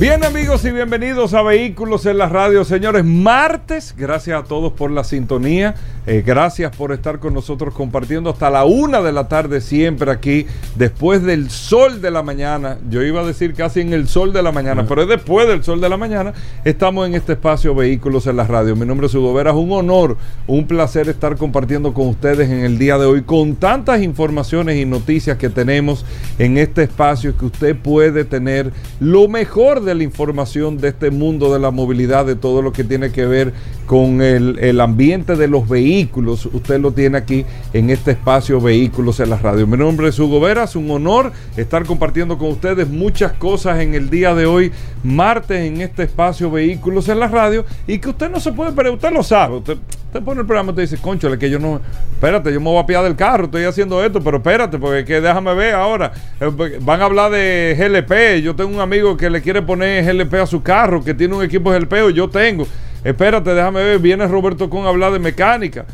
[0.00, 3.04] Bien amigos y bienvenidos a Vehículos en la Radio, señores.
[3.04, 5.74] Martes, gracias a todos por la sintonía,
[6.06, 10.46] eh, gracias por estar con nosotros compartiendo hasta la una de la tarde siempre aquí,
[10.76, 12.78] después del sol de la mañana.
[12.88, 15.64] Yo iba a decir casi en el sol de la mañana, pero es después del
[15.64, 16.32] sol de la mañana.
[16.64, 18.76] Estamos en este espacio Vehículos en la Radio.
[18.76, 20.16] Mi nombre es Hugo Vera, es un honor,
[20.46, 24.86] un placer estar compartiendo con ustedes en el día de hoy con tantas informaciones y
[24.86, 26.06] noticias que tenemos
[26.38, 31.52] en este espacio que usted puede tener lo mejor de la información de este mundo
[31.52, 33.52] de la movilidad, de todo lo que tiene que ver
[33.88, 36.44] con el, el ambiente de los vehículos.
[36.44, 39.66] Usted lo tiene aquí en este espacio Vehículos en la Radio.
[39.66, 43.94] Mi nombre es Hugo Vera, es un honor estar compartiendo con ustedes muchas cosas en
[43.94, 44.70] el día de hoy,
[45.02, 48.92] martes, en este espacio Vehículos en la Radio, y que usted no se puede perder,
[48.92, 49.56] usted lo sabe.
[49.56, 49.78] Usted,
[50.22, 51.80] pone el programa y te dice, conchole, que yo no,
[52.12, 55.22] espérate, yo me voy a pillar del carro, estoy haciendo esto, pero espérate, porque que
[55.22, 56.12] déjame ver ahora.
[56.40, 60.34] Eh, Van a hablar de GLP, yo tengo un amigo que le quiere poner GLP
[60.34, 62.66] a su carro, que tiene un equipo GLP, yo tengo.
[63.04, 65.86] Espérate, déjame ver, viene Roberto Con a hablar de mecánica.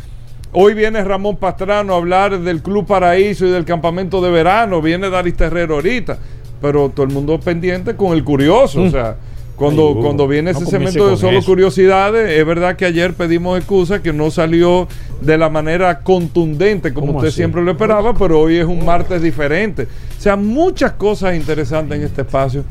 [0.52, 4.80] Hoy viene Ramón Pastrano a hablar del Club Paraíso y del campamento de verano.
[4.80, 6.16] Viene Daris Terrero ahorita.
[6.62, 8.82] Pero todo el mundo pendiente con el curioso.
[8.82, 9.16] O sea,
[9.56, 11.47] cuando, Ay, cuando viene no ese comience segmento de solo eso.
[11.47, 14.88] curiosidades, es verdad que ayer pedimos excusa que no salió
[15.20, 17.36] de la manera contundente como ¿Cómo usted así?
[17.38, 19.88] siempre lo esperaba, pero hoy es un martes diferente.
[20.16, 22.64] O sea, muchas cosas interesantes en este espacio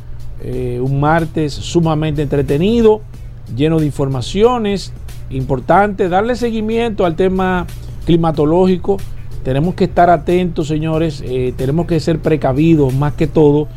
[0.44, 3.00] eh, un martes sumamente entretenido,
[3.52, 4.92] lleno de informaciones
[5.28, 6.08] importantes.
[6.08, 7.66] Darle seguimiento al tema
[8.04, 8.96] climatológico.
[9.42, 11.22] Tenemos que estar atentos, señores.
[11.26, 13.68] eh, tenemos que ser precavidos más que todo.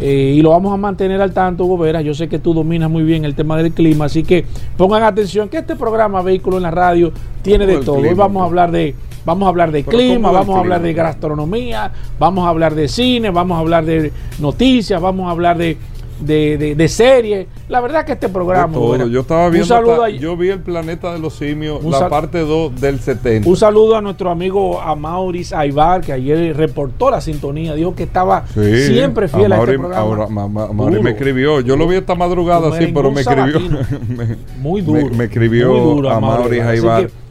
[0.00, 2.00] eh, y lo vamos a mantener al tanto, Hugo Vera.
[2.00, 4.44] Yo sé que tú dominas muy bien el tema del clima, así que
[4.76, 7.96] pongan atención que este programa Vehículo en la Radio tiene de todo.
[7.96, 8.94] Hoy vamos a hablar de
[9.24, 12.74] vamos a hablar de clima, ¿cómo del vamos a hablar de gastronomía, vamos a hablar
[12.74, 14.10] de cine, vamos a hablar de
[14.40, 15.76] noticias, vamos a hablar de
[16.20, 17.46] de, de, de series.
[17.68, 18.78] La verdad que este programa.
[18.78, 21.82] Vera, Yo estaba un viendo, saludo hasta- a- yo vi el planeta de los simios,
[21.84, 23.48] la parte 2 del 70.
[23.48, 28.44] Un saludo a nuestro amigo Amauris Aibar, que ayer reportó la sintonía, dijo que estaba
[28.54, 29.96] Sí, siempre fiel a, Amaury- este programa.
[30.02, 31.60] ahora, ma- me escribió.
[31.60, 33.60] Yo lo vi esta madrugada, sí, pero me escribió.
[34.08, 35.08] me, Muy duro.
[35.14, 36.80] Me, escribió duro, Amaury Así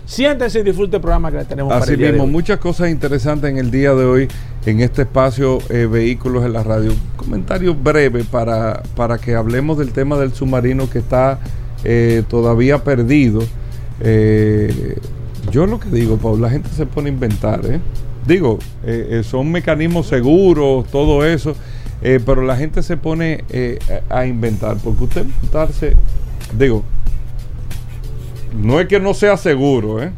[0.06, 2.32] Siéntense y disfruten el programa que le tenemos para Así el día de mismo, hoy.
[2.32, 4.28] muchas cosas interesantes en el día de hoy
[4.66, 6.92] en este espacio eh, Vehículos en la Radio.
[6.92, 11.40] Un comentario breve para, para que hablemos del tema del submarino que está
[11.84, 13.42] eh, todavía perdido.
[14.02, 14.98] Eh,
[15.52, 17.80] yo lo que digo, Paul, la gente se pone a inventar, ¿eh?
[18.28, 21.56] Digo, eh, son mecanismos seguros, todo eso,
[22.02, 23.44] pero la gente se pone
[24.10, 25.96] a inventar, porque usted montarse,
[26.58, 26.84] digo,
[28.54, 30.12] no es que no sea seguro, ¿eh?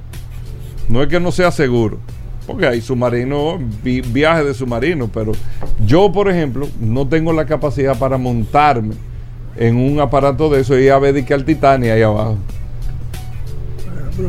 [0.89, 1.97] No es que no sea seguro.
[2.45, 5.31] Porque hay submarinos, vi- viajes de submarino, pero
[5.85, 8.95] yo, por ejemplo, no tengo la capacidad para montarme
[9.55, 12.37] en un aparato de eso y a ver que al Titanic ahí abajo.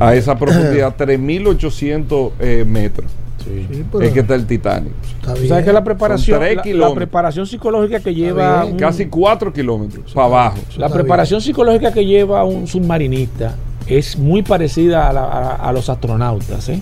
[0.01, 3.11] A esa profundidad, 3.800 eh, metros.
[3.45, 4.93] Sí, Es que está el Titanic.
[5.21, 5.49] está Tú bien.
[5.51, 6.41] sabes que la preparación,
[6.79, 10.59] la- preparación psicológica que lleva un- Casi 4 kilómetros para abajo.
[10.79, 13.55] la preparación psicológica que lleva un submarinista
[13.87, 16.81] es muy parecida a, la- a- a los astronautas, ¿eh?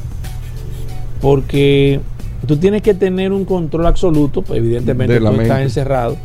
[1.20, 2.00] porque
[2.46, 6.16] tú tienes que tener un control absoluto, pues evidentemente tú estás encerrado,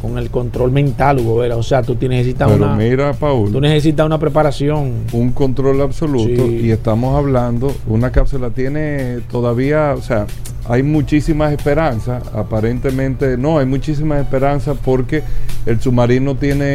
[0.00, 1.56] con el control mental, Hugo Vera.
[1.56, 4.92] O sea, tú necesitas Pero una, mira, Paul, tú necesitas una preparación.
[5.12, 6.60] un control absoluto Sí.
[6.64, 10.26] y estamos hablando, una cápsula tiene todavía, o sea,
[10.68, 15.22] hay muchísimas esperanzas, aparentemente no, hay muchísimas esperanzas porque
[15.64, 16.66] el submarino tiene,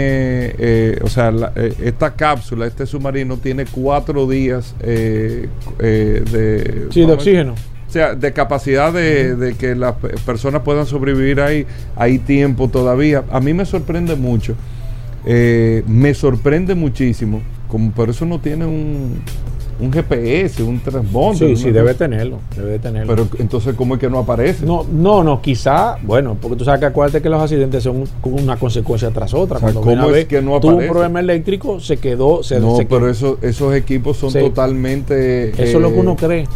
[0.57, 6.87] eh, o sea, la- eh, esta cápsula, este submarino tiene cuatro días eh, eh, de...
[6.91, 7.55] Sí, de oxígeno.
[7.91, 11.65] O sea, de capacidad de, de que las pe- personas puedan sobrevivir ahí,
[11.97, 13.25] hay tiempo todavía.
[13.29, 14.55] A mí me sorprende mucho,
[15.25, 19.21] eh, me sorprende muchísimo, como por eso no tiene un,
[19.77, 21.49] un GPS, un transponder.
[21.49, 21.73] Sí, sí, cosa.
[21.73, 22.39] debe tenerlo.
[22.55, 23.13] Debe de tenerlo.
[23.13, 24.65] Pero entonces, ¿cómo es que no aparece?
[24.65, 28.55] No, no, no, quizá, bueno, porque tú sabes que acuérdate que los accidentes son una
[28.55, 29.57] consecuencia tras otra.
[29.57, 30.91] O sea, Cuando ¿cómo es ver, que no tuvo un aparece?
[30.93, 34.39] problema eléctrico, se quedó, se, No, se pero eso, esos equipos son Sí.
[34.39, 35.49] totalmente...
[35.61, 36.47] Eso es lo que eh, uno cree.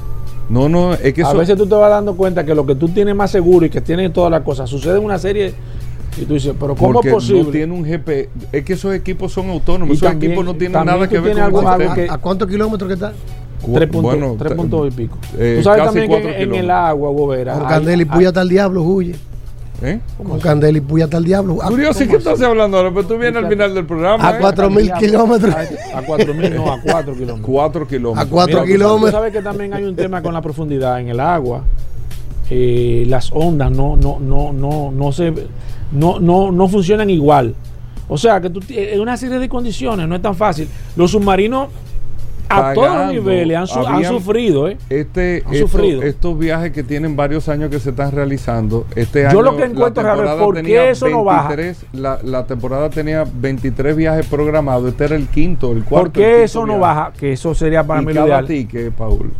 [0.50, 1.38] No, no, es que A eso...
[1.38, 3.82] veces tú te vas dando cuenta que lo que tú tienes más seguro y que
[3.82, 5.54] tienes todas las cosas sucede en una serie
[6.22, 7.44] y tú dices, pero ¿cómo porque es posible?
[7.44, 8.30] no tiene un GPS.
[8.52, 9.96] Es que esos equipos son autónomos.
[9.96, 11.96] Y esos también- equipos no tienen nada que ver con el sistema.
[11.96, 13.14] que- ¿A cuántos kilómetros que está?
[13.74, 15.18] Tres puntos, bueno, y pico.
[15.40, 18.50] eh, tú sabes casi también que en el agua, hay- Candela y Puya hasta el
[18.50, 19.16] diablo, huye.
[19.82, 20.00] ¿Eh?
[20.24, 21.62] Con Candela y Puya hasta el diablo.
[21.62, 22.92] A, Curioso, ¿y ¿cómo qué estás hablando ahora?
[22.94, 24.28] Pero tú vienes al final del programa.
[24.28, 24.38] A ¿eh?
[24.40, 25.06] cuatro mil Diablo.
[25.08, 25.56] kilómetros.
[25.56, 27.40] A, a cuatro mil, no, a cuatro kilómetros.
[27.46, 28.26] Cuatro kilómetros.
[28.26, 29.12] A cuatro Mira, tú sabes- kilómetros.
[29.12, 31.64] Tú sabes que también hay un tema con la profundidad en el agua.
[32.50, 35.34] Eh, las ondas no, no, no, no, no se
[35.92, 37.56] no, no, no funcionan igual.
[38.08, 40.68] O sea que tú es una serie de condiciones, no es tan fácil.
[40.96, 41.70] Los submarinos
[42.50, 44.78] a todos los niveles han, su- han sufrido, ¿eh?
[44.90, 46.02] Este, Han esto- sufrido.
[46.04, 49.64] estos viajes que tienen varios años que se están realizando, este Yo año lo que
[49.64, 51.50] encuentro raro es por qué eso no baja.
[51.50, 56.12] 23, la, la temporada tenía 23 viajes programados, este era el quinto, el cuarto.
[56.12, 56.80] ¿Por qué eso no viaje.
[56.82, 57.14] baja?
[57.18, 58.46] Que eso sería para y mí lo cada ideal.
[58.48, 59.32] ticket, Paul,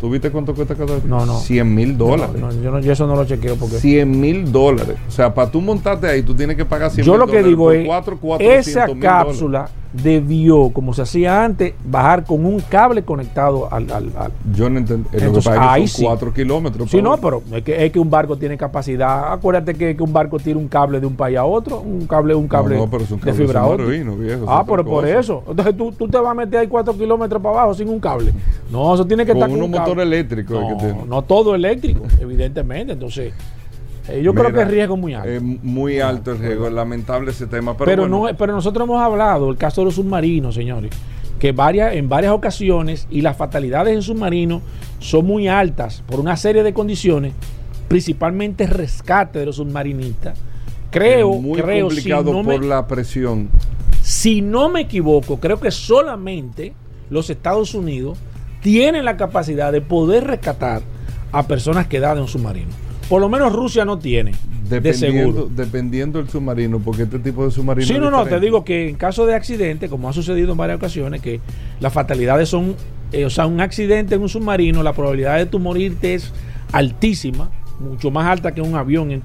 [0.00, 1.04] ¿tú viste cuánto cuesta cada ticket?
[1.10, 1.38] No, no.
[1.38, 2.36] 100 mil dólares.
[2.40, 4.96] No, no, yo, no- yo eso no lo chequeo porque 100 mil dólares.
[5.08, 7.32] O sea, para tú montarte ahí, tú tienes que pagar 100 yo mil lo que
[7.32, 9.70] dólares digo es cuatro, 400 esa mil dólares.
[9.92, 14.78] Debió, como se hacía antes, bajar con un cable conectado al, al- al- Yo no
[14.84, 15.96] que Entonces, ahí que sí.
[16.02, 16.90] son 4 kilómetros.
[16.90, 19.32] Sí, no, pero es que, es que un barco tiene capacidad.
[19.32, 22.34] Acuérdate que, que un barco tira un cable de un país a otro, un cable,
[22.34, 23.60] un cable, no, pero es un de cable fibra
[24.16, 25.18] viejo, es Ah, pero por cosa.
[25.18, 25.42] eso.
[25.48, 28.32] Entonces tú, tú te vas a meter ahí cuatro kilómetros para abajo sin un cable.
[28.70, 29.70] No, eso tiene que Con estar con un
[30.62, 31.04] es que No, tiene.
[31.08, 32.92] no todo eléctrico, evidentemente.
[32.92, 33.32] Entonces,
[34.12, 35.28] eh, yo creo que el riesgo es muy alto.
[35.28, 37.76] Es muy alto el riesgo, es lamentable ese tema.
[37.76, 40.90] Pero, Pero, bueno, no, pero nosotros hemos hablado del caso de los submarinos, señores,
[41.38, 44.62] que varias, en varias ocasiones y las fatalidades en submarinos
[44.98, 47.32] son muy altas por una serie de condiciones,
[47.88, 50.38] principalmente rescate de los submarinistas.
[50.90, 53.48] Creo, es muy creo, si complicado me, por la presión.
[54.02, 56.74] si no me equivoco, creo que solamente
[57.10, 58.18] los Estados Unidos
[58.60, 60.82] tienen la capacidad de poder rescatar
[61.32, 62.89] a personas quedadas en un submarino.
[63.10, 64.30] Por lo menos Rusia no tiene,
[64.68, 65.48] de Dependiendo, seguro.
[65.52, 67.84] dependiendo del submarino, porque este tipo de submarino.
[67.84, 70.76] Sí, no, no, te digo que en caso de accidente, como ha sucedido en varias
[70.76, 71.40] ocasiones, que
[71.80, 72.76] las fatalidades son,
[73.10, 76.32] eh, o sea, un accidente en un submarino, la probabilidad de tu morirte es
[76.70, 79.24] altísima, mucho más alta que un avión.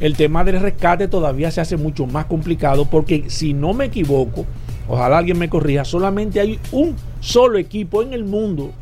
[0.00, 4.44] El tema del rescate todavía se hace mucho más complicado porque si no me equivoco,
[4.88, 8.72] ojalá alguien me corrija, solamente hay un solo equipo en el mundo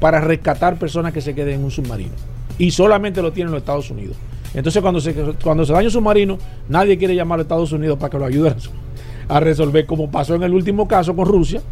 [0.00, 2.29] para rescatar personas que se queden en un submarino.
[2.60, 4.16] Y solamente lo tienen los Estados Unidos.
[4.52, 8.10] Entonces cuando se, cuando se daña un submarino, nadie quiere llamar a Estados Unidos para
[8.10, 8.70] que lo ayude a resol-
[9.28, 11.62] a resolver, como pasó en el último caso con Rusia,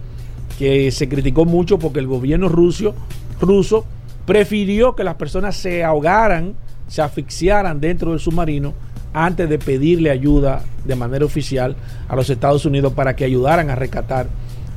[0.59, 2.95] que se criticó mucho porque el gobierno ruso,
[3.41, 3.85] ruso
[4.27, 6.55] prefirió que las personas se ahogaran,
[6.87, 8.75] se asfixiaran dentro del submarino
[9.13, 11.75] antes de pedirle ayuda de manera oficial
[12.09, 14.29] a los Estados Unidos para que ayudaran a rescatar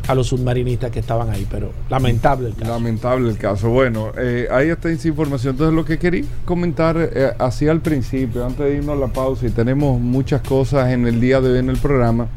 [0.07, 1.47] a los submarinistas que estaban ahí.
[1.49, 2.71] Pero lamentable el caso.
[2.71, 3.69] Lamentable el caso.
[3.69, 5.53] Bueno, eh, ahí está esa información.
[5.53, 9.45] Entonces, lo que quería comentar eh, así al principio, antes de irnos a la pausa,
[9.47, 12.27] y tenemos muchas cosas en el día de hoy en el programa.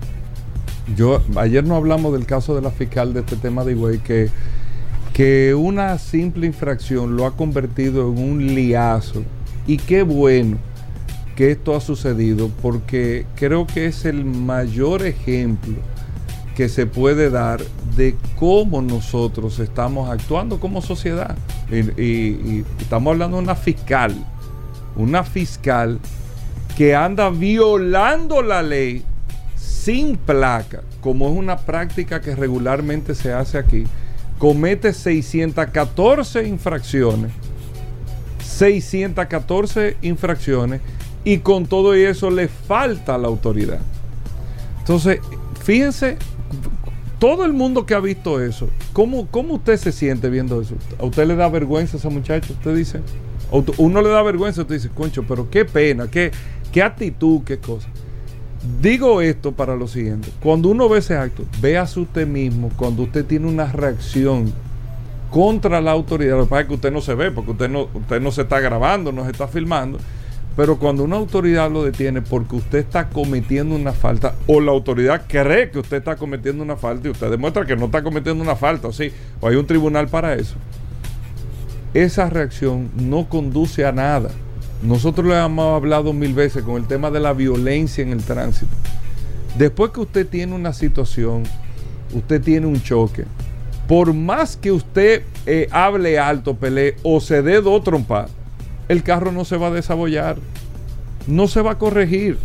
[0.97, 4.29] Yo, ayer no hablamos del caso de la fiscal de este tema de Higüey, que,
[5.15, 9.23] que una simple infracción lo ha convertido en un liazo.
[9.67, 10.59] Y qué bueno
[11.37, 15.77] que esto ha sucedido, porque creo que es el mayor ejemplo
[16.55, 17.61] que se puede dar
[17.97, 21.37] de cómo nosotros estamos actuando como sociedad.
[21.71, 24.15] Y, estamos hablando de una fiscal,
[24.97, 25.99] una fiscal
[26.77, 29.05] que anda violando la ley
[29.57, 33.85] sin placa, como es una práctica que regularmente se hace aquí,
[34.39, 37.33] comete 614 infracciones,
[38.41, 40.81] 614 infracciones
[41.25, 43.81] y con todo eso le falta la autoridad.
[44.81, 45.21] Entonces,
[45.63, 46.19] fíjense,
[47.25, 50.75] todo el mundo que ha visto eso, ¿cómo, cómo usted se siente viendo eso?
[50.99, 52.53] ¿A usted le da vergüenza a esa muchacha?
[52.53, 53.01] Usted dice,
[53.79, 56.33] uno le da vergüenza, usted dice, concho, pero qué pena, qué,
[56.71, 57.89] qué actitud, qué cosa.
[58.83, 60.29] Digo esto para lo siguiente.
[60.43, 64.53] Cuando uno ve ese acto, véase usted mismo cuando usted tiene una reacción
[65.31, 66.37] contra la autoridad.
[66.37, 68.43] Lo que pasa es que usted no se ve porque usted no, usted no se
[68.43, 69.99] está grabando, no se está filmando.
[70.57, 75.23] Pero cuando una autoridad lo detiene porque usted está cometiendo una falta o la autoridad
[75.27, 78.55] cree que usted está cometiendo una falta y usted demuestra que no está cometiendo una
[78.55, 80.55] falta, o sí, o hay un tribunal para eso,
[81.93, 84.31] esa reacción no conduce a nada.
[84.83, 88.73] Nosotros le hemos hablado mil veces con el tema de la violencia en el tránsito.
[89.57, 91.45] Después que usted tiene una situación,
[92.13, 93.25] usted tiene un choque,
[93.89, 98.31] por más que usted eh, hable alto, pelee o se dé dos trompas,
[98.89, 100.37] el carro no se va a desabollar,
[101.27, 102.39] no se va a corregir.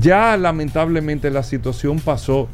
[0.00, 2.48] Ya lamentablemente la situación pasó.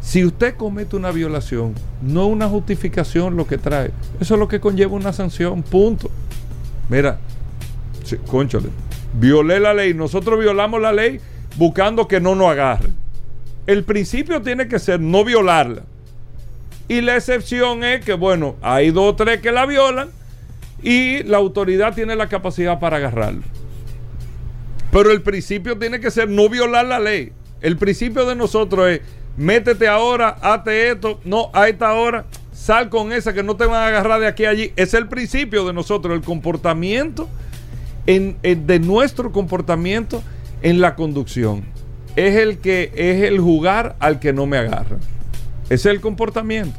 [0.00, 3.92] Si usted comete una violación, no una justificación lo que trae.
[4.20, 6.10] Eso es lo que conlleva una sanción, punto.
[6.88, 7.18] Mira,
[8.04, 8.68] sí, cónchale,
[9.14, 11.20] violé la ley, nosotros violamos la ley
[11.56, 12.94] buscando que no nos agarren.
[13.68, 15.82] El principio tiene que ser no violarla.
[16.88, 20.10] Y la excepción es que, bueno, hay dos o tres que la violan
[20.82, 23.42] y la autoridad tiene la capacidad para agarrarlo.
[24.90, 27.32] Pero el principio tiene que ser no violar la ley.
[27.60, 29.00] El principio de nosotros es
[29.36, 33.82] métete ahora, hazte esto, no, a esta hora, sal con esa que no te van
[33.82, 34.72] a agarrar de aquí a allí.
[34.76, 37.28] Es el principio de nosotros, el comportamiento,
[38.06, 40.22] en, de nuestro comportamiento
[40.62, 41.64] en la conducción.
[42.16, 44.98] Es el que es el jugar al que no me agarra.
[45.70, 46.78] Es el comportamiento.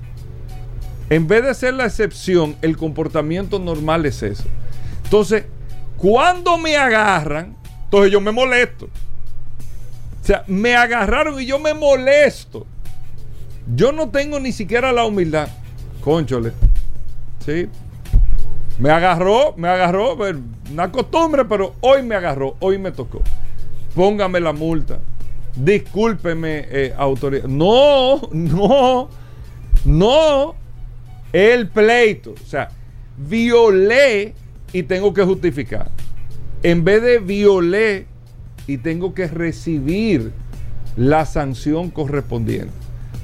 [1.13, 4.45] En vez de ser la excepción, el comportamiento normal es eso.
[5.03, 5.43] Entonces,
[5.95, 8.85] cuando me agarran, entonces yo me molesto.
[8.85, 12.65] O sea, me agarraron y yo me molesto.
[13.75, 15.49] Yo no tengo ni siquiera la humildad.
[16.03, 16.51] Conchole.
[17.45, 17.69] Sí.
[18.79, 20.17] Me agarró, me agarró.
[20.71, 23.21] Una costumbre, pero hoy me agarró, hoy me tocó.
[23.93, 24.97] Póngame la multa.
[25.55, 27.43] Discúlpeme, eh, autoridad.
[27.43, 29.09] No, no,
[29.85, 30.62] no.
[31.33, 32.35] El pleito.
[32.41, 32.69] O sea,
[33.17, 34.33] violé
[34.71, 35.89] y tengo que justificar.
[36.61, 38.05] En vez de violé
[38.67, 40.31] y tengo que recibir
[40.95, 42.71] la sanción correspondiente.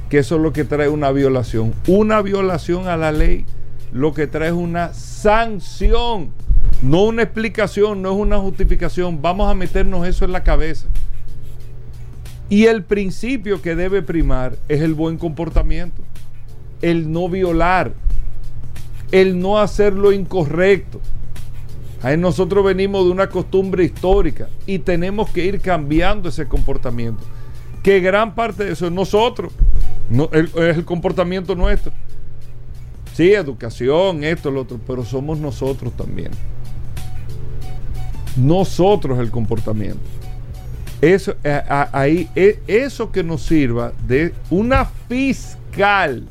[0.10, 1.74] Que eso es lo que trae una violación.
[1.88, 3.46] Una violación a la ley
[3.92, 6.32] lo que trae es una sanción.
[6.82, 9.22] No una explicación, no es una justificación.
[9.22, 10.88] Vamos a meternos eso en la cabeza.
[12.50, 16.02] Y el principio que debe primar es el buen comportamiento.
[16.82, 17.94] El no violar.
[19.12, 21.00] El no hacer lo incorrecto.
[22.18, 27.22] Nosotros venimos de una costumbre histórica y tenemos que ir cambiando ese comportamiento.
[27.84, 29.52] Que gran parte de eso es nosotros.
[30.10, 31.92] No, el- es el comportamiento nuestro.
[33.14, 36.32] Sí, educación, esto, lo otro, pero somos nosotros también.
[38.38, 40.00] Nosotros el comportamiento.
[41.02, 46.28] Eso, eh, ahí, eh, eso que nos sirva de una fiscal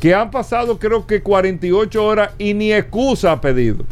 [0.00, 3.84] que han pasado creo que 48 horas y ni excusa ha pedido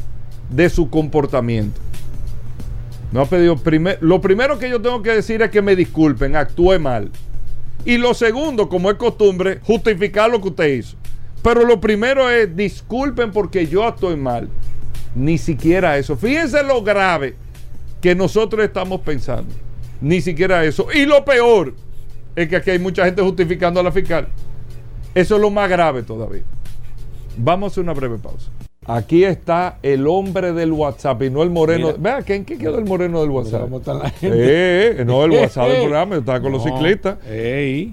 [0.51, 1.79] de su comportamiento.
[3.13, 3.57] No ha pedido
[4.01, 7.11] lo primero que yo tengo que decir es que me disculpen, actué mal.
[7.85, 10.97] Y lo segundo, como es costumbre, justificar lo que usted hizo.
[11.43, 14.49] Pero lo primero es disculpen porque yo actué mal.
[15.15, 16.17] Ni siquiera eso.
[16.17, 17.37] Fíjense lo grave
[18.01, 19.55] que nosotros estamos pensando.
[20.01, 20.89] Ni siquiera eso.
[20.93, 21.75] Y lo peor
[22.35, 24.29] es que aquí hay mucha gente justificando a la fiscal.
[25.19, 26.43] Eso es lo más grave todavía.
[27.37, 28.51] Vamos a hacer una breve pausa.
[28.87, 31.93] Aquí está el hombre del WhatsApp y no el moreno.
[31.99, 33.63] Vea, ¿en qué quedó el moreno del WhatsApp?
[33.63, 34.39] ¿Cómo está la gente?
[34.39, 37.19] Eh, eh, no, el WhatsApp del programa, yo estaba con los ciclistas.
[37.27, 37.93] Ey.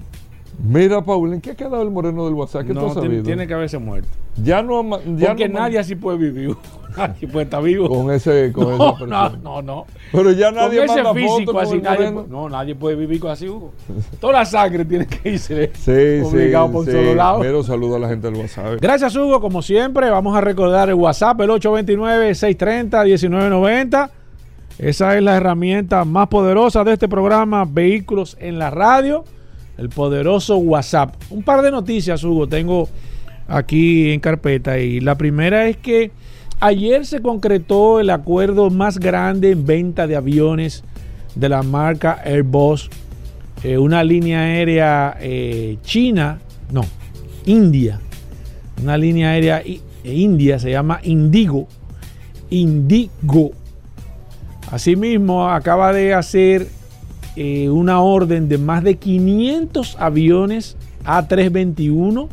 [0.64, 2.62] Mira, Paul, ¿en qué ha quedado el moreno del WhatsApp?
[2.68, 3.24] ¿Qué tú No, has tiene, sabido?
[3.24, 4.08] tiene que haberse muerto.
[4.42, 4.84] Ya no,
[5.18, 6.56] ya Porque no nadie así puede vivir.
[6.98, 7.88] Nadie puede estar vivo.
[7.90, 9.86] con ese, con no, no, no, no.
[10.12, 13.48] Pero ya nadie con ese manda físico así, nadie, no, nadie puede vivir con así,
[13.48, 13.74] Hugo.
[14.20, 16.92] Toda la sangre tiene que irse Sí, obligado sí, por sí.
[16.92, 17.40] solo lado.
[17.40, 18.80] Pero saludo a la gente del WhatsApp.
[18.82, 19.40] Gracias, Hugo.
[19.42, 24.10] Como siempre, vamos a recordar el WhatsApp, el 829-630-1990.
[24.78, 29.24] Esa es la herramienta más poderosa de este programa, Vehículos en la Radio.
[29.78, 31.16] El poderoso WhatsApp.
[31.30, 32.88] Un par de noticias, Hugo, tengo
[33.48, 34.78] aquí en carpeta.
[34.80, 36.12] Y la primera es que
[36.60, 40.84] ayer se concretó el acuerdo más grande en venta de aviones
[41.36, 42.90] de la marca Airbus.
[43.64, 46.40] Eh, una línea aérea eh, china,
[46.72, 46.86] no,
[47.46, 48.00] India,
[48.82, 51.68] una línea aérea eh, india, se llama Indigo.
[52.50, 53.52] Indigo.
[54.72, 56.68] Asimismo, acaba de hacer
[57.38, 62.30] una orden de más de 500 aviones A321.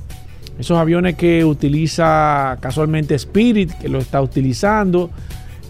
[0.58, 5.10] Esos aviones que utiliza casualmente Spirit, que lo está utilizando.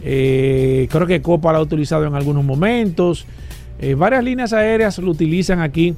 [0.03, 3.27] Eh, creo que Copa lo ha utilizado en algunos momentos.
[3.79, 5.95] Eh, varias líneas aéreas lo utilizan aquí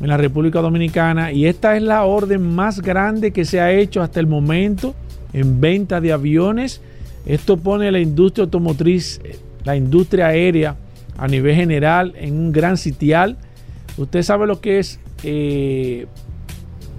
[0.00, 4.02] en la República Dominicana y esta es la orden más grande que se ha hecho
[4.02, 4.94] hasta el momento
[5.32, 6.80] en venta de aviones.
[7.26, 10.76] Esto pone la industria automotriz, eh, la industria aérea
[11.18, 13.36] a nivel general en un gran sitial.
[13.96, 14.98] Usted sabe lo que es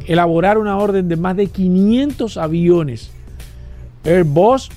[0.08, 3.12] elaborar una orden de más de 500 aviones.
[4.06, 4.70] Airbus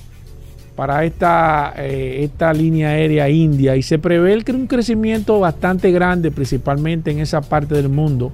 [0.77, 3.75] para esta, eh, esta línea aérea india.
[3.75, 8.31] Y se prevé que un crecimiento bastante grande, principalmente en esa parte del mundo.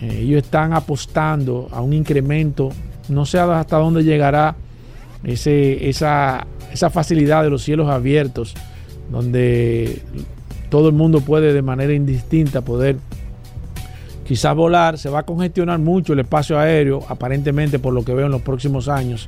[0.00, 2.70] Eh, ellos están apostando a un incremento,
[3.08, 4.54] no sé hasta dónde llegará
[5.24, 8.54] ese, esa, esa facilidad de los cielos abiertos,
[9.10, 10.02] donde
[10.70, 12.96] todo el mundo puede de manera indistinta poder
[14.28, 18.26] quizás volar, se va a congestionar mucho el espacio aéreo, aparentemente por lo que veo
[18.26, 19.26] en los próximos años.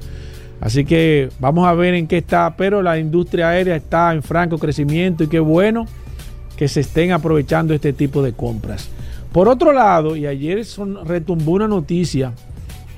[0.60, 4.58] Así que vamos a ver en qué está, pero la industria aérea está en franco
[4.58, 5.86] crecimiento y qué bueno
[6.54, 8.90] que se estén aprovechando este tipo de compras.
[9.32, 12.34] Por otro lado, y ayer son, retumbó una noticia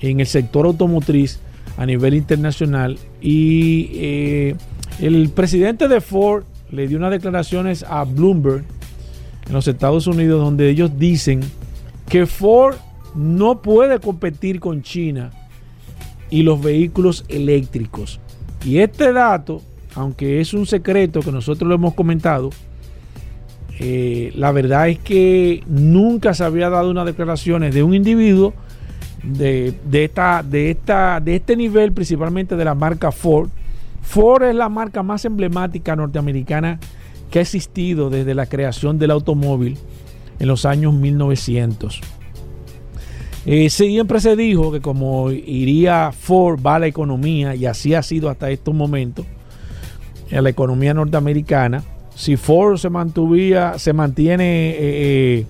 [0.01, 1.39] en el sector automotriz
[1.77, 4.57] a nivel internacional y eh,
[5.01, 6.43] el presidente de Ford
[6.73, 8.65] le dio unas declaraciones a Bloomberg
[9.47, 11.43] en los Estados Unidos donde ellos dicen
[12.13, 12.77] que Ford
[13.15, 15.31] no puede competir con China
[16.29, 18.21] y los vehículos eléctricos.
[18.67, 19.63] Y este dato,
[19.95, 22.51] aunque es un secreto que nosotros lo hemos comentado,
[23.81, 28.53] eh, la verdad es que nunca se había dado unas declaraciones de un individuo
[29.23, 33.49] de, esta, de, esta, de este nivel, principalmente de la marca Ford.
[34.03, 36.79] Ford es la marca más emblemática norteamericana
[37.31, 39.79] que ha existido desde la creación del automóvil
[40.43, 42.01] en los años 1900.
[43.47, 48.29] Eh, siempre se dijo que como iría Ford va la economía, y así ha sido
[48.29, 49.25] hasta estos momentos,
[50.31, 51.85] en la economía norteamericana,
[52.17, 55.47] si Ford se mantuvía, se mantiene eh,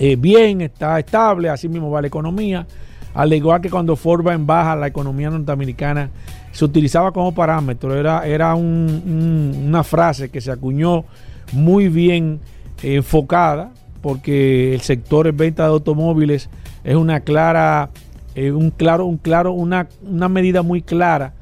[0.00, 2.66] eh, bien, está estable, así mismo va la economía,
[3.14, 6.10] al igual que cuando Ford va en baja, la economía norteamericana
[6.50, 11.04] se utilizaba como parámetro, era, era una frase que se acuñó
[11.52, 12.40] muy bien
[12.82, 16.48] enfocada, porque el sector de venta de automóviles
[16.84, 17.90] es una clara,
[18.36, 21.34] un claro, un claro, una, una medida muy clara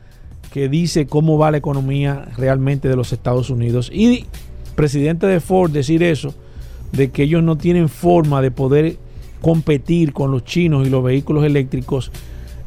[0.52, 3.90] que dice cómo va la economía realmente de los Estados Unidos.
[3.92, 4.26] Y
[4.76, 6.34] presidente de Ford decir eso,
[6.92, 8.96] de que ellos no tienen forma de poder
[9.40, 12.12] competir con los chinos y los vehículos eléctricos,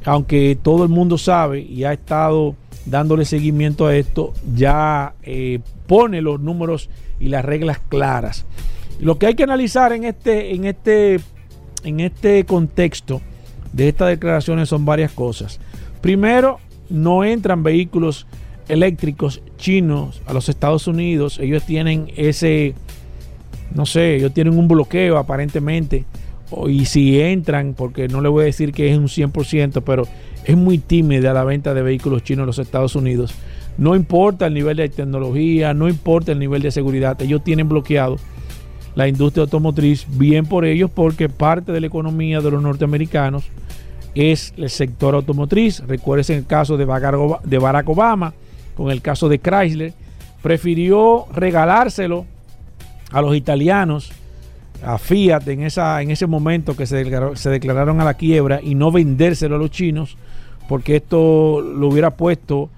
[0.06, 6.22] aunque todo el mundo sabe y ha estado dándole seguimiento a esto, ya eh, pone
[6.22, 8.46] los números y las reglas claras.
[9.00, 11.20] Lo que hay que analizar en este, en este,
[11.84, 13.22] en este contexto
[13.74, 15.60] de estas declaraciones son varias cosas.
[16.02, 18.28] Primero, no entran vehículos
[18.68, 21.40] eléctricos chinos a los Estados Unidos.
[21.40, 22.74] Ellos tienen ese,
[23.74, 26.06] no sé, ellos tienen un bloqueo aparentemente.
[26.68, 30.08] Y si entran, porque no le voy a decir que es un 100%, pero
[30.46, 33.34] es muy tímida la venta de vehículos chinos a los Estados Unidos.
[33.78, 38.18] No importa el nivel de tecnología, no importa el nivel de seguridad, ellos tienen bloqueado
[38.96, 43.46] la industria automotriz, bien por ellos porque parte de la economía de los norteamericanos
[44.16, 45.84] es el sector automotriz.
[45.88, 48.34] Recuerden el caso de Barack Obama,
[48.76, 49.94] con el caso de Chrysler,
[50.42, 52.26] prefirió regalárselo
[53.12, 54.12] a los italianos,
[54.84, 58.74] a Fiat en, esa, en ese momento que se, se declararon a la quiebra y
[58.74, 60.18] no vendérselo a los chinos,
[60.68, 62.70] porque esto lo hubiera puesto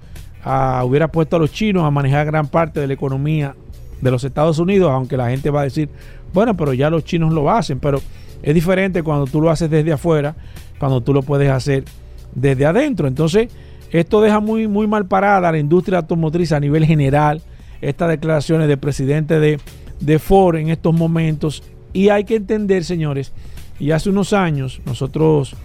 [0.44, 3.54] a, hubiera puesto a los chinos a manejar gran parte de la economía
[4.00, 5.88] de los Estados Unidos, aunque la gente va a decir,
[6.32, 8.00] bueno, pero ya los chinos lo hacen, pero
[8.42, 10.34] es diferente cuando tú lo haces desde afuera,
[10.78, 11.84] cuando tú lo puedes hacer
[12.34, 13.06] desde adentro.
[13.06, 13.48] Entonces,
[13.90, 17.42] esto deja muy, muy mal parada a la industria automotriz a nivel general,
[17.80, 19.58] estas declaraciones del presidente de,
[20.00, 21.62] de Ford en estos momentos.
[21.92, 23.32] Y hay que entender, señores,
[23.78, 25.56] y hace unos años nosotros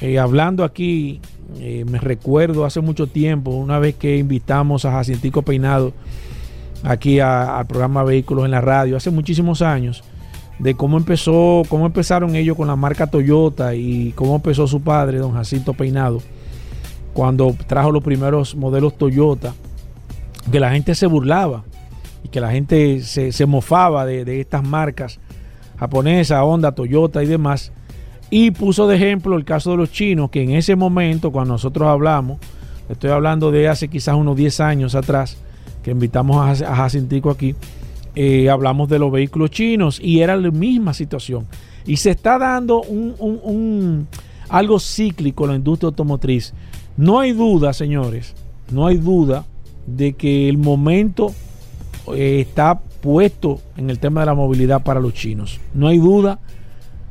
[0.00, 1.20] eh, hablando aquí,
[1.58, 5.92] eh, me recuerdo hace mucho tiempo, una vez que invitamos a Jacintico Peinado,
[6.82, 10.04] aquí al programa Vehículos en la radio hace muchísimos años
[10.58, 15.18] de cómo empezó, cómo empezaron ellos con la marca Toyota y cómo empezó su padre,
[15.18, 16.22] don Jacinto Peinado,
[17.12, 19.54] cuando trajo los primeros modelos Toyota,
[20.50, 21.64] que la gente se burlaba
[22.24, 25.20] y que la gente se, mofaba de, de, estas marcas
[25.78, 27.72] japonesas, Honda, Toyota y demás.
[28.30, 31.88] Y puso de ejemplo el caso de los chinos, que en ese momento, cuando nosotros
[31.88, 32.38] hablamos,
[32.88, 35.36] estoy hablando de hace quizás unos 10 años atrás,
[35.82, 37.54] que invitamos a, Jacintico aquí,
[38.16, 41.46] eh, hablamos de los vehículos chinos y era la misma situación.
[41.86, 44.08] Y se está dando un,
[44.48, 46.52] algo cíclico en la industria automotriz.
[46.96, 48.34] No hay duda, señores,
[48.72, 49.44] no hay duda
[49.86, 51.32] de que el momento
[52.12, 55.60] eh, está puesto en el tema de la movilidad para los chinos.
[55.74, 56.40] No hay duda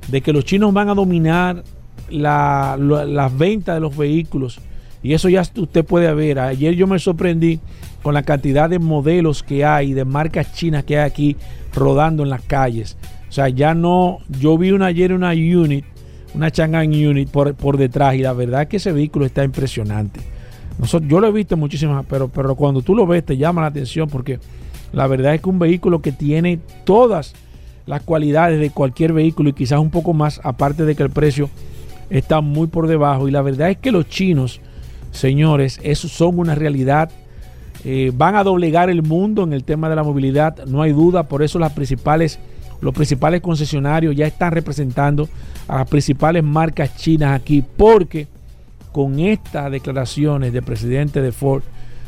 [0.07, 1.63] de que los chinos van a dominar
[2.09, 4.59] la- la- las ventas de los vehículos.
[5.01, 6.39] Y eso ya usted puede ver.
[6.39, 7.59] Ayer yo me sorprendí
[8.01, 11.35] con la cantidad de modelos que hay, de marcas chinas que hay aquí
[11.73, 12.97] rodando en las calles.
[13.29, 14.19] O sea, ya no.
[14.39, 15.85] Yo vi una, ayer una unit,
[16.33, 20.21] una Chang'an unit por, por detrás, y la verdad es que ese vehículo está impresionante.
[20.79, 23.67] Nosotros, yo lo he visto muchísimas, pero, pero cuando tú lo ves te llama la
[23.67, 24.39] atención porque
[24.91, 27.33] la verdad es que un vehículo que tiene todas
[27.85, 31.49] las cualidades de cualquier vehículo y quizás un poco más, aparte de que el precio
[32.09, 33.27] está muy por debajo.
[33.27, 34.61] Y la verdad es que los chinos,
[35.11, 37.11] señores, eso son una realidad.
[37.83, 41.23] Eh, van a doblegar el mundo en el tema de la movilidad, no hay duda.
[41.23, 42.39] Por eso las principales,
[42.81, 45.29] los principales concesionarios ya están representando
[45.67, 48.27] a las principales marcas chinas aquí, porque
[48.91, 51.63] con estas declaraciones del presidente de Ford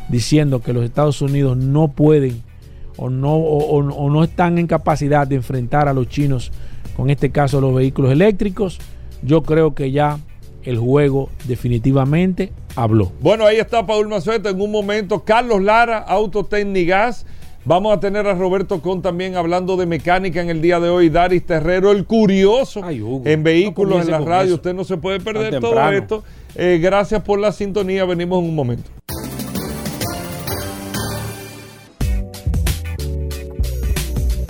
[0.10, 2.42] diciendo que los Estados Unidos no pueden
[2.98, 6.52] o no, o, o- o no están en capacidad de enfrentar a los chinos,
[6.96, 8.80] con este caso los vehículos eléctricos,
[9.22, 10.20] yo creo que ya
[10.64, 13.12] el juego definitivamente habló.
[13.22, 15.24] Bueno, ahí está Paul Mazueta en un momento.
[15.24, 17.26] Carlos Lara, Autotecnigas.
[17.66, 21.10] Vamos a tener a Roberto Con también hablando de mecánica en el día de hoy.
[21.10, 24.46] Daris Terrero, el curioso Ay, Hugo, en vehículos, no en la radio.
[24.48, 24.56] eso.
[24.56, 26.24] Usted no se puede perder todo esto.
[26.56, 28.06] Eh, gracias por la sintonía.
[28.06, 28.90] Venimos en un momento.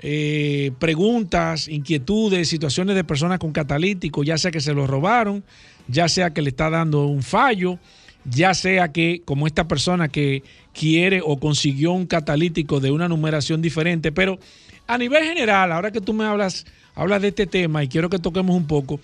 [0.00, 5.44] eh, preguntas, inquietudes, situaciones de personas con catalítico, ya sea que se lo robaron,
[5.88, 7.78] ya sea que le está dando un fallo,
[8.24, 13.62] ya sea que como esta persona que quiere o consiguió un catalítico de una numeración
[13.62, 14.38] diferente, pero
[14.86, 18.18] a nivel general, ahora que tú me hablas, hablas de este tema y quiero que
[18.18, 19.00] toquemos un poco,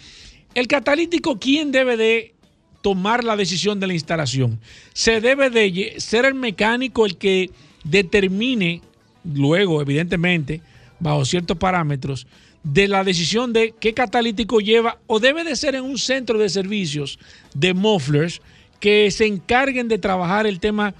[0.55, 2.34] el catalítico, ¿quién debe de
[2.85, 4.61] tomar la decisión de la instalación?
[4.92, 7.49] Se debe de ser el mecánico el que
[7.83, 8.83] determine
[9.25, 10.61] luego, evidentemente,
[11.01, 12.27] bajo ciertos parámetros,
[12.62, 16.51] de la decisión de qué catalítico lleva o debe de ser en un centro de
[16.51, 17.18] servicios
[17.55, 18.42] de mufflers
[18.81, 20.92] que se encarguen de trabajar el tema.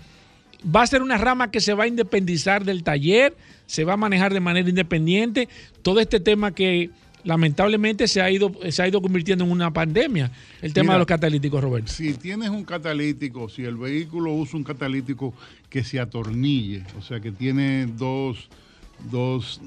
[0.65, 3.99] Va a ser una rama que se va a independizar del taller, se va a
[3.99, 5.51] manejar de manera independiente.
[5.83, 6.89] Todo este tema que
[7.25, 10.31] lamentablemente se ha ido, se ha ido convirtiendo en una pandemia,
[10.63, 11.93] el tema Mira, de los catalíticos, Roberto.
[11.93, 15.35] Si tienes un catalítico, si el vehículo usa un catalítico
[15.69, 18.49] que se atornille, o sea, que tiene dos,
[19.11, 19.61] dos,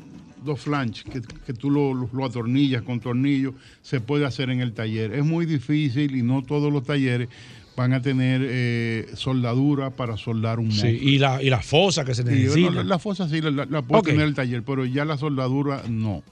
[0.45, 4.73] dos flanges, que, que tú lo, lo- atornillas con tornillo, se puede hacer en el
[4.73, 5.13] taller.
[5.13, 7.27] Es muy difícil y no todos los talleres
[7.75, 12.15] van a tener eh, soldadura para soldar un Sí, y la, y la fosa que
[12.15, 12.71] se necesita.
[12.71, 16.23] la, la fosa sí la, la- puede tener el taller, pero ya la soldadura no.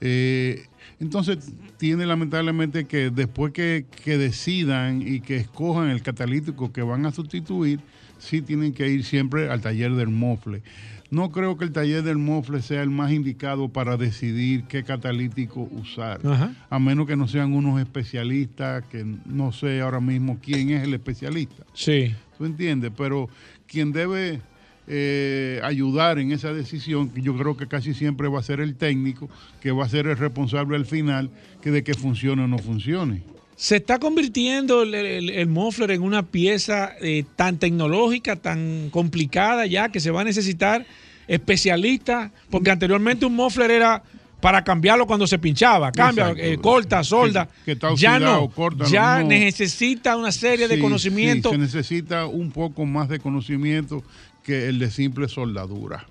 [0.00, 0.66] Eh,
[1.00, 7.06] entonces, tiene lamentablemente que después que, que decidan y que escojan el catalítico que van
[7.06, 7.80] a sustituir,
[8.18, 10.62] sí tienen que ir siempre al taller del mofle.
[11.10, 15.68] no creo que el taller del mofle sea el más indicado para decidir qué catalítico
[15.70, 16.52] usar, Ajá.
[16.68, 20.94] a menos que no sean unos especialistas, que no sé ahora mismo quién es el
[20.94, 21.64] especialista.
[21.74, 22.12] Sí.
[22.36, 22.90] ¿Tú entiendes?
[22.96, 23.28] Pero
[23.68, 24.40] quien debe
[24.88, 28.74] eh, ayudar en esa decisión, que yo creo que casi siempre va a ser el
[28.74, 29.28] técnico,
[29.60, 31.30] que va a ser el responsable al final,
[31.62, 33.22] que de que funcione o no funcione.
[33.56, 39.66] Se está convirtiendo el, el- el muffler en una pieza eh, tan tecnológica, tan complicada
[39.66, 40.86] ya, que se va a necesitar
[41.26, 44.02] especialistas, porque anteriormente un muffler era
[44.40, 47.46] para cambiarlo cuando se pinchaba, cambia, eh, corta, solda.
[47.46, 49.28] Que- que está ya no, córtalo, ya no.
[49.28, 51.50] necesita una serie de conocimientos.
[51.50, 54.04] sí, se necesita un poco más de conocimiento
[54.48, 56.06] que el de simple soldadura.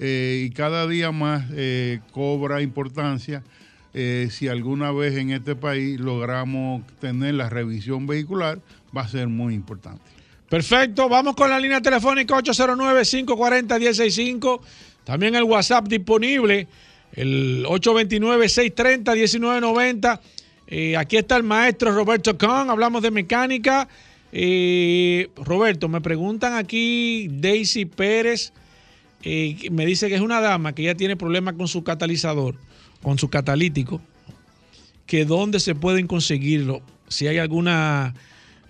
[0.00, 3.44] Eh, y cada día más eh, cobra importancia
[3.96, 8.58] eh, si alguna vez en este país logramos tener la revisión vehicular,
[8.94, 10.02] va a ser muy importante.
[10.48, 14.60] Perfecto, vamos con la línea telefónica 809-540-165.
[15.04, 16.66] También el WhatsApp disponible,
[17.12, 20.20] el 829-630-1990.
[20.66, 23.86] Eh, aquí está el maestro Roberto Kahn, hablamos de mecánica.
[24.36, 28.52] Eh, Roberto, me preguntan aquí Daisy Pérez,
[29.22, 32.56] eh, me dice que es una dama que ya tiene problemas con su catalizador,
[33.00, 34.00] con su catalítico,
[35.06, 38.12] que dónde se pueden conseguirlo, si hay alguna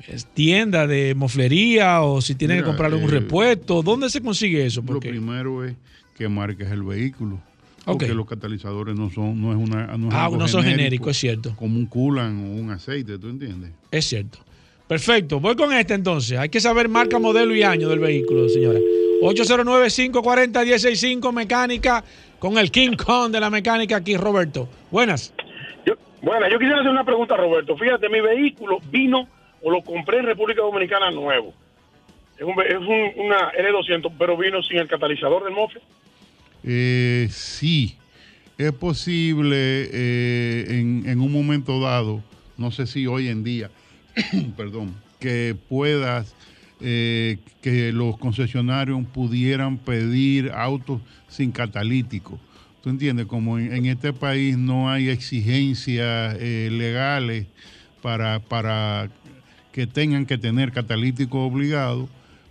[0.07, 4.67] eh, tienda de moflería o si tienen que comprarle un eh, repuesto, ¿dónde se consigue
[4.67, 4.85] eso?
[4.87, 5.75] Lo primero es
[6.15, 7.41] que marques el vehículo.
[7.87, 10.79] Porque los catalizadores no son, no es una, no es Ah, algo no son genérico,
[10.83, 11.57] genéricos, es cierto.
[11.57, 13.71] Como un culan o un aceite, ¿tú entiendes?
[13.91, 14.39] es cierto.
[14.89, 16.39] Perfecto, voy con este entonces.
[16.39, 18.79] Hay que saber marca, modelo y año del vehículo, señora.
[19.23, 22.05] 809-540-165 mecánica
[22.39, 24.69] con el King Kong de la mecánica aquí, Roberto.
[24.91, 25.33] Buenas.
[25.87, 27.77] Yo, bueno, yo quisiera hacer una pregunta, Roberto.
[27.77, 29.29] Fíjate, mi vehículo vino
[29.63, 31.55] o lo compré en República Dominicana nuevo.
[32.37, 35.81] Es, un, es un- una L200, pero vino sin el catalizador del mofle.
[36.65, 37.97] Eh, sí,
[38.59, 42.23] es posible eh, en, en un momento dado,
[42.59, 43.71] no sé si hoy en día,
[44.57, 46.35] perdón, que puedas,
[46.81, 52.39] eh, que los concesionarios pudieran pedir autos sin catalítico.
[52.83, 53.27] ¿Tú entiendes?
[53.27, 57.47] Como en, este país no hay exigencias eh, legales
[58.03, 59.09] para, para
[59.73, 62.09] que tengan que tener catalítico obligado,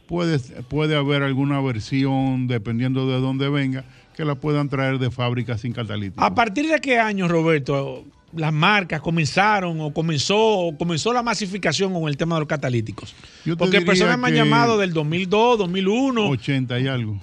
[0.08, 5.58] puede, puede haber alguna versión, dependiendo de dónde venga, que la puedan traer de fábrica
[5.58, 6.24] sin catalítico.
[6.24, 11.94] ¿A partir de qué año, Roberto, las marcas comenzaron o comenzó, o comenzó la masificación
[11.94, 13.14] con el tema de los catalíticos?
[13.58, 17.20] Porque personas me han llamado del 2002, 2001, 80 y algo.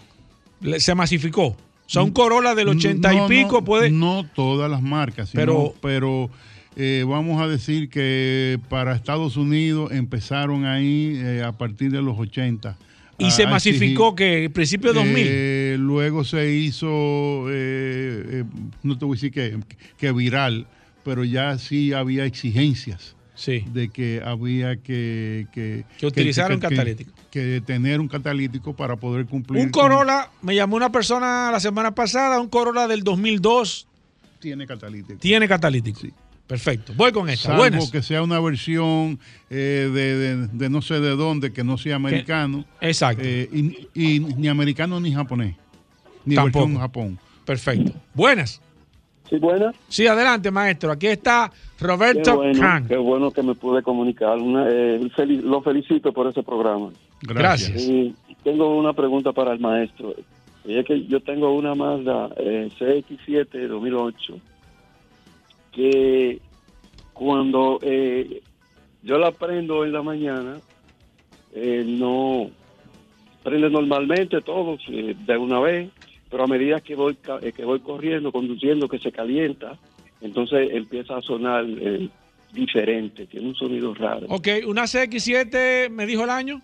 [0.78, 1.46] se masificó.
[1.46, 1.56] O
[1.92, 3.90] sea, un Corolla del 80 No, y pico no, puede...
[3.90, 6.30] No todas las marcas, sino- Pero- pero,
[6.76, 12.16] eh, vamos a decir que para Estados Unidos empezaron ahí eh, a partir de los
[12.16, 12.76] 80.
[13.18, 15.26] y a- se masificó que el principio de 2000.
[15.28, 16.86] Eh, luego se hizo,
[17.50, 18.44] eh, eh,
[18.84, 19.58] no te voy a decir que,
[19.98, 20.66] que viral,
[21.04, 23.64] pero ya sí había exigencias sí.
[23.72, 25.46] de que había que...
[25.52, 27.12] Que, Que utilizar un catalítico.
[27.30, 29.62] Que, tener un catalítico para poder cumplir.
[29.64, 33.86] Un con- Corolla, me llamó una persona la semana pasada, un Corolla del 2002
[34.40, 35.18] Tiene catalítico.
[35.20, 36.00] tiene catalítico.
[36.00, 36.12] Sí.
[36.46, 36.92] Perfecto.
[36.96, 37.44] Voy con esta.
[37.50, 37.90] Salvo Buenas.
[37.92, 41.94] que sea una versión eh, de, de- de no sé de dónde, que no sea
[41.94, 42.64] americano.
[42.80, 43.22] Exacto.
[43.24, 45.54] eh, y, y ni americano ni japonés.
[46.24, 46.64] Ni Tampoco.
[46.64, 47.18] versión Japón.
[47.44, 47.92] Perfecto.
[48.14, 48.60] Buenas.
[49.30, 49.74] Sí, buenas.
[49.88, 50.90] Sí, adelante, maestro.
[50.92, 52.88] Aquí está Qué Roberto bueno, Khan.
[52.88, 54.36] qué bueno que me pude comunicar.
[54.38, 56.90] Una, eh, fel- lo felicito por ese programa.
[57.22, 57.80] Gracias.
[57.82, 60.14] Y tengo una pregunta para el maestro.
[60.64, 64.34] Y es que yo tengo una Mazda eh, CX-7 2008
[65.72, 66.40] que
[67.12, 68.42] cuando eh,
[69.02, 70.56] yo la prendo en la mañana
[71.54, 72.50] eh, no
[73.42, 75.90] prende normalmente todo eh, de una vez,
[76.30, 79.78] pero a medida que voy eh, que voy corriendo, conduciendo, que se calienta,
[80.20, 82.08] entonces empieza a sonar eh,
[82.52, 84.26] diferente, tiene un sonido raro.
[84.28, 86.62] Ok, una CX7 me dijo el año.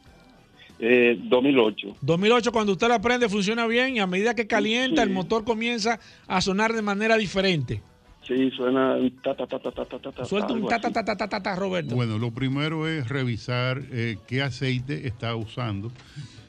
[0.79, 1.97] Eh, 2008.
[2.03, 5.09] 2008, cuando usted la prende, funciona bien y a medida que calienta, Sí.
[5.09, 7.81] el motor comienza a sonar de manera diferente.
[8.27, 10.11] Sí, suena un ta ta ta ta ta ta ta.
[10.13, 11.95] ta, Suelta un ta ta ta ta ta ta, ta, Roberto.
[11.95, 15.93] Bueno, lo primero es revisar eh, qué aceite está usando.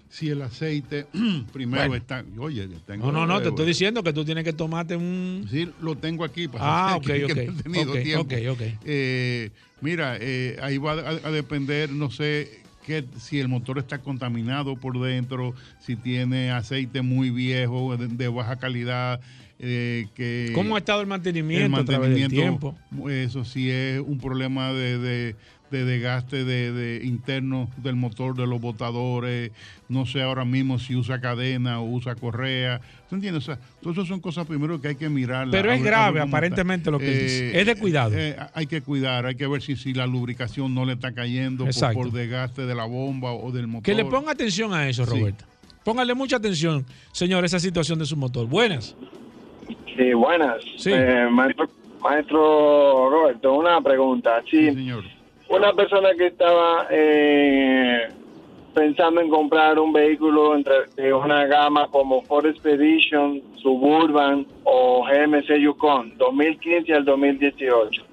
[0.10, 1.06] Si el aceite
[1.54, 1.96] primero Bueno.
[1.96, 2.24] está.
[2.39, 3.12] Oye, tengo.
[3.12, 5.46] no, no, no, te eh, estoy diciendo que tú tienes que tomarte un.
[5.50, 6.48] Sí, lo tengo aquí.
[6.48, 7.36] Para Ah, ok, que- que ok.
[7.48, 8.36] no he tenido Ok, tiempo.
[8.36, 8.62] ok, ok.
[8.86, 9.50] Eh,
[9.82, 14.78] mira, eh, ahí va a, a depender, no sé, que, si el motor está contaminado
[14.78, 19.20] por dentro, si tiene aceite muy viejo, de, de baja calidad.
[19.60, 22.78] eh, que ¿Cómo ha estado el mantenimiento, a través del tiempo?
[23.10, 25.36] Eso sí es un problema de, de-
[25.71, 29.51] de desgaste de, de interno del motor de los botadores,
[29.89, 33.43] no sé ahora mismo si usa cadena o usa correa, ¿tú entiendes?
[33.43, 35.47] O sea, todas esas son cosas primero que hay que mirar.
[35.51, 37.60] Pero es grave aparentemente lo que dice.
[37.60, 38.13] Es de cuidado.
[38.15, 41.65] Eh, hay que cuidar, hay que ver si, si la lubricación no le está cayendo
[41.65, 43.84] por, por desgaste de la bomba o del motor.
[43.84, 45.12] Que le ponga atención a eso, Sí.
[45.19, 45.45] Roberto.
[45.84, 48.45] Póngale mucha atención, señor, esa situación de su motor.
[48.47, 48.93] Buenas.
[49.95, 50.58] Sí, buenas.
[50.77, 50.91] Sí.
[50.93, 51.69] Eh, maestro,
[52.01, 54.41] maestro Roberto, una pregunta.
[54.51, 54.69] Si
[55.49, 58.10] una persona que estaba eh,
[58.73, 65.57] pensando en comprar un vehículo entre de una gama como Ford Expedition, Suburban o GMC
[65.60, 68.03] Yukon, 2015 al 2018,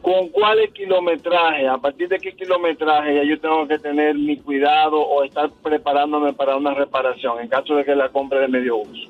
[0.00, 1.68] ¿con cuál es kilometraje?
[1.68, 6.32] ¿A partir de qué kilometraje ya yo tengo que tener mi cuidado o estar preparándome
[6.32, 9.08] para una reparación en caso de que la compre de medio uso?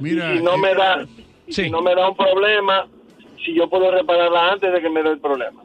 [0.00, 1.06] Mira, y si no eh, me da
[1.48, 2.86] si no me da un problema
[3.44, 5.62] si yo puedo repararla antes de que me dé el problema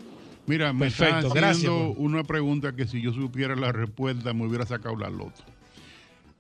[0.47, 4.47] Mira, me Perfecto, está gracias, haciendo una pregunta que si yo supiera la respuesta me
[4.47, 5.43] hubiera sacado la loto.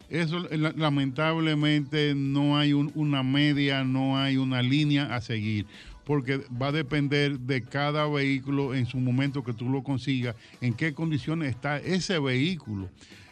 [0.09, 5.65] Eso la- lamentablemente no hay un- una media, no hay una línea a seguir,
[6.05, 10.73] porque va a depender de cada vehículo en su momento que tú lo consigas, en
[10.73, 12.89] qué condiciones está ese vehículo.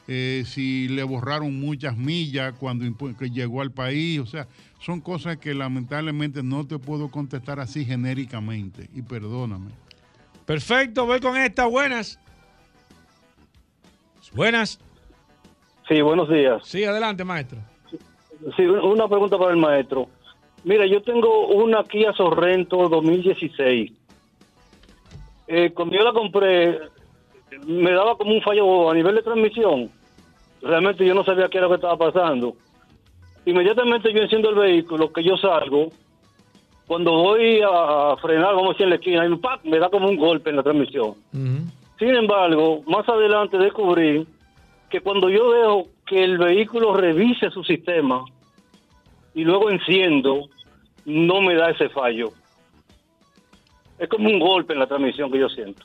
[0.09, 2.85] Eh, si le borraron muchas millas cuando
[3.17, 4.45] que llegó al país, o sea,
[4.79, 9.71] son cosas que lamentablemente no te puedo contestar así genéricamente, y perdóname.
[10.45, 11.65] Perfecto, voy con esta.
[11.65, 12.19] Buenas.
[14.34, 14.79] Buenas.
[15.88, 16.62] Sí, buenos días.
[16.65, 17.60] Sí, adelante, maestro.
[18.55, 20.08] Sí, una pregunta para el maestro.
[20.63, 23.91] Mira, yo tengo una Kia Sorrento 2016.
[25.47, 26.79] Eh, cuando yo la compré,
[27.65, 29.91] me daba como un fallo a nivel de transmisión.
[30.62, 32.55] Realmente yo no sabía qué era lo que estaba pasando.
[33.45, 35.91] Inmediatamente yo enciendo el vehículo, que yo salgo.
[36.88, 39.62] Cuando voy a frenar, vamos a decir en la esquina, y ¡pac!
[39.63, 41.15] me da como un golpe en la transmisión.
[41.32, 44.28] Sin embargo, más adelante descubrí
[44.89, 48.24] que cuando yo veo que el vehículo revise su sistema
[49.34, 50.48] y luego enciendo,
[51.06, 52.32] no me da ese fallo.
[53.98, 55.84] Es como un golpe en la transmisión que yo siento.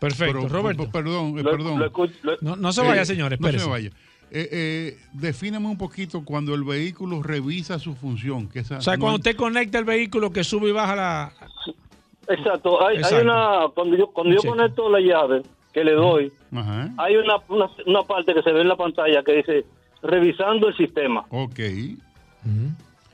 [0.00, 0.90] Perfecto, Pero, Roberto.
[0.90, 1.78] Perdón, eh, perdón.
[1.78, 3.90] lo escucho- lo- No, no se vaya, Eh, señores, No se vaya.
[4.34, 8.48] Eh, eh, defíname un poquito cuando el vehículo revisa su función.
[8.48, 10.96] Que esa O sea, no cuando es- usted conecta el vehículo que sube y baja
[10.96, 11.32] la...
[12.28, 12.86] Exacto.
[12.86, 14.48] Hay, hay una cuando yo cuando yo Cheque.
[14.54, 15.42] conecto la llave
[15.74, 16.88] que le doy, Ajá.
[16.98, 19.64] hay una, una una parte que se ve en la pantalla que dice
[20.02, 21.24] revisando el sistema.
[21.30, 21.58] Ok.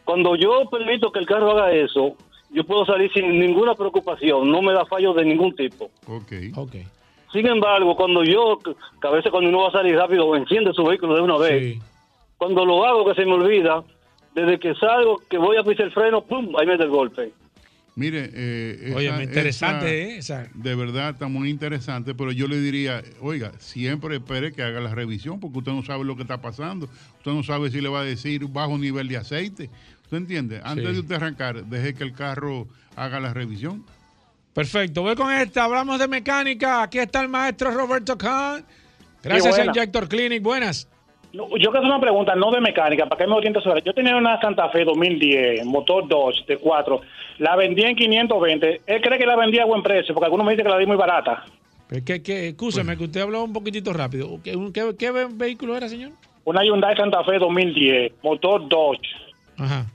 [0.05, 2.15] Cuando yo permito que el carro haga eso,
[2.51, 5.91] yo puedo salir sin ninguna preocupación, no me da fallo de ningún tipo.
[6.07, 6.33] Ok.
[6.57, 6.75] Ok.
[7.33, 10.83] Sin embargo, cuando yo, que a veces cuando uno va a salir rápido, enciende su
[10.85, 11.79] vehículo de una vez,
[12.39, 13.83] cuando lo hago que se me olvida,
[14.35, 16.55] desde que salgo, que voy a pisar el freno, ¡pum!
[16.59, 17.33] Ahí me da el golpe.
[17.97, 20.45] Mire, eh, Oye, esa- interesante, esa- ¿eh?
[20.45, 24.79] Esa- De verdad está muy interesante, pero yo le diría, oiga, siempre espere que haga
[24.81, 26.87] la revisión, porque usted no sabe lo que está pasando.
[27.19, 29.69] Usted no sabe si le va a decir bajo nivel de aceite.
[30.05, 30.61] ¿Usted entiende?
[30.65, 30.93] Antes Sí.
[30.95, 33.85] de usted arrancar, deje que el carro haga la revisión.
[34.59, 35.63] Perfecto, voy con esta.
[35.65, 36.83] Hablamos de mecánica.
[36.83, 38.65] Aquí está el maestro Roberto Kahn.
[39.23, 39.65] Gracias a.
[39.65, 40.43] Injector Clinic.
[40.43, 40.89] Buenas.
[41.33, 43.83] No, Yo quiero hacer una pregunta, no de mecánica, para que me oriente sobre.
[43.83, 47.01] Yo tenía una Santa Fe 2010, motor Dodge de 4.
[47.39, 48.81] La vendí en 520.
[48.85, 50.87] Él cree que la vendía a buen precio, porque algunos me dicen que la di
[50.87, 51.45] muy barata.
[51.91, 54.41] Es que, que, escúchame, que usted habló un poquitito rápido.
[54.43, 56.11] ¿Qué, qué- qué ve- vehículo era, señor?
[56.45, 59.07] Una Hyundai Santa Fe 2010, motor Dodge.
[59.57, 59.87] Ajá.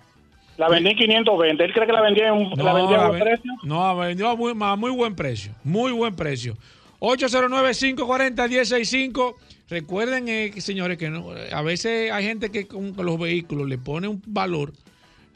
[0.58, 1.64] La vendí en 520.
[1.64, 3.52] Él cree que la vendía, en, la vendía a la buen precio.
[3.64, 5.54] No, vendió a muy, a muy buen precio.
[5.64, 6.56] Muy buen precio.
[7.00, 9.36] 809-540-1065.
[9.70, 13.78] Recuerden, eh, que, señores, que no, a veces hay gente que con los vehículos le
[13.78, 14.74] pone un valor,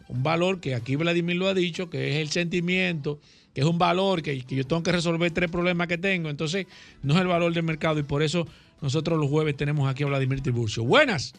[0.08, 3.20] un valor que aquí Vladimir lo ha dicho, que es el sentimiento,
[3.54, 6.30] que es un valor que, que yo tengo que resolver tres problemas que tengo.
[6.30, 6.68] Entonces,
[7.02, 8.46] no es el valor del mercado y por eso
[8.82, 10.84] nosotros los jueves tenemos aquí a Vladimir Tiburcio.
[10.84, 11.34] Buenas.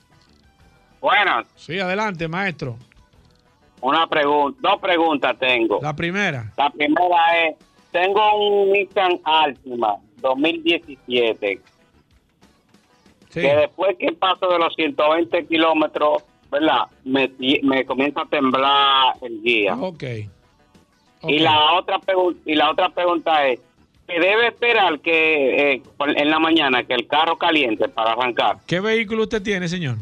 [1.01, 1.47] Buenas.
[1.55, 2.77] Sí, adelante, maestro.
[3.81, 5.79] Una pregunta, dos preguntas tengo.
[5.83, 6.53] La primera.
[6.57, 7.57] La primera es,
[7.93, 8.21] tengo
[8.65, 11.61] un Nissan Altima 2017,
[13.31, 13.41] Sí.
[13.43, 16.87] que después que paso de los 120 kilómetros, ¿verdad?
[17.05, 17.31] Me,
[17.63, 19.75] me comienza a temblar el guía.
[19.75, 20.03] Ok.
[21.25, 23.61] Y la otra pregunta y la otra pregunta es,
[24.07, 25.83] ¿se debe esperar que eh,
[26.17, 28.57] en la mañana que el carro caliente para arrancar?
[28.67, 29.97] ¿Qué vehículo usted tiene, señor?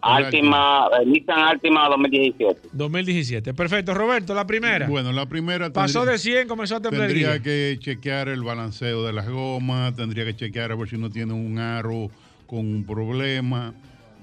[0.00, 2.68] Altima, eh, Nissan Altima 2017.
[2.72, 3.54] 2017.
[3.54, 3.94] Perfecto.
[3.94, 4.86] Roberto, la primera.
[4.86, 9.04] Bueno, la primera Pasó tendría- de 100, comenzó a temblar Tendría que chequear el balanceo
[9.04, 12.10] de las gomas, tendría que chequear a ver si no tiene un aro
[12.46, 13.74] con un problema.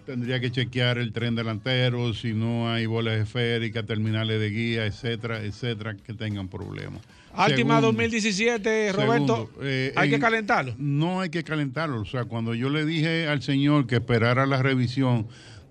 [0.06, 5.42] Tendría que chequear el tren delantero, si no hay bolas esféricas, terminales de guía, etcétera,
[5.42, 7.02] etcétera, que tengan problemas.
[7.34, 10.74] Altima Segundo- 2017, Roberto, Segundo, eh, hay que en- calentarlo.
[10.78, 12.00] No hay que calentarlo.
[12.02, 15.28] O sea, cuando yo le dije al señor que esperara la revisión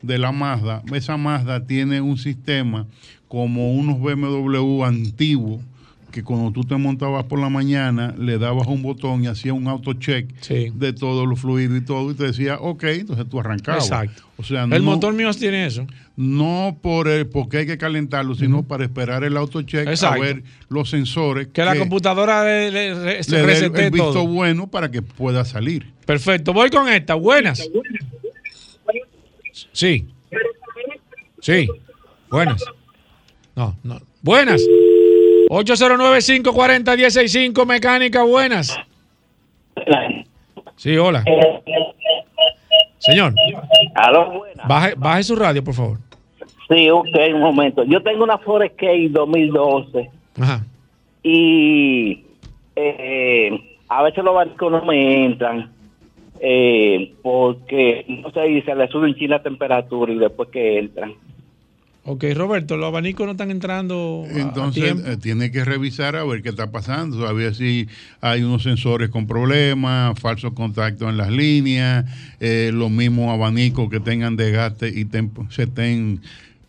[0.06, 2.86] de la Mazda, esa Mazda tiene un sistema
[3.28, 5.60] como unos BMW antiguos
[6.12, 9.66] que cuando tú te montabas por la mañana le dabas un botón y hacía un
[9.66, 13.82] autocheck de todos los fluidos y todo y te decía, ok, entonces tú arrancabas.
[13.86, 14.22] Exacto.
[14.36, 15.84] O sea, el no- motor mío tiene eso.
[16.16, 20.22] no por el, porque hay que calentarlo, sino para esperar el autocheck Exacto.
[20.22, 24.26] a ver los sensores Que la computadora le, le- re- le dé el, visto todo.
[24.28, 25.84] bueno para que pueda salir.
[26.06, 27.14] Perfecto, voy con esta.
[27.16, 27.60] Buenas.
[29.74, 30.06] Sí.
[31.40, 31.68] Sí.
[32.30, 32.64] Buenas.
[33.54, 33.98] No, no.
[34.22, 34.62] Buenas.
[35.50, 38.74] 809-540-165, mecánica, buenas.
[40.76, 41.22] Sí, hola.
[42.98, 43.34] Señor,
[43.94, 44.66] Aló, buenas.
[44.66, 45.98] baje, baje su radio, por favor.
[46.68, 47.84] Sí, ok, un momento.
[47.84, 50.10] Yo tengo una Forest K 2012
[50.40, 50.64] Ajá.
[51.22, 52.24] y
[52.76, 53.50] eh,
[53.88, 55.70] a veces los barcos no me entran
[56.40, 61.14] eh, porque, no sé, y se le sube en la temperatura y después que entran.
[62.06, 65.08] Ok, Roberto, los abanicos no están entrando a Entonces tiempo.
[65.08, 67.88] eh, tiene que revisar a ver qué está pasando, a ver si
[68.20, 72.04] hay unos sensores con problemas, falsos contactos en las líneas,
[72.40, 75.06] eh, los mismos abanicos que tengan desgaste y
[75.48, 76.20] se estén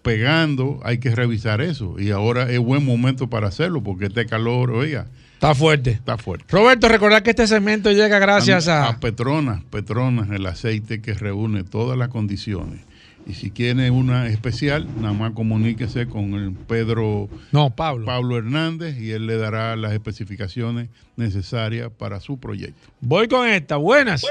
[0.04, 2.00] pegando, hay que revisar eso.
[2.00, 5.92] Y ahora es buen momento para hacerlo porque este calor, oiga, Está fuerte.
[5.92, 6.46] está fuerte.
[6.50, 8.88] Roberto, recordar que este segmento llega gracias a...
[8.88, 12.82] a Petronas, Petronas, el aceite que reúne todas las condiciones.
[13.28, 18.06] Y si quiere una especial, nada más comuníquese con el Pedro no, Pablo.
[18.06, 22.88] Pablo Hernández y él le dará las especificaciones necesarias para su proyecto.
[23.02, 23.78] Voy con esta.
[23.78, 24.24] Buenas.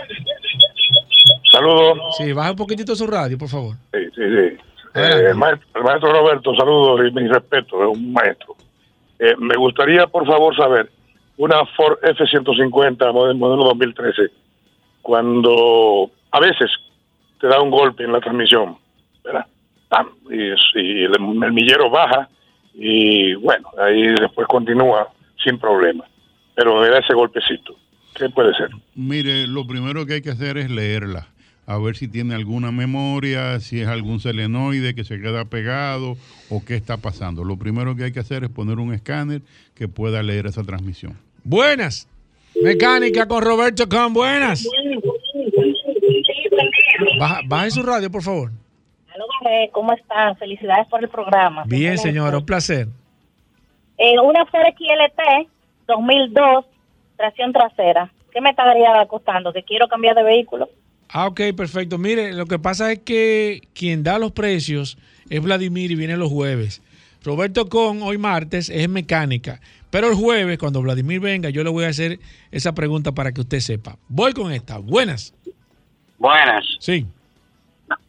[1.51, 1.99] Saludos.
[2.19, 3.77] Sí, baja un poquitito su radio, por favor.
[3.93, 4.59] Sí, sí, sí.
[4.95, 8.57] Eh, el, maestro, el maestro Roberto, saludos y mi respeto, es un maestro.
[9.19, 10.91] Eh, me gustaría, por favor, saber,
[11.37, 14.31] una Ford F-150 modelo, modelo 2013,
[15.03, 16.71] cuando a veces
[17.41, 18.77] te da un golpe en la transmisión,
[19.25, 19.47] ¿verdad?
[20.31, 22.29] Y, el millero baja
[22.75, 25.09] y bueno, ahí después continúa
[25.43, 26.05] sin problema.
[26.57, 27.77] Pero me da ese golpecito.
[28.15, 28.71] ¿Qué puede ser?
[28.95, 31.29] Mire, lo primero que hay que hacer es leerla,
[31.67, 36.17] a ver si tiene alguna memoria, si es algún selenoide que se queda pegado
[36.51, 37.45] o qué está pasando.
[37.45, 39.43] Lo primero que hay que hacer es poner un escáner
[39.75, 41.19] que pueda leer esa transmisión.
[41.43, 42.09] Buenas.
[42.63, 44.13] Mecánica con Roberto Con.
[44.13, 44.67] Buenas.
[47.19, 48.51] Baja, baje su radio, por favor.
[49.73, 50.37] ¿cómo están?
[50.37, 51.65] Felicidades por el programa.
[51.67, 52.89] Bien, señora, un placer.
[53.99, 55.49] Eh, una Ford XLT
[55.87, 56.65] 2002,
[57.17, 58.11] tracción trasera.
[58.33, 59.53] ¿Qué me estaría costando?
[59.53, 60.69] Que quiero cambiar de vehículo.
[61.09, 61.99] Ah, ok, perfecto.
[61.99, 64.99] Mire, lo que pasa es que quien da los precios
[65.29, 66.83] es Vladimir y viene los jueves.
[67.25, 69.61] Roberto Con, hoy martes, es mecánica.
[69.91, 72.19] Pero el jueves, cuando Vladimir venga, yo le voy a hacer
[72.51, 73.97] esa pregunta para que usted sepa.
[74.09, 74.79] Voy con esta.
[74.79, 75.33] Buenas.
[76.19, 76.65] Buenas.
[76.81, 77.07] Sí.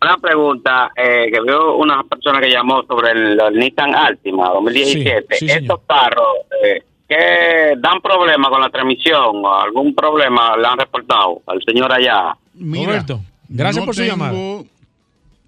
[0.02, 5.36] Una pregunta, eh, que veo una persona que llamó sobre el, el Nissan Altima 2017.
[5.36, 5.54] Sí, sí.
[5.54, 11.41] Estos carros, eh, ¿qué dan problemas con la transmisión o algún problema le han reportado
[11.47, 12.36] al señor allá?
[12.53, 14.34] Mira, Roberto, gracias no por su tengo, llamada.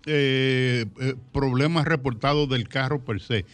[0.05, 3.45] eh, eh, problemas reportados del carro per se.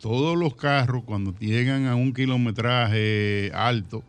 [0.00, 4.02] Todos los carros cuando llegan a un kilometraje alto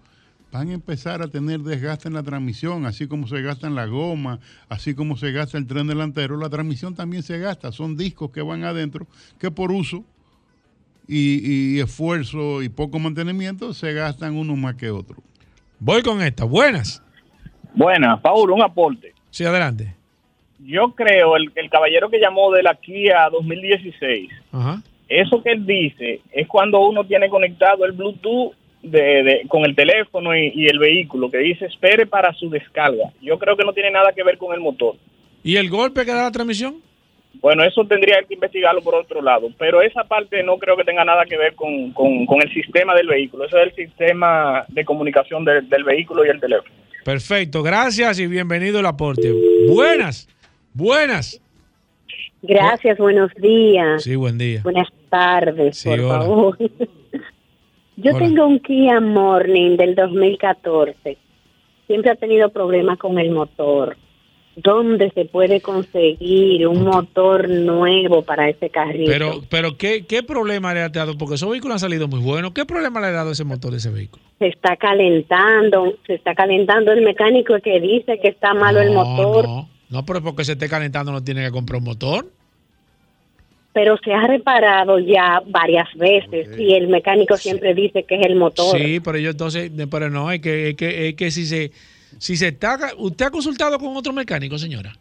[0.52, 3.86] van a empezar a tener desgaste en la transmisión, así como se gasta en la
[3.86, 4.40] goma,
[4.70, 7.72] así como se gasta el tren delantero, la transmisión también se gasta.
[7.72, 9.08] Son discos que van adentro
[9.40, 10.04] que por uso
[11.08, 15.20] y, y esfuerzo y poco mantenimiento se gastan unos más que otros.
[15.80, 16.44] Voy con esta.
[16.46, 17.02] Buenas.
[17.74, 19.14] Buenas, Paul, un aporte.
[19.30, 19.94] Sí, adelante.
[20.60, 24.82] Yo creo, el, el caballero que llamó de la Kia 2016, Ajá.
[25.08, 29.76] eso que él dice es cuando uno tiene conectado el Bluetooth de, de- con el
[29.76, 33.12] teléfono y, y el vehículo, que dice espere para su descarga.
[33.22, 34.96] Yo creo que no tiene nada que ver con el motor.
[35.44, 36.78] ¿Y el golpe que da la transmisión?
[37.42, 41.06] Bueno, eso tendría que investigarlo por otro lado, pero esa parte no creo que tenga
[41.06, 43.46] nada que ver con, con- con el sistema del vehículo.
[43.46, 46.74] Eso es el sistema de comunicación del- del vehículo y el teléfono.
[47.06, 47.64] Perfecto.
[47.64, 49.32] Gracias y bienvenido el aporte.
[49.70, 50.28] Buenas.
[50.74, 51.42] Buenas.
[52.42, 54.04] Gracias, buenos días.
[54.04, 54.62] Sí, buen día.
[54.64, 56.20] Buenas tardes, Sí, por hola.
[56.20, 56.58] favor.
[57.98, 58.20] Yo Hola.
[58.20, 61.18] tengo un Kia Morning del 2014.
[61.88, 63.96] Siempre ha tenido problemas con el motor.
[64.58, 69.12] ¿Dónde se puede conseguir un motor nuevo para ese carrito?
[69.12, 71.18] Pero, pero ¿qué, ¿qué problema le ha dado?
[71.18, 72.52] Porque esos vehículos han salido muy buenos.
[72.52, 74.28] ¿Qué problema le ha dado ese motor de ese vehículo?
[74.40, 79.46] se está calentando, se está calentando el mecánico que dice que está malo el motor.
[79.46, 79.70] no.
[79.90, 82.28] No, pero porque se esté calentando no tiene que comprar un motor.
[83.72, 88.36] Pero se ha reparado ya varias veces y el mecánico siempre dice que es el
[88.36, 88.78] motor.
[88.78, 91.72] Sí, pero yo entonces, pero no, es que, es que, es que si se,
[92.20, 94.96] si se está, ¿usted ha consultado con otro mecánico, señora?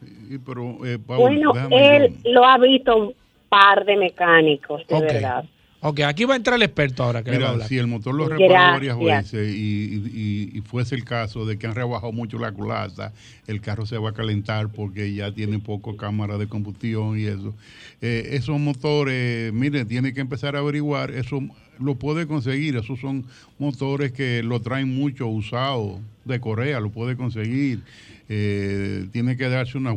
[0.00, 3.14] Sí, pero, eh, Paul, Bueno, él lo ha visto un
[3.48, 5.02] par de mecánicos, de Ok.
[5.02, 5.44] verdad.
[5.86, 7.68] Ok, aquí va a entrar el experto ahora que le va a Mira, hablar.
[7.68, 11.58] si el motor lo reparó varias veces y, y- y- y fuese el caso de
[11.58, 13.12] que han rebajado mucho la culata,
[13.46, 17.54] el carro se va a calentar porque ya tiene poco cámara de combustión y eso.
[18.00, 21.40] Eh, esos motores, mire, tiene que empezar a averiguar, eso
[21.78, 23.26] lo puede conseguir, esos son
[23.58, 27.80] motores que lo traen mucho usado de Corea, lo puede conseguir.
[28.28, 29.96] Eh, tiene que darse una...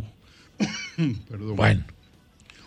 [1.29, 1.55] Perdón.
[1.55, 1.83] Bueno.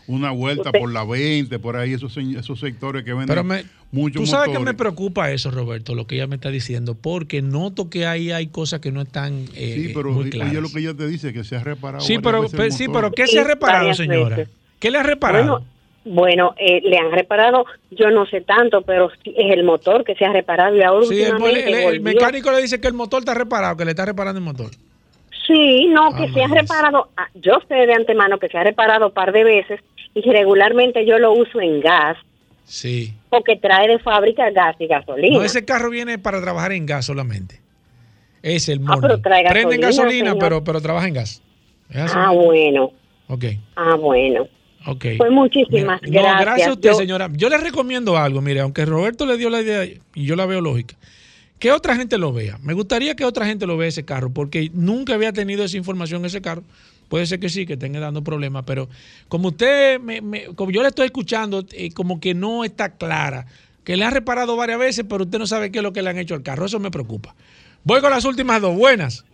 [0.07, 4.23] Una vuelta por la 20, por ahí, esos, esos sectores que venden Pero me, muchos
[4.23, 7.89] tú sabes que me preocupa eso, Roberto, lo que ella me está diciendo, porque noto
[7.89, 10.53] que ahí hay cosas que no están eh, Sí, pero muy claras.
[10.55, 12.05] lo que ella te dice, que se ha reparado.
[12.05, 14.37] Sí, pero, sí, pero ¿qué se ha reparado, señora?
[14.37, 14.55] veces.
[14.81, 15.61] ¿Qué le ha reparado?
[15.61, 15.67] Bueno,
[16.05, 20.15] bueno eh, le han reparado, yo no sé tanto, pero sí es el motor que
[20.15, 22.95] se ha reparado y ahora sí, el, últimamente el- el mecánico le dice que el
[22.95, 24.71] motor está reparado, que le está reparando el motor.
[25.47, 28.65] Sí, no, que Ah, se ha reparado, ah, yo sé de antemano que se ha
[28.65, 29.81] reparado un par de veces
[30.15, 32.17] y regularmente yo lo uso en gas
[32.65, 33.13] Sí.
[33.31, 35.39] porque trae de fábrica gas y gasolina.
[35.39, 37.61] No, ese carro viene para trabajar en gas solamente.
[38.43, 40.39] Es el Ah, pero trae Prende gasolina, gasolina, señor.
[40.39, 41.43] pero, pero trabaja en gas.
[41.95, 42.93] Ah, bueno,
[43.29, 43.45] Ok,
[43.77, 44.47] ah, bueno.
[44.87, 45.05] Ok.
[45.19, 46.37] Pues muchísimas Mira, gracias.
[46.37, 47.29] No, gracias a usted, Yo- señora.
[47.33, 50.61] Yo le recomiendo algo, mire, aunque Roberto le dio la idea y yo la veo
[50.61, 50.97] lógica,
[51.59, 52.59] que otra gente lo vea.
[52.63, 56.25] Me gustaría que otra gente lo vea ese carro, porque nunca había tenido esa información
[56.25, 56.63] ese carro.
[57.09, 58.89] Puede ser que sí, que tenga dando problemas, pero
[59.29, 63.47] como usted, me- me- como yo le estoy escuchando, eh, como que no está clara,
[63.83, 66.11] que le han reparado varias veces, pero usted no sabe qué es lo que le
[66.11, 66.67] han hecho al carro.
[66.67, 67.35] Eso me preocupa.
[67.83, 68.77] Voy con las últimas dos.
[68.77, 69.25] Buenas.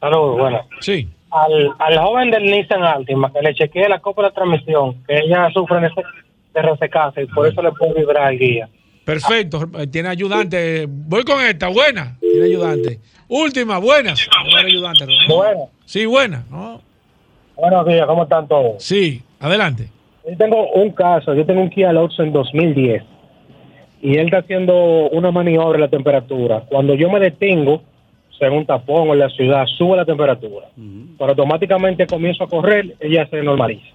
[0.00, 0.60] Saludos, bueno.
[0.80, 1.06] Sí.
[1.32, 5.48] Al, al joven del Nissan Altima que le chequeé la copa de transmisión, que ella
[5.52, 8.68] sufre de, de y por eso le puede vibrar el guía.
[9.04, 10.86] Perfecto, eh, tiene ayudante.
[10.88, 12.16] Voy con esta, buena.
[12.20, 13.00] Tiene ayudante.
[13.28, 14.12] Última, era
[14.66, 15.34] ayudante, ¿no?
[15.34, 15.60] Buena.
[15.86, 16.44] Sí, buena.
[16.50, 16.80] ¿no?
[17.56, 18.82] Buenos días, ¿cómo están todos?
[18.82, 19.88] Sí, adelante.
[20.28, 23.02] Yo tengo un caso, yo tengo un Kia Lotso en 2010
[24.02, 26.64] y él está haciendo una maniobra en la temperatura.
[26.68, 27.82] Cuando yo me detengo,
[28.46, 30.68] en un tapón o en la ciudad, sube la temperatura.
[30.76, 33.86] Pero automáticamente comienzo a correr, ella se normaliza.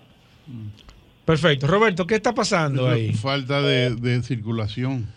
[1.26, 1.68] Perfecto.
[1.68, 3.14] Roberto, ¿qué está pasando ahí?
[3.14, 5.08] Falta de, de circulación.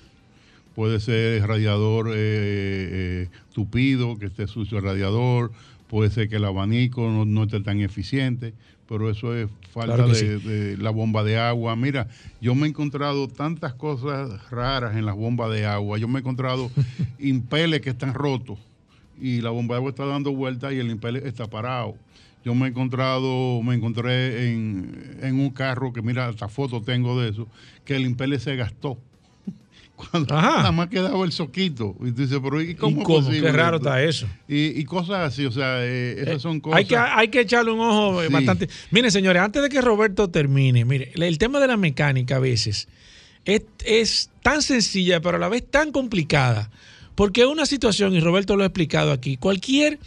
[0.75, 5.53] Puede ser radiador eh, eh, tupido, que esté sucio el radiador.
[5.89, 8.55] Puede ser que el abanico no, no esté tan eficiente.
[8.89, 10.27] Pero eso es falta Claro de, sí.
[10.27, 11.77] de la bomba de agua.
[11.77, 12.09] Mira,
[12.41, 15.97] yo me he encontrado tantas cosas raras en las bombas de agua.
[15.99, 16.73] Yo me he encontrado
[17.21, 18.59] impeles que están rotos
[19.21, 21.97] y la bomba de agua está dando vueltas y el impele está parado.
[22.45, 27.21] Yo me he encontrado, me encontré en, en un carro que mira, hasta foto tengo
[27.21, 27.47] de eso,
[27.85, 28.99] que el impele se gastó.
[29.97, 31.95] Cuando nada más quedaba el soquito.
[32.01, 33.19] Y tú dices, pero ¿y cómo, ¿Y es cómo?
[33.19, 33.89] posible Qué raro esto?
[33.91, 34.27] está eso.
[34.49, 36.79] Y, y cosas así, o sea, eh, esas son cosas.
[36.79, 38.33] Hay que, hay que echarle un ojo eh, Sí.
[38.33, 38.69] bastante.
[38.91, 42.89] Miren, señores, antes de que Roberto termine, mire, el tema de la mecánica a veces
[43.45, 46.71] es, es tan sencilla, pero a la vez tan complicada.
[47.21, 49.99] Porque una situación, y Roberto lo ha explicado aquí, cualquier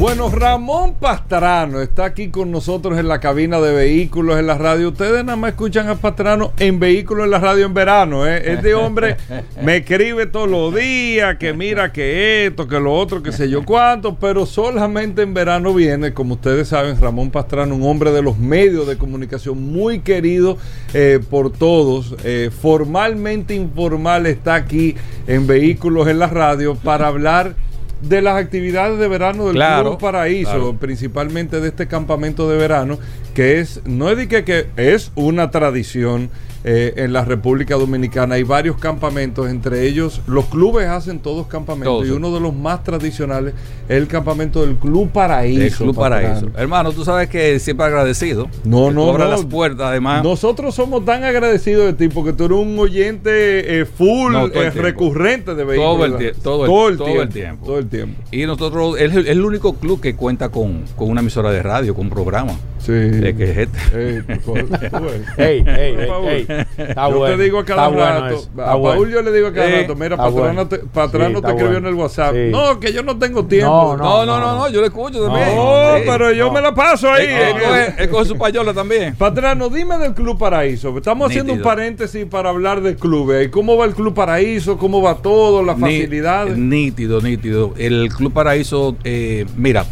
[0.00, 4.88] Bueno, Ramón Pastrano está aquí con nosotros en la cabina de vehículos en la radio.
[4.88, 8.26] Ustedes nada más escuchan a Pastrano en vehículos en la radio en verano.
[8.26, 8.50] ¿eh?
[8.50, 9.18] Este hombre
[9.62, 13.62] me escribe todos los días que mira que esto, que lo otro, que sé yo
[13.62, 18.38] cuánto, pero solamente en verano viene, como ustedes saben, Ramón Pastrano, un hombre de los
[18.38, 20.56] medios de comunicación muy querido
[20.94, 22.14] eh, por todos.
[22.24, 24.96] Eh, formalmente informal está aquí
[25.26, 27.54] en vehículos en la radio para hablar
[28.00, 30.76] de las actividades de verano del Claro, Club Paraíso, claro.
[30.78, 32.98] principalmente de este campamento de verano,
[33.34, 36.30] que es, no es de que, que es una tradición
[36.64, 38.34] eh, en la República Dominicana.
[38.34, 42.06] Hay varios campamentos, entre ellos los clubes hacen todos campamentos Todos.
[42.08, 43.54] y uno de los más tradicionales
[43.88, 45.62] es el campamento del Club Paraíso.
[45.62, 45.96] El Club.
[45.96, 46.48] Paraíso.
[46.56, 48.48] Hermano, tú sabes que siempre agradecido.
[48.64, 49.24] No, no, no.
[49.28, 50.22] las puertas, además.
[50.22, 54.70] Nosotros somos tan agradecidos de ti porque tú eres un oyente eh, full, No, eh,
[54.70, 55.96] recurrente de vehículos.
[55.96, 57.22] todo el, tie- todo el- todo el todo tiempo.
[57.22, 57.66] el tiempo.
[57.66, 58.22] Todo el tiempo.
[58.30, 61.62] Y nosotros, es el, es el único club que cuenta con, con una emisora de
[61.62, 62.52] radio, con un programa.
[62.78, 62.92] Sí.
[62.92, 63.78] De que es este.
[64.16, 64.64] Ey, pues,
[65.36, 66.46] Ey, ey, ey, Paul, ey.
[66.76, 69.06] Está yo bueno, te digo a cada bueno rato, a Paul bueno.
[69.08, 71.94] yo le digo a cada rato, mira, Patrano, te, Patrano Sí, te escribió en el
[71.94, 72.34] WhatsApp.
[72.34, 72.48] Sí.
[72.50, 73.96] No, que yo no tengo tiempo.
[73.96, 75.54] No, no, no, no, yo le escucho también.
[75.54, 76.02] No, Sí.
[76.06, 77.26] pero yo me la paso ahí.
[77.26, 79.14] Él, él coge, él coge su payola también.
[79.18, 80.96] Patrano, dime del Club Paraíso.
[80.96, 83.32] Estamos haciendo un paréntesis para hablar del club.
[83.32, 83.50] ¿eh?
[83.50, 84.78] ¿Cómo va el Club Paraíso?
[84.78, 85.62] ¿Cómo va todo?
[85.62, 86.56] Las facilidades.
[86.56, 87.74] Nítido, nítido.
[87.76, 89.84] El Club Paraíso, eh, mira,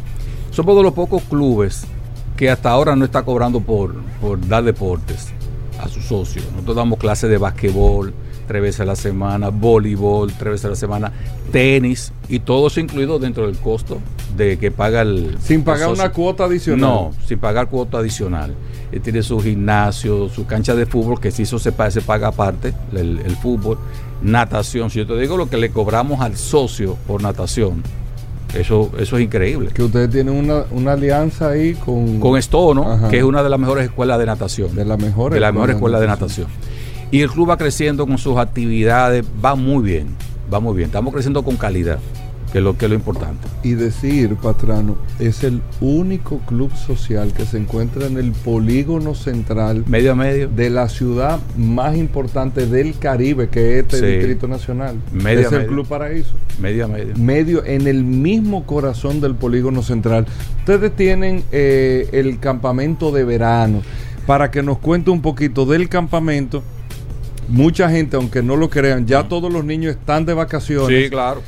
[0.51, 1.87] somos de los pocos clubes
[2.37, 5.33] que hasta ahora no está cobrando por, por dar deportes
[5.79, 6.45] a sus socios.
[6.53, 8.13] Nosotros damos clases de basquetbol
[8.47, 11.13] tres veces a la semana, voleibol tres veces a la semana,
[11.53, 13.99] tenis y todo eso incluido dentro del costo
[14.37, 16.81] de que paga el Sin pagar una cuota adicional.
[16.81, 18.55] No, sin pagar cuota adicional.
[18.91, 22.29] Él tiene su gimnasio, su cancha de fútbol, que si eso se paga, se paga
[22.29, 23.79] aparte, el, el fútbol,
[24.23, 24.91] natación.
[24.91, 27.83] Si yo te digo lo que le cobramos al socio por natación,
[28.55, 29.71] eso, eso es increíble.
[29.75, 32.19] Que ustedes tienen una, una alianza ahí con...
[32.21, 32.91] Con Esto, ¿no?
[32.93, 33.09] Ajá.
[33.09, 34.75] Que es una de las mejores escuelas de natación.
[34.75, 36.47] De las mejores De las mejores escuelas de natación.
[37.11, 40.09] Y el club va creciendo con sus actividades, va muy bien,
[40.53, 40.89] va muy bien.
[40.89, 41.99] Estamos creciendo con calidad,
[42.53, 43.47] que es lo, que es lo importante.
[43.63, 49.85] Y decir, Patrano, es el único club social que se encuentra en el polígono central
[49.87, 50.49] Medio a medio.
[50.49, 54.07] de la ciudad más importante del Caribe, que es este Sí.
[54.07, 54.97] Distrito Nacional.
[55.13, 55.69] Medio es el medio.
[55.69, 56.33] Club Paraíso.
[56.61, 57.15] Medio a medio.
[57.17, 60.27] Medio, en el mismo corazón del polígono central.
[60.61, 63.83] Ustedes tienen eh, el campamento de verano.
[64.27, 66.63] Para que nos cuente un poquito del campamento.
[67.49, 71.05] Mucha gente, aunque no lo crean, ya todos los niños están de vacaciones.
[71.05, 71.41] Sí, claro.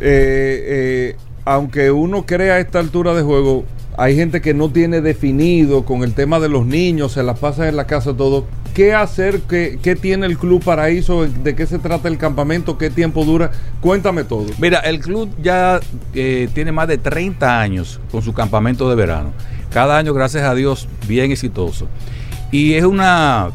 [0.00, 3.64] Eh, eh, aunque uno crea a esta altura de juego,
[3.96, 7.68] hay gente que no tiene definido con el tema de los niños, se las pasa
[7.68, 8.44] en la casa todo.
[8.74, 9.40] ¿Qué hacer?
[9.40, 11.26] ¿Qué, qué tiene el Club Paraíso?
[11.26, 12.78] ¿De qué se trata el campamento?
[12.78, 13.50] ¿Qué tiempo dura?
[13.80, 14.46] Cuéntame todo.
[14.60, 15.80] Mira, el club ya
[16.14, 19.32] eh, tiene más de 30 años con su campamento de verano.
[19.72, 21.88] Cada año, gracias a Dios, bien exitoso.
[22.52, 23.50] Y es una,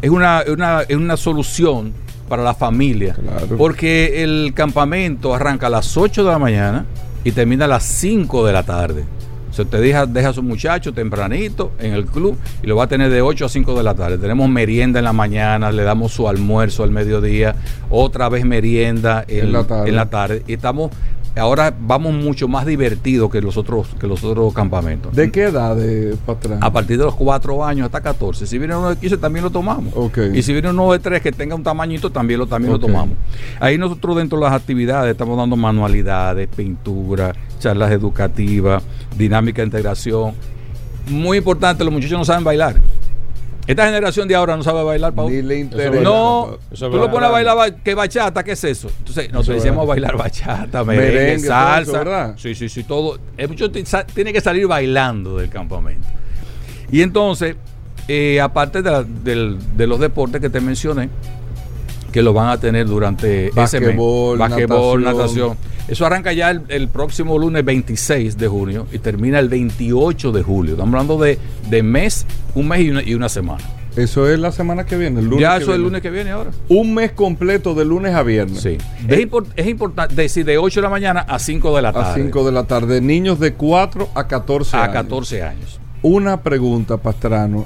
[0.00, 1.92] es una, una, es una solución
[2.28, 3.16] para la familia.
[3.56, 6.86] Porque el campamento arranca a las 8 de la mañana
[7.24, 9.04] y termina a las 5 de la tarde.
[9.50, 12.84] O sea, usted deja, deja a su muchacho tempranito en el club y lo va
[12.84, 14.18] a tener de 8 a 5 de la tarde.
[14.18, 17.54] Tenemos merienda en la mañana, le damos su almuerzo al mediodía,
[17.88, 19.88] otra vez merienda en, En la tarde.
[19.88, 20.42] en la tarde.
[20.48, 20.90] Y estamos,
[21.36, 25.14] ahora vamos mucho más divertidos que los otros, que los otros campamentos.
[25.14, 26.58] ¿De qué edad de Patrán?
[26.62, 28.46] A partir de los 4 años hasta 14.
[28.46, 29.92] Si viene uno de 15 también lo tomamos.
[29.96, 30.18] Ok.
[30.34, 33.16] Y si viene uno de 3 que tenga un tamañito también lo, también lo tomamos.
[33.60, 38.82] Ahí nosotros dentro de las actividades estamos dando manualidades, pintura, charlas educativas,
[39.16, 40.34] dinámica de integración.
[41.08, 42.80] Muy importante, los muchachos no saben bailar.
[43.66, 45.32] Esta generación de ahora no sabe bailar, Paul.
[45.32, 46.00] Ni le interesa.
[46.02, 48.44] No, tú lo pones a bailar, ba- ¿qué bachata?
[48.44, 48.90] ¿Qué es eso?
[48.98, 50.02] Entonces, nosotros decíamos verdad.
[50.10, 51.98] bailar bachata, merengue, Merengue, todo eso, salsa.
[51.98, 52.34] ¿verdad?
[52.36, 53.18] Sí, sí, sí, todo.
[53.38, 56.06] El muchacho ti- sa- tiene que salir bailando del campamento.
[56.92, 57.56] Y entonces,
[58.06, 61.08] eh, aparte de, la- del- de los deportes que te mencioné,
[62.14, 63.88] que lo van a tener durante ese mes.
[63.88, 65.48] Basquetbol, Basquetbol, natación.
[65.48, 65.56] natación.
[65.88, 70.42] Eso arranca ya el, el próximo lunes 26 de junio y termina el 28 de
[70.44, 70.74] julio.
[70.74, 73.64] Estamos hablando de, de mes, un mes y una, y una semana.
[73.96, 75.40] Eso es la semana que viene, el lunes.
[75.40, 76.52] ya eso es el lunes que viene ahora.
[76.68, 78.60] Un mes completo de lunes a viernes.
[78.60, 78.78] Sí.
[79.08, 82.10] Es, import- es importante decir de 8 de la mañana a 5 de la tarde.
[82.10, 83.00] A 5 de la tarde.
[83.00, 84.92] Niños de 4 a 14 a años.
[84.94, 85.80] 14 años.
[86.02, 87.64] Una pregunta, Pastrano.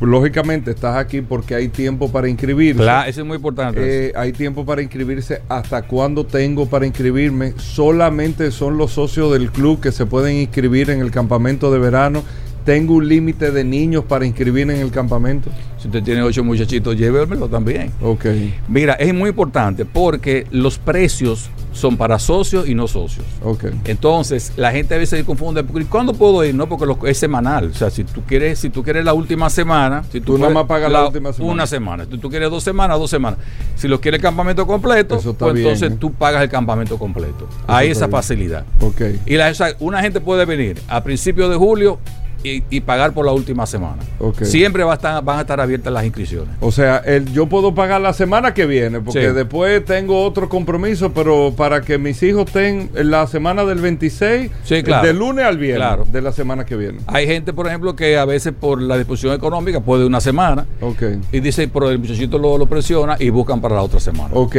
[0.00, 2.82] Lógicamente estás aquí porque hay tiempo para inscribirse.
[2.82, 4.08] Claro, eso es muy importante.
[4.08, 5.42] Eh, hay tiempo para inscribirse.
[5.48, 7.54] ¿Hasta cuándo tengo para inscribirme?
[7.58, 12.22] Solamente son los socios del club que se pueden inscribir en el campamento de verano.
[12.66, 15.48] Tengo un límite de niños para inscribir en el campamento.
[15.78, 17.92] Si usted tiene ocho muchachitos, llévemelo también.
[18.02, 18.26] Ok.
[18.68, 23.24] Mira, es muy importante porque los precios son para socios y no socios.
[23.44, 23.66] Ok.
[23.84, 25.64] Entonces, la gente a veces se confunde.
[25.78, 26.56] ¿Y cuándo puedo ir?
[26.56, 27.70] No, porque los- es semanal.
[27.70, 30.54] O sea, si tú quieres, si tú quieres la última semana, si Tú nada puedes-
[30.54, 31.52] más pagas la última semana.
[31.52, 32.04] Una semana.
[32.10, 33.38] Si tú quieres dos semanas, dos semanas.
[33.76, 35.96] Si lo quieres el campamento completo, pues bien, entonces ¿eh?
[36.00, 37.46] tú pagas el campamento completo.
[37.48, 38.10] Eso Hay esa bien.
[38.10, 38.64] facilidad.
[38.80, 39.02] Ok.
[39.24, 42.00] Y la, una gente puede venir a principios de julio
[42.46, 43.96] y, y pagar por la última semana.
[44.18, 44.42] Ok.
[44.44, 46.54] Siempre va a estar- van a estar abiertas las inscripciones.
[46.60, 49.34] O sea, el, yo puedo pagar la semana que viene, porque Sí.
[49.34, 54.82] después tengo otro compromiso, pero para que mis hijos estén la semana del 26, Sí,
[54.82, 55.06] claro.
[55.06, 56.04] de lunes al viernes Claro.
[56.10, 56.98] de la semana que viene.
[57.06, 61.02] Hay gente, por ejemplo, que a veces por la disposición económica puede una semana Ok.
[61.32, 64.30] y dice, pero el muchachito lo, lo presiona y buscan para la otra semana.
[64.34, 64.56] Ok.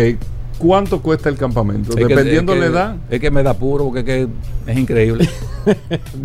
[0.57, 1.91] ¿Cuánto cuesta el campamento?
[1.95, 2.95] Es Dependiendo es la edad.
[3.11, 4.27] Es que me da puro porque es, que
[4.71, 5.29] es increíble.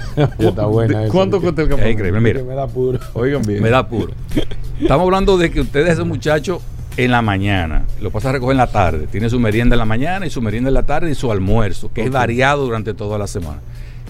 [0.38, 1.12] está buena ¿De esa.
[1.12, 1.98] ¿Cuánto cuesta el es campamento?
[2.06, 2.20] increíble.
[2.20, 2.98] Mira, me da puro.
[3.14, 3.62] Oigan bien.
[3.62, 4.12] me da puro.
[4.80, 6.60] Estamos hablando de que ustedes, ese muchacho,
[6.96, 9.06] en la mañana, lo pasa a recoger en la tarde.
[9.06, 11.90] Tiene su merienda en la mañana y su merienda en la tarde y su almuerzo,
[11.92, 13.60] que es variado durante toda la semana.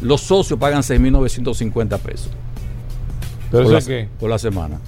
[0.01, 2.31] Los socios pagan 6.950 pesos.
[3.51, 4.09] ¿Pero por, la, qué?
[4.19, 4.79] por la semana.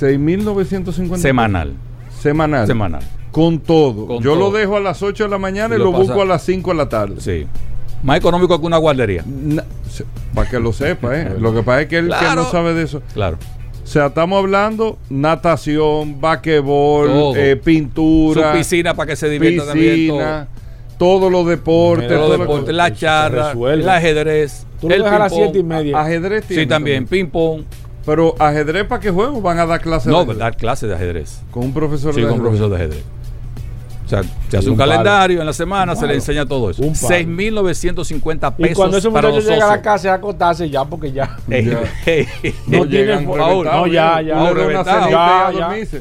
[0.00, 1.74] 6.950 Semanal.
[2.20, 2.66] semanal.
[2.66, 3.02] Semanal.
[3.30, 4.06] Con todo.
[4.06, 4.50] Con yo todo.
[4.50, 6.42] lo dejo a las 8 de la mañana y, Y lo, lo busco a las
[6.42, 7.20] 5 de la tarde.
[7.20, 7.46] Sí.
[8.02, 9.24] Más económico que una guardería.
[10.34, 11.34] Para que lo sepa, ¿eh?
[11.40, 13.02] Lo que pasa es que él que no sabe de eso.
[13.14, 13.36] Claro.
[13.82, 19.94] O sea, estamos hablando natación, basquetbol, eh, pintura, Su piscina para que se divierta también.
[19.94, 20.48] piscina,
[20.98, 24.66] todos los deportes, Todo los lo- deportes, la charla, el ajedrez.
[24.80, 25.44] Tú lo el dejas a las ping-pong.
[25.52, 26.00] siete y media.
[26.00, 27.62] Ajedrez Sí, tiene también, ping pong.
[28.06, 31.40] Pero ajedrez para qué juego van a dar clases No, de dar clases de ajedrez.
[31.50, 32.60] con un profesor Sí, de con un ajedrez?
[32.60, 33.04] profesor de ajedrez.
[34.16, 34.90] O sea, se hace un un, palo.
[34.90, 36.82] calendario en la semana, se le enseña todo eso.
[36.82, 37.14] Un palo.
[37.14, 40.84] 6.950 pesos Y cuando ese para muchacho los llega a la casa, a acostarse ya,
[40.84, 41.36] porque ya.
[41.48, 41.82] Ey, Ya.
[42.06, 42.26] ey,
[42.66, 44.50] No tiene reventados, no, ya, ya.
[44.50, 46.00] Y Ya, ya.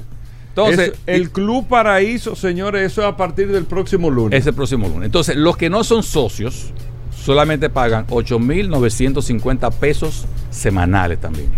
[0.50, 4.40] Entonces, el Club Paraíso, señores, eso es a partir del próximo lunes.
[4.40, 5.06] ese próximo lunes.
[5.06, 6.74] Entonces, los que no son socios
[7.16, 11.50] solamente pagan 8.950 pesos semanales también.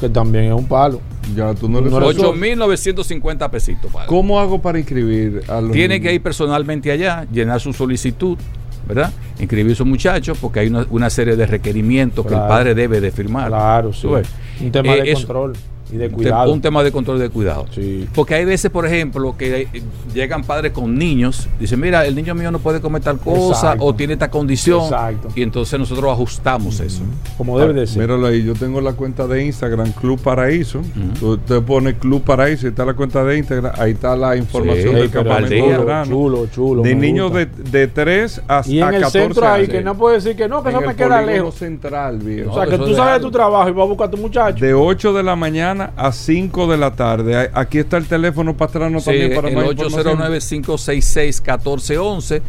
[0.00, 1.00] Que también es un palo.
[1.34, 2.16] Ya tú no le No sabes.
[2.16, 2.22] le-
[2.56, 3.90] 8.950 pesitos.
[4.06, 6.08] ¿Cómo hago para inscribir a los Tiene niños?
[6.08, 8.38] que ir personalmente allá, llenar su solicitud,
[8.86, 9.12] ¿verdad?
[9.38, 13.00] Inscribir a su muchacho porque hay una, una serie de requerimientos que el padre debe
[13.00, 13.48] de firmar.
[13.48, 14.06] Claro, sí.
[14.60, 15.52] Un tema Eh, de eso- control
[15.90, 16.52] y de cuidado.
[16.52, 17.66] Un tema de control y de cuidado.
[17.74, 18.08] Sí.
[18.14, 19.82] Porque hay veces, por ejemplo, que eh,
[20.14, 23.84] llegan padres con niños, dicen, mira, el niño mío no puede comer tal cosa Exacto.
[23.84, 24.82] o tiene esta condición.
[24.84, 25.28] Exacto.
[25.34, 27.02] Y entonces nosotros ajustamos eso.
[27.36, 28.02] Como debe de ser.
[28.02, 30.80] Míralo ahí, yo tengo la cuenta de Instagram, Club Paraíso.
[31.18, 33.72] Tú te pones Club Paraíso y está la cuenta de Instagram.
[33.78, 36.10] Ahí está la información Sí, del campamento de verano.
[36.10, 36.82] Chulo, chulo.
[36.82, 40.16] de niños de, de 3 hasta Y en el 14 centro ahí, que no puede
[40.16, 41.54] decir que no, que En eso me el queda lejos.
[41.54, 42.50] central, viejo.
[42.50, 43.26] O sea, No, que tú es sabes de algo.
[43.28, 44.64] tu trabajo y vas a buscar a tu muchacho.
[44.64, 47.50] De 8 de la mañana a 5 de la tarde.
[47.52, 50.18] Aquí está el teléfono pastrano Sí, también para el más información.
[50.18, 52.42] 809-566-1411.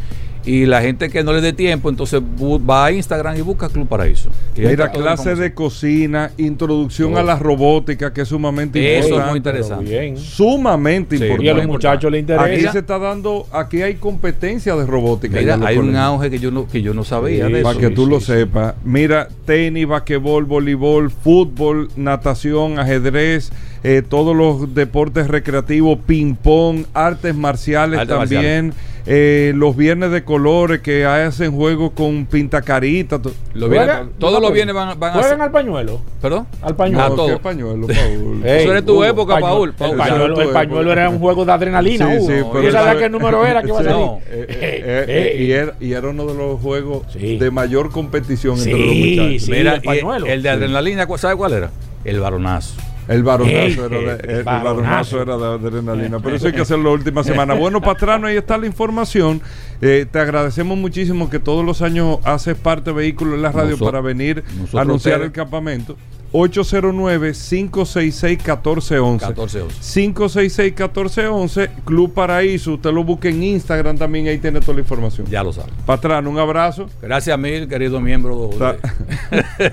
[0.44, 3.86] Y la gente que no le dé tiempo, entonces va a Instagram y busca Club
[3.86, 4.30] Paraíso.
[4.56, 7.18] Y toda la clase de cocina, introducción Oh.
[7.18, 9.30] a la robótica, que es sumamente Eso es importante.
[9.30, 9.84] muy interesante.
[9.90, 10.16] Bien.
[10.16, 11.44] Sumamente Sí, importante.
[11.46, 12.44] Y a los muchachos les interesa.
[12.44, 15.38] Aquí se está dando, aquí hay competencia de robótica.
[15.38, 17.80] Mira, hay un auge que yo no, que yo no sabía Sí, de Para eso.
[17.80, 18.26] que sí, tú sí, lo sí.
[18.26, 18.74] sepas.
[18.84, 23.52] Mira, tenis, basquetbol, voleibol, fútbol, natación, ajedrez,
[23.84, 28.72] eh, todos los deportes recreativos, ping-pong, artes marciales también.
[29.06, 33.20] Eh, los viernes de colores que hacen juegos con pintacarita.
[33.20, 35.42] to- Lo Juega- viene- todos no, los viernes van, van a Juegan hacer.
[35.42, 36.00] al pañuelo.
[36.20, 36.46] ¿Perdón?
[36.62, 37.04] Al pañuelo.
[37.04, 37.26] A No, todo.
[37.28, 38.42] qué pañuelo, Paul.
[38.44, 39.68] Ey, Eso era tu Hugo, época, pañuelo- Paul.
[39.70, 42.06] El Paul, pañuelo, el pañuelo era un juego de adrenalina.
[42.10, 42.26] Sí, Hugo.
[42.26, 44.00] sí, pero ¿Tú sabes eso- qué número era que iba a Sí, salir?
[44.06, 44.18] No.
[44.30, 47.38] eh, eh, eh, y, era, y era uno de los juegos Sí.
[47.38, 49.42] de mayor competición entre Sí, los muchachos.
[49.44, 49.50] sí.
[49.50, 50.26] Mira, el y pañuelo.
[50.26, 51.70] el de adrenalina, ¿cu- ¿sabe cuál era?
[52.04, 52.74] El varonazo.
[53.08, 56.20] El varonazo Ey, era de, el era de adrenalina.
[56.20, 57.54] Pero eso hay que hacerlo la última semana.
[57.54, 59.40] Bueno, Patrano, ahí está la información.
[59.80, 63.78] Eh, te agradecemos muchísimo que todos los años haces parte de Vehículos en la Radio
[63.78, 64.44] para venir
[64.74, 65.96] a anunciar el campamento.
[66.32, 69.18] 809-566-1411.
[69.18, 72.74] 14 566-1411, Club Paraíso.
[72.74, 75.26] Usted lo busca en Instagram también, ahí tiene toda la información.
[75.28, 75.70] Ya lo sabe.
[75.86, 76.88] Patrano, un abrazo.
[77.02, 78.50] Gracias a mil, querido miembro.
[78.50, 78.78] de-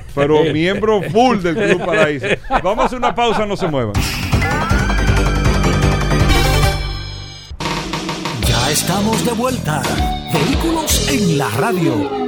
[0.16, 2.26] Pero miembro full del Club Paraíso.
[2.64, 3.94] Vamos a hacer una pausa, no se muevan.
[8.48, 9.82] Ya estamos de vuelta.
[10.34, 12.28] Vehículos en la radio.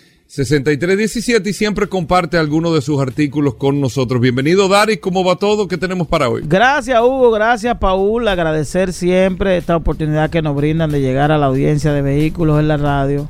[0.31, 4.21] 6317 y siempre comparte algunos de sus artículos con nosotros.
[4.21, 4.99] Bienvenido, Daris.
[4.99, 5.67] ¿Cómo va todo?
[5.67, 6.41] ¿Qué tenemos para hoy?
[6.45, 7.31] Gracias, Hugo.
[7.31, 8.25] Gracias, Paul.
[8.29, 12.69] Agradecer siempre esta oportunidad que nos brindan de llegar a la audiencia de vehículos en
[12.69, 13.27] la radio.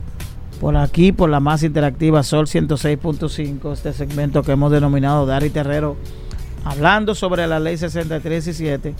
[0.59, 5.97] Por aquí, por la más interactiva Sol 106.5, este segmento que hemos denominado Daris Terrero,
[6.63, 8.93] hablando sobre la ley 6317.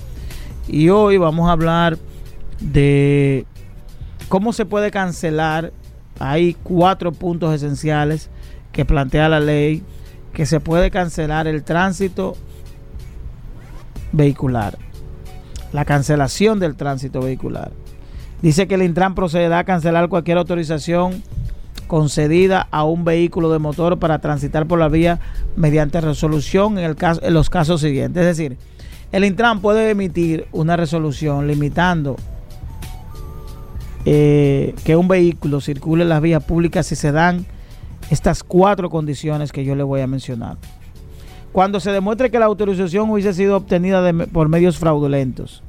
[0.67, 1.99] Y hoy vamos a hablar
[2.61, 3.45] de
[4.27, 5.71] cómo se puede cancelar
[6.21, 8.29] hay cuatro puntos esenciales
[8.71, 9.83] que plantea la ley
[10.33, 12.35] que se puede cancelar el tránsito
[14.11, 14.77] vehicular.
[15.73, 17.71] La cancelación del tránsito vehicular.
[18.41, 21.21] Dice que el Intran procederá a cancelar cualquier autorización
[21.87, 25.19] concedida a un vehículo de motor para transitar por la vía
[25.55, 26.95] mediante resolución en,
[27.33, 28.21] los casos siguientes.
[28.21, 28.57] Es decir,
[29.11, 32.15] el Intran puede emitir una resolución limitando
[34.05, 37.45] eh, que un vehículo circule en las vías públicas si se dan
[38.09, 40.57] estas cuatro condiciones que yo le voy a mencionar.
[41.51, 45.63] Cuando se demuestre que la autorización hubiese sido obtenida por medios fraudulentos.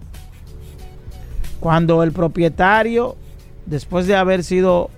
[1.61, 3.17] Cuando el propietario,
[3.67, 4.91] después de haber sido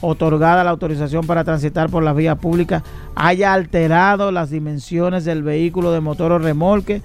[0.00, 2.82] otorgada la autorización para transitar por las vías públicas,
[3.14, 7.02] haya alterado las dimensiones del vehículo de motor o remolque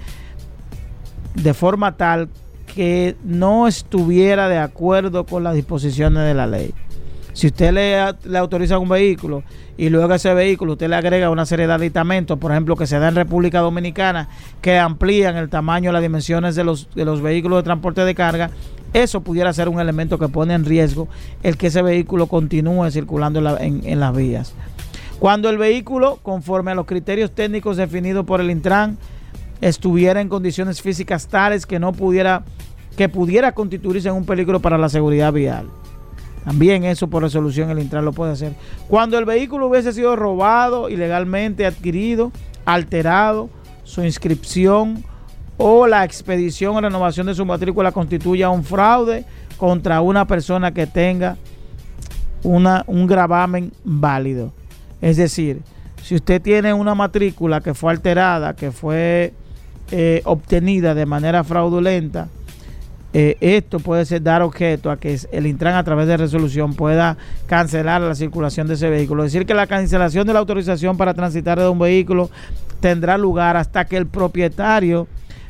[1.34, 2.28] de forma tal
[2.76, 6.74] que no estuviera de acuerdo con las disposiciones de la ley.
[7.32, 9.42] Si usted le, autoriza un vehículo
[9.78, 12.86] y luego a ese vehículo usted le agrega una serie de aditamentos, por ejemplo, que
[12.86, 14.28] se da en República Dominicana,
[14.60, 18.50] que amplían el tamaño las dimensiones de los, de los vehículos de transporte de carga,
[18.92, 21.08] eso pudiera ser un elemento que pone en riesgo
[21.42, 24.52] el que ese vehículo continúe circulando en, en las vías.
[25.18, 28.98] Cuando el vehículo, conforme a los criterios técnicos definidos por el Intran,
[29.60, 32.44] estuviera en condiciones físicas tales que no pudiera
[32.96, 35.66] que pudiera constituirse en un peligro para la seguridad vial.
[36.44, 38.54] También eso por resolución el Intran lo puede hacer.
[38.88, 42.32] Cuando el vehículo hubiese sido robado, ilegalmente adquirido,
[42.64, 43.50] alterado,
[43.84, 45.04] su inscripción
[45.58, 49.24] o la expedición o renovación de su matrícula constituya un fraude
[49.56, 51.36] contra una persona que tenga
[52.42, 54.52] una, un gravamen válido.
[55.00, 55.62] Es decir,
[56.02, 59.34] si usted tiene una matrícula que fue alterada, que fue
[59.90, 62.28] eh, obtenida de manera fraudulenta,
[63.12, 67.16] eh, esto puede ser dar objeto a que el Intran a través de resolución pueda
[67.46, 69.24] cancelar la circulación de ese vehículo.
[69.24, 72.30] Es decir, que la cancelación de la autorización para transitar de un vehículo
[72.80, 75.06] tendrá lugar hasta que el propietario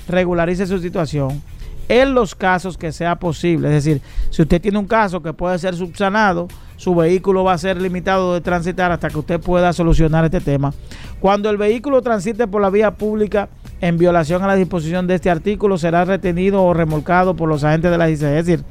[0.07, 1.43] regularice su situación
[1.89, 3.68] en los casos que sea posible.
[3.68, 7.59] Es decir, si usted tiene un caso que puede ser subsanado, su vehículo va a
[7.59, 10.72] ser limitado de transitar hasta que usted pueda solucionar este tema.
[11.20, 13.49] Cuando el vehículo transite por la vía pública,
[13.81, 17.91] en violación a la disposición de este artículo será retenido o remolcado por los agentes
[17.91, 18.22] de la DGC.
[18.22, 18.64] Es decir,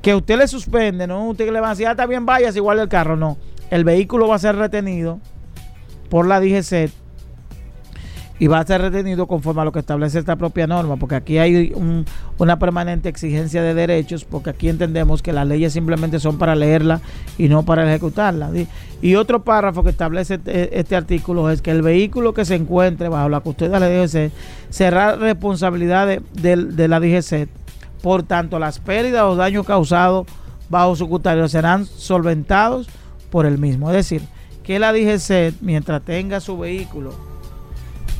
[0.00, 2.78] que usted le suspende, no usted le va a decir, ah, está bien, vayas igual
[2.78, 3.16] el carro.
[3.16, 3.38] No,
[3.70, 5.20] el vehículo va a ser retenido
[6.08, 6.90] por la DGC
[8.42, 11.38] y va a ser retenido conforme a lo que establece esta propia norma, porque aquí
[11.38, 11.72] hay
[12.38, 17.00] una permanente exigencia de derechos, porque aquí entendemos que las leyes simplemente son para leerla
[17.38, 18.50] y no para ejecutarla.
[19.00, 23.08] Y otro párrafo que establece este, este, artículo es que el vehículo que se encuentre
[23.08, 24.32] bajo la custodia de la DGC
[24.70, 27.48] será responsabilidad de, la DGC.
[28.02, 30.26] Por tanto, las pérdidas o daños causados
[30.68, 32.88] bajo su custodia serán solventados
[33.30, 33.88] por el mismo.
[33.90, 34.22] Es decir,
[34.64, 37.30] que la DGC, mientras tenga su vehículo,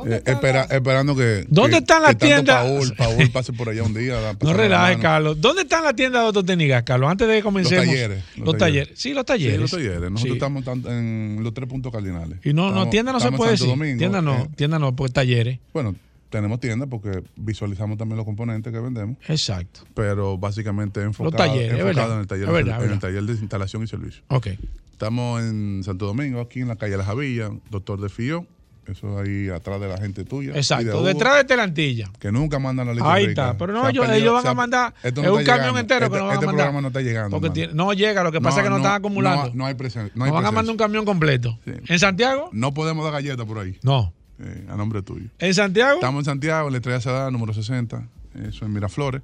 [0.08, 1.46] Eh, espera, Esperando que.
[1.48, 2.64] ¿Dónde que- están las que tiendas?
[2.66, 4.36] Paul, Paul pase por allá un día.
[4.42, 4.98] No relajes.
[4.98, 5.40] Carlos.
[5.40, 7.10] ¿Dónde están las tiendas de autotécnicas, Carlos?
[7.10, 7.86] Antes de que comencemos.
[7.86, 8.88] talleres, Los, los talleres.
[8.88, 9.00] talleres.
[9.00, 9.56] Sí, los talleres.
[9.56, 10.12] Sí, los talleres.
[10.12, 10.32] Nosotros Sí.
[10.34, 12.40] estamos en los tres puntos cardinales.
[12.44, 13.68] Y no, no, tienda no se puede Santo decir.
[13.68, 15.60] Domingo, tienda no, eh, tienda no, porque talleres.
[15.74, 15.96] Bueno,
[16.30, 19.16] tenemos tiendas porque visualizamos también los componentes que vendemos.
[19.30, 19.82] Exacto.
[19.94, 23.88] Pero básicamente enfocado, talleres, enfocado en, el taller, verdad, en el taller de instalación y
[23.88, 24.24] servicio.
[24.28, 24.48] Ok.
[24.92, 28.46] Estamos en Santo Domingo, aquí en la calle La Javilla, Doctor de Fío.
[28.88, 30.54] Eso ahí atrás de la gente tuya.
[30.54, 30.98] de Exacto.
[31.00, 32.10] Hugo, Detrás de Telantilla.
[32.20, 33.46] Que nunca mandan la lista Ahí rica.
[33.50, 33.58] está.
[33.58, 34.94] Pero no, ellos, ellos van a mandar.
[35.02, 36.66] esto es no un camión entero que Este- nos van este a mandar.
[36.66, 37.54] programa no está llegando, Porque hermano.
[37.54, 39.46] tiene- no llega, lo que pasa No, es que no, no, están acumulando.
[39.48, 40.12] No, no hay presencia.
[40.16, 41.58] No hay van a mandar un camión completo.
[41.66, 42.50] ¿En Santiago?
[42.54, 43.78] No podemos dar galletas por ahí.
[43.82, 44.14] No.
[44.40, 45.30] Eh, a nombre tuyo.
[45.40, 45.96] ¿En Santiago?
[45.96, 48.08] Estamos en Santiago, en la Estrella Sadá, número 60.
[48.48, 49.22] Eso en Miraflores.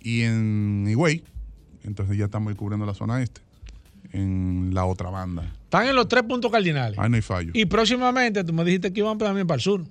[0.00, 1.22] Y en Higüey.
[1.84, 3.40] Entonces ya estamos cubriendo la zona este.
[4.12, 5.52] En la otra banda.
[5.64, 6.98] Están en los tres puntos cardinales.
[6.98, 7.50] Ahí no hay fallo.
[7.54, 9.82] Y próximamente, tú me dijiste que iban también para el sur.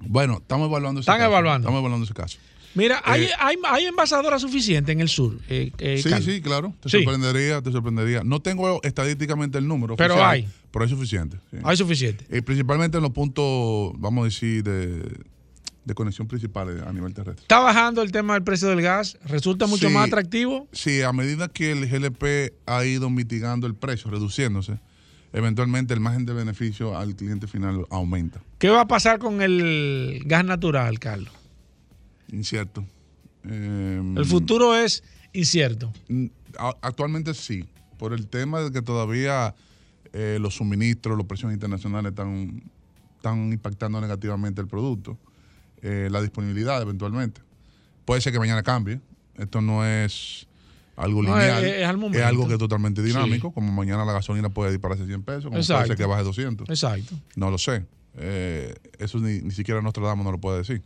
[0.00, 1.30] Bueno, estamos evaluando ese Están caso.
[1.30, 1.66] evaluando.
[1.66, 2.38] Estamos evaluando ese caso.
[2.74, 5.38] Mira, ¿hay, Eh, hay, hay envasadoras suficientes en el sur.
[5.48, 6.24] eh, eh, sí, Carlos?
[6.24, 6.74] sí, claro.
[6.80, 6.98] Te Sí.
[7.04, 8.22] sorprendería, te sorprendería.
[8.24, 9.94] No tengo estadísticamente el número.
[9.96, 10.48] Pero oficial, hay.
[10.72, 11.36] Pero hay suficiente.
[11.52, 11.58] sí.
[11.62, 12.42] Hay suficiente.
[12.42, 15.02] Principalmente en los puntos, vamos a decir, de,
[15.84, 17.42] de conexión principales a nivel terrestre.
[17.42, 19.18] Está bajando el tema del precio del gas.
[19.26, 19.94] Resulta mucho Sí.
[19.94, 20.66] más atractivo.
[20.72, 24.78] Sí, a medida que el GLP ha ido mitigando el precio, reduciéndose,
[25.32, 28.40] eventualmente el margen de beneficio al cliente final aumenta.
[28.58, 31.32] ¿Qué va a pasar con el gas natural, Carlos?
[32.32, 32.84] Incierto.
[33.44, 35.02] Eh, El futuro es
[35.34, 35.92] incierto.
[36.80, 37.64] Actualmente sí,
[37.98, 39.54] por el tema de que todavía
[40.12, 42.62] eh, los suministros, los precios internacionales están,
[43.16, 45.18] están impactando negativamente el producto,
[45.84, 47.40] eh, la disponibilidad eventualmente.
[48.04, 49.00] Puede ser que mañana cambie,
[49.36, 50.46] esto no es
[50.96, 52.26] algo No, lineal, es- es al momento.
[52.26, 53.08] algo que es totalmente Sí.
[53.08, 56.68] dinámico, como mañana la gasolina puede dispararse 100 pesos, como puede ser que baje 200.
[56.68, 57.14] Exacto.
[57.36, 57.84] No lo sé.
[58.16, 60.82] Eh, eso ni, ni siquiera Nostradamus no lo puede decir.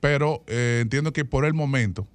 [0.00, 2.06] Pero eh, entiendo que por el momento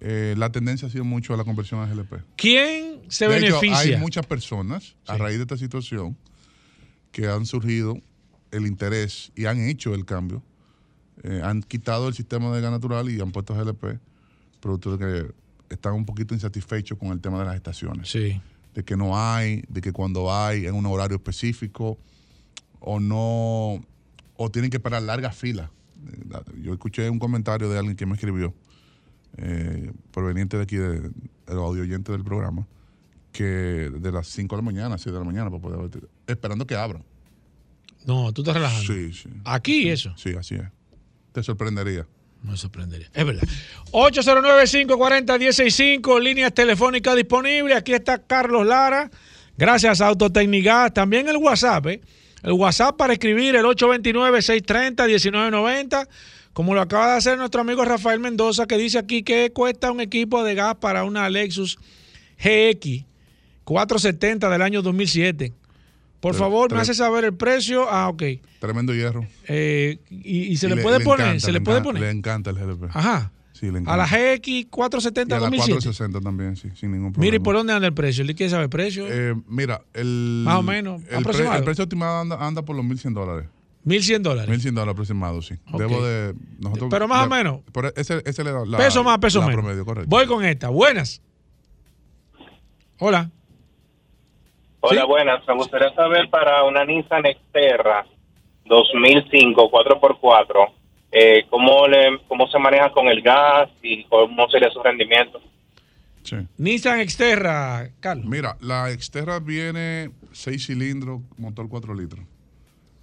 [0.00, 2.22] eh, la tendencia ha sido mucho a la conversión a GLP.
[2.36, 3.78] ¿Quién se De hecho, beneficia?
[3.96, 6.16] hay muchas personas, a raíz de esta situación,
[7.12, 7.98] que han surgido
[8.50, 10.42] el interés y han hecho el cambio.
[11.22, 13.98] Eh, han quitado el sistema de gas natural y han puesto GLP,
[14.60, 18.08] producto de que están un poquito insatisfechos con el tema de las estaciones.
[18.10, 18.40] Sí.
[18.74, 21.98] De que no hay, de que cuando hay en un horario específico
[22.80, 23.84] o no,
[24.36, 25.70] o tienen que esperar largas filas.
[26.06, 28.54] Eh, Yo escuché un comentario de alguien que me escribió,
[29.38, 31.10] eh, proveniente de aquí, de, de
[31.48, 32.66] los audio oyentes del programa,
[33.32, 36.74] que de las 5 de la mañana, 6 de la mañana, para poder, esperando que
[36.76, 37.02] abran.
[38.06, 38.92] No, tú estás relajando.
[38.92, 39.28] Sí, sí.
[39.44, 40.14] Aquí eso.
[40.16, 40.68] Sí, así es.
[41.36, 42.06] Te sorprendería.
[42.42, 43.10] Me sorprendería.
[43.12, 43.42] Es verdad.
[43.92, 47.76] 809-540-165, líneas telefónicas disponibles.
[47.76, 49.10] Aquí está Carlos Lara.
[49.58, 50.94] Gracias a Autotecnigas.
[50.94, 52.00] También el WhatsApp, ¿eh?
[52.42, 56.08] El WhatsApp para escribir el 829-630-1990.
[56.54, 60.00] Como lo acaba de hacer nuestro amigo Rafael Mendoza, que dice aquí que cuesta un
[60.00, 61.76] equipo de gas para una Lexus
[62.38, 63.04] GX
[63.64, 65.52] 470 del año 2007.
[66.26, 67.86] Por favor, me hace saber el precio.
[67.90, 68.22] Ah, ok.
[68.60, 69.26] Tremendo hierro.
[69.48, 72.02] Eh, y, y se Y le, puede poner, encanta, se le puede poner.
[72.02, 72.84] Le encanta el GLP.
[72.94, 73.32] Ajá.
[73.52, 73.94] Sí, le encanta.
[73.94, 75.72] A la GX Y 470 a la 2007.
[75.78, 77.26] 460 también, sí, sin ningún problema.
[77.26, 78.22] Mire, ¿y por dónde anda el precio?
[78.24, 79.06] ¿Le quiere saber el precio?
[79.08, 80.42] Eh, mira, el.
[80.44, 81.56] Más o menos, El, pre- aproximado.
[81.58, 83.48] el precio estimado anda, anda por los 1.100 dólares.
[83.86, 84.50] 1.100 dólares.
[84.64, 85.54] 1.100 dólares aproximado, sí.
[85.78, 86.34] Debo de.
[86.58, 87.60] Nosotros, Pero más o menos.
[87.72, 89.62] por ese, ese le da la, peso más, peso la menos.
[89.62, 90.10] promedio, correcto.
[90.10, 90.68] Voy con esta.
[90.68, 91.22] Buenas.
[92.98, 93.30] Hola.
[94.88, 95.46] Hola, buenas.
[95.48, 98.06] Me gustaría saber para una Nissan Xterra
[98.66, 100.72] 2005 4x4,
[101.10, 105.40] eh, ¿cómo, le, ¿cómo se maneja con el gas y cómo sería su rendimiento?
[106.56, 108.26] Nissan Xterra, Carlos.
[108.26, 112.24] Mira, la Xterra viene 6 cilindros, motor 4 litros.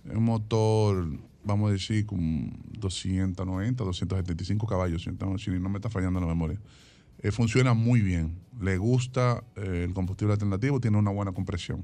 [0.10, 1.06] Es un motor,
[1.44, 6.28] vamos a decir, con 290, 275 caballos, si no, si no me está fallando la
[6.28, 6.60] memoria.
[7.24, 8.38] Eh, funciona muy bien.
[8.62, 11.84] Le gusta eh, el combustible alternativo, tiene una buena compresión.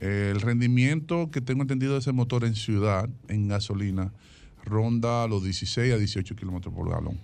[0.00, 4.12] Eh, el rendimiento que tengo entendido de ese motor en ciudad, en gasolina,
[4.64, 7.18] ronda los 16 a 18 kilómetros por galón.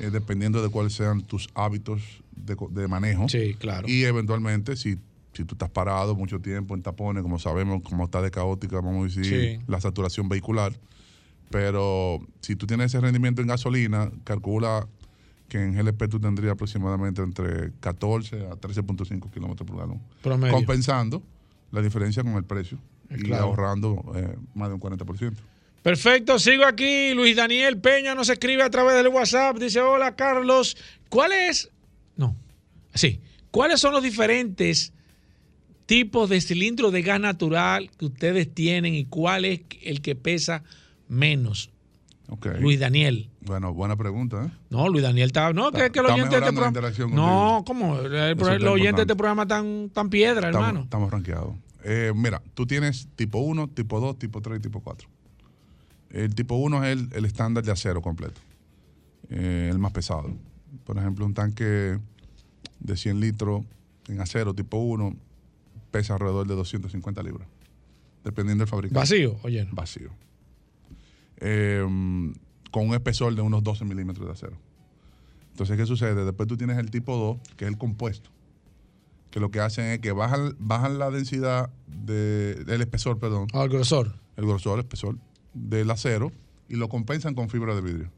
[0.00, 2.02] Eh, dependiendo de cuáles sean tus hábitos
[2.34, 3.28] de, manejo.
[3.28, 3.88] Sí, claro.
[3.88, 4.96] Y eventualmente, si,
[5.34, 9.16] si tú estás parado mucho tiempo en tapones, como sabemos, como está de caótica, vamos
[9.16, 9.24] a decir,
[9.58, 9.64] Sí.
[9.68, 10.72] la saturación vehicular.
[11.50, 14.88] Pero si tú tienes ese rendimiento en gasolina, calcula
[15.48, 20.00] que en GLP tú tendrías aproximadamente entre 14 a 13.5 kilómetros por galón.
[20.22, 20.52] Promedio.
[20.54, 21.22] Compensando
[21.70, 22.78] la diferencia con el precio
[23.10, 23.44] y Claro.
[23.44, 25.34] ahorrando eh, más de un 40%.
[25.82, 27.12] Perfecto, sigo aquí.
[27.14, 29.58] Luis Daniel Peña nos escribe a través del WhatsApp.
[29.58, 30.76] Dice, hola Carlos,
[31.10, 31.70] ¿cuál es?
[32.16, 32.34] No,
[32.94, 33.20] sí.
[33.50, 34.92] ¿Cuáles son los diferentes
[35.86, 40.64] tipos de cilindro de gas natural que ustedes tienen y cuál es el que pesa
[41.08, 41.70] menos?
[42.58, 43.28] Luis Daniel.
[43.46, 44.44] Bueno, buena pregunta.
[44.46, 44.50] ¿eh?
[44.70, 45.52] No, Luis Daniel está.
[45.52, 47.14] No, que, que el está oyente de este programa.
[47.14, 47.98] No, ¿cómo?
[47.98, 50.84] El, el está oyente de este programa tan, tan piedra, Estamos, hermano.
[50.84, 51.54] estamos rankeados.
[51.84, 55.08] Eh, mira, tú tienes tipo 1, tipo 2, tipo 3 y tipo 4.
[56.10, 58.40] El tipo 1 es el, el estándar de acero completo,
[59.28, 60.32] eh, el más pesado.
[60.84, 61.98] Por ejemplo, un tanque
[62.80, 63.64] de 100 litros
[64.08, 65.14] en acero tipo 1
[65.90, 67.46] pesa alrededor de 250 libras,
[68.24, 68.98] dependiendo del fabricante.
[69.00, 69.70] ¿Vacío o lleno?
[69.74, 70.10] Vacío.
[71.38, 71.84] Eh,
[72.74, 74.56] con un espesor de unos 12 milímetros de acero.
[75.52, 76.24] Entonces, ¿qué sucede?
[76.24, 78.30] Después tú tienes el tipo 2, que es el compuesto,
[79.30, 83.46] que lo que hacen es que bajan, bajan la densidad de- del espesor, perdón.
[83.52, 84.18] Ah, el grosor.
[84.36, 85.16] El grosor, el espesor
[85.52, 86.32] del acero
[86.68, 88.10] y lo compensan con fibra de vidrio.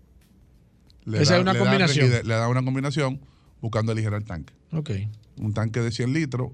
[1.04, 2.10] Esa es una le combinación.
[2.10, 3.20] le da una combinación
[3.60, 4.54] buscando aligerar el tanque.
[4.72, 4.90] Ok.
[5.36, 6.52] Un tanque de 100 litros,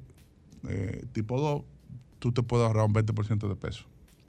[0.69, 1.63] eh, tipo 2,
[2.19, 3.85] tú te puedes ahorrar un 20% de peso.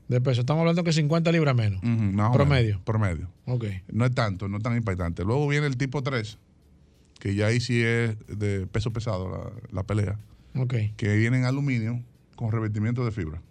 [0.08, 0.41] De peso.
[0.41, 1.80] Estamos hablando que 50 libras menos.
[1.82, 2.66] Ujú, más o Promedio.
[2.72, 3.30] menos, promedio.
[3.45, 3.66] Ok.
[3.91, 5.24] No es tanto, no es tan impactante.
[5.24, 6.38] Luego viene el tipo 3,
[7.20, 10.18] que ya ahí sí es de peso pesado la, la pelea,
[10.56, 10.74] Ok.
[10.97, 12.01] que viene en aluminio
[12.36, 13.41] con revestimiento de fibra.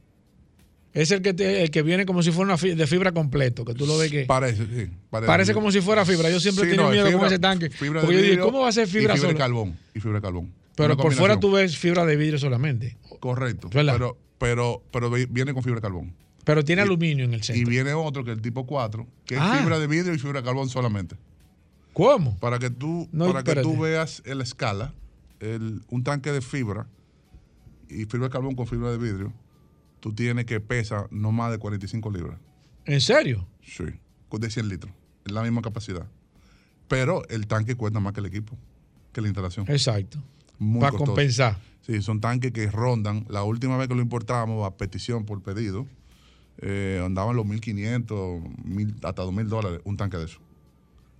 [0.92, 3.72] Es el que, te- el que viene como si fuera una de fibra completo, que
[3.72, 4.26] tú lo ves que...
[4.26, 4.90] Parece, sí.
[5.08, 6.28] Parece como si fuera fibra.
[6.30, 7.70] Yo siempre he Sí, tenido no, miedo con fibra- ese tanque.
[7.70, 9.78] fibra Porque de yo ¿cómo va a ser y fibra fibra de carbón.
[9.94, 10.52] Y fibra de carbón.
[10.76, 12.98] Pero por fuera tú ves fibra de vidrio solamente.
[13.20, 13.70] Correcto.
[13.72, 13.94] ¿Verdad?
[13.94, 16.12] Pero, pero, pero vi- viene con fibra de carbón.
[16.44, 17.68] Pero tiene Y- aluminio en el Y centro.
[17.70, 19.52] viene otro que es el tipo 4, que Ah.
[19.54, 21.16] es fibra de vidrio y fibra de carbón solamente.
[21.92, 22.36] ¿Cómo?
[22.38, 24.94] Para que tú, No, para que tú veas la escala,
[25.40, 26.86] el- un tanque de fibra
[27.88, 29.32] y fibra de carbón con fibra de vidrio,
[30.00, 32.38] tú tienes que pesa no más de 45 libras.
[32.86, 33.46] ¿En serio?
[33.62, 33.84] Sí,
[34.32, 34.92] de 100 litros.
[35.24, 36.06] Es la misma capacidad.
[36.88, 38.56] Pero el tanque cuesta más que el equipo,
[39.12, 39.66] que la instalación.
[39.68, 40.18] Exacto.
[40.58, 41.12] Muy Para costoso.
[41.12, 41.58] compensar.
[41.82, 43.26] Sí, son tanques que rondan.
[43.28, 45.86] La última vez que lo importamos a petición por pedido,
[46.58, 48.06] eh, andaban los 1.500,
[48.64, 50.38] 1.000, hasta 2.000 dólares un tanque de eso.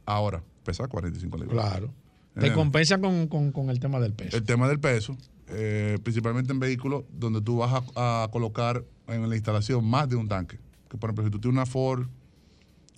[0.07, 1.53] Ahora, pesa 45 libras.
[1.69, 1.93] Claro.
[2.39, 4.37] Te Eh, compensa con, con- con el tema del peso.
[4.37, 5.17] el tema del peso,
[5.49, 10.17] eh, principalmente en vehículos donde tú vas a, a colocar en la instalación más de
[10.17, 10.59] un tanque.
[10.89, 12.07] Que por ejemplo, si tú tienes una Ford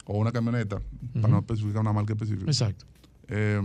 [0.06, 0.80] o una camioneta,
[1.14, 2.84] para no especificar una marca específica, Exacto.
[3.28, 3.60] eh,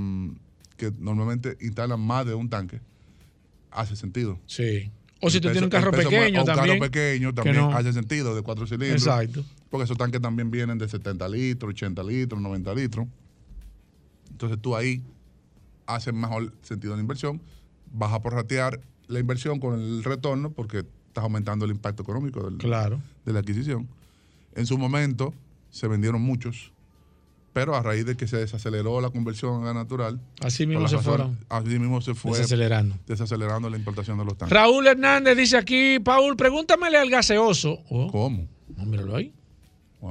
[0.77, 2.79] que normalmente instalan más de un tanque,
[3.71, 4.39] hace sentido.
[4.47, 4.91] Sí.
[5.21, 6.79] O si tú tienes un carro pequeño o un también.
[6.79, 7.75] carro pequeño que también no.
[7.75, 9.01] hace sentido, de cuatro cilindros.
[9.03, 9.43] Exacto.
[9.69, 13.07] Porque esos tanques también vienen de 70 litros, 80 litros, 90 litros.
[14.31, 15.01] Entonces tú ahí
[15.85, 17.41] haces mejor sentido la inversión,
[17.91, 22.57] vas a prorratear la inversión con el retorno porque estás aumentando el impacto económico del-
[22.57, 23.01] Claro.
[23.25, 23.87] de la adquisición.
[24.55, 25.33] En su momento
[25.71, 26.71] se vendieron muchos,
[27.53, 30.87] pero a raíz de que se desaceleró la conversión a gas natural, Así por mismo
[30.87, 31.37] se fueron.
[31.49, 32.95] Así mismo se fue Desacelerando.
[33.07, 34.55] desacelerando la importación de los tanques.
[34.55, 37.79] Raúl Hernández dice aquí, Paul, pregúntamele al gaseoso.
[37.89, 38.47] Oh, ¿Cómo?
[38.77, 39.33] no, míralo ahí.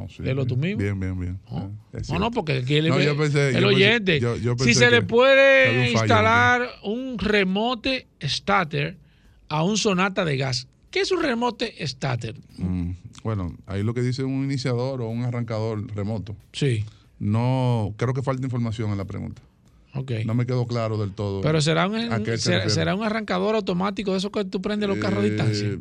[0.09, 0.83] Sí, Léelo tú mismo.
[0.83, 1.41] Bien, bien, bien.
[1.51, 2.19] No, cierto.
[2.19, 5.71] no, porque aquí el, No, yo pensé- el yo oyente, yo si se le puede
[5.71, 8.99] un fallo instalar un remote starter
[9.49, 10.69] a un sonata de gas.
[10.91, 12.35] ¿Qué es un remote starter?
[12.59, 12.91] Mm,
[13.25, 16.37] bueno, ahí lo que dice un iniciador o un arrancador remoto.
[16.53, 16.85] Sí.
[17.19, 19.43] No, creo que falta información en la pregunta.
[19.95, 20.13] Ok.
[20.27, 21.41] No me quedó claro del todo.
[21.41, 25.25] Pero será un, se será, un arrancador automático de esos que tú prendes los carros
[25.25, 25.79] a Eh, distancia.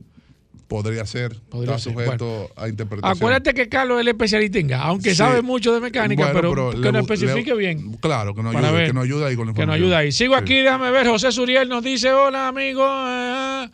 [0.67, 1.39] Podría ser.
[1.49, 3.15] Podría está ser, sujeto a interpretación.
[3.18, 5.15] Acuérdate que Carlos es el especialista en gas, aunque Sí.
[5.15, 7.93] sabe mucho de mecánica, Bueno, pero, pero que nos especifique le- bien.
[8.01, 9.84] Claro, que nos ayude, que nos ayude ahí con la Que nos información.
[9.85, 10.11] ayuda ahí.
[10.11, 10.41] Sigo Sí.
[10.41, 11.07] aquí, déjame ver.
[11.07, 12.84] José Suriel nos dice: Hola, amigo.
[12.85, 13.69] eh,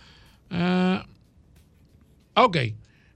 [0.51, 0.99] eh,
[2.35, 2.57] ok.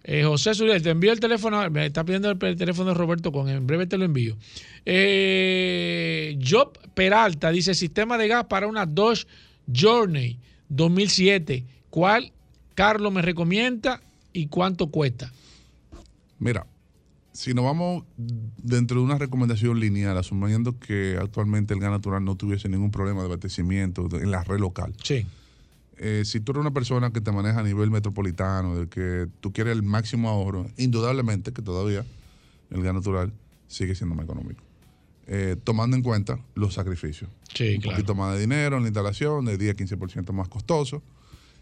[0.09, 1.69] Eh, José Suriel, te envío el teléfono.
[1.69, 3.49] Me está pidiendo el, el teléfono de Roberto Con.
[3.49, 4.37] En breve te lo envío.
[4.85, 9.27] Eh, Job Peralta dice: Sistema de gas para una Dodge
[9.71, 10.39] Journey
[10.69, 11.65] 2007.
[11.89, 12.31] ¿Cuál
[12.73, 14.01] Carlos me recomienda
[14.31, 15.33] y cuánto cuesta?
[16.39, 16.65] Mira,
[17.33, 22.35] si nos vamos dentro de una recomendación lineal, asumiendo que actualmente el gas natural no
[22.35, 25.25] tuviese ningún problema de abastecimiento en la red local, Sí.
[25.97, 29.51] Eh, si tú eres una persona que te maneja a nivel metropolitano, de que tú
[29.51, 32.05] quieres el máximo ahorro, indudablemente que todavía
[32.69, 33.33] el gas natural
[33.67, 34.63] sigue siendo más económico.
[35.29, 37.29] Eh, tomando en cuenta los sacrificios.
[37.53, 37.97] Sí, un claro.
[37.97, 41.03] poquito más de dinero en la instalación, de 10-15% más costoso.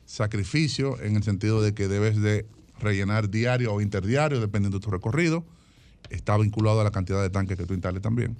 [0.05, 2.45] Sacrificio en el sentido de que debes de
[2.79, 5.43] rellenar diario o interdiario, dependiendo de tu recorrido.
[6.11, 8.37] Está vinculado a la cantidad de tanques que tú instales también.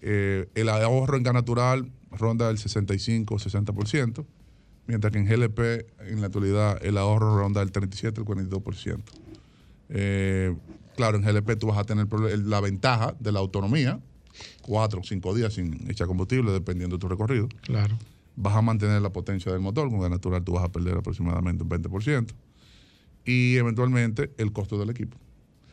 [0.00, 4.24] Eh, el ahorro en gas natural ronda el 65-60%,
[4.88, 8.98] mientras que en GLP, en la actualidad, el ahorro ronda el 37 el 42%.
[9.90, 10.54] Eh,
[10.96, 12.06] claro, en GLP tú vas a tener
[12.44, 14.00] la ventaja de la autonomía,
[14.62, 17.48] cuatro o cinco días sin echar combustible, dependiendo de tu recorrido.
[17.62, 17.96] Claro.
[18.36, 21.62] Vas a mantener la potencia del motor, con gas natural tú vas a perder aproximadamente
[21.62, 22.32] un 20%.
[23.24, 25.16] Y eventualmente el costo del equipo.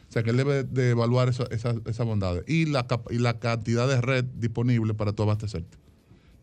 [0.09, 3.39] O sea que él debe de evaluar esa- esa- esas bondades y la, y la
[3.39, 5.77] cantidad de red disponible para tú abastecerte.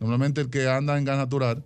[0.00, 1.64] Normalmente el que anda en gas natural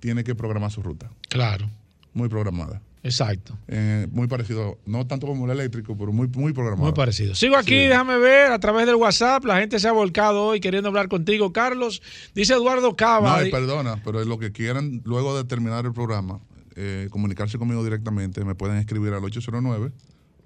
[0.00, 1.10] tiene que programar su ruta.
[1.28, 1.70] Claro.
[2.12, 2.80] Muy programada.
[3.02, 3.56] Exacto.
[3.68, 6.84] Eh, muy parecido, no tanto como el eléctrico, pero muy, muy programado.
[6.84, 7.34] Muy parecido.
[7.34, 9.44] Sigo aquí, déjame ver a través del WhatsApp.
[9.44, 12.02] La gente se ha volcado hoy queriendo hablar contigo, Carlos.
[12.34, 13.42] Dice Eduardo Cava.
[13.42, 16.40] No, perdona, pero es lo que quieran, luego de terminar el programa,
[16.76, 19.92] eh, comunicarse conmigo directamente, me pueden escribir al 809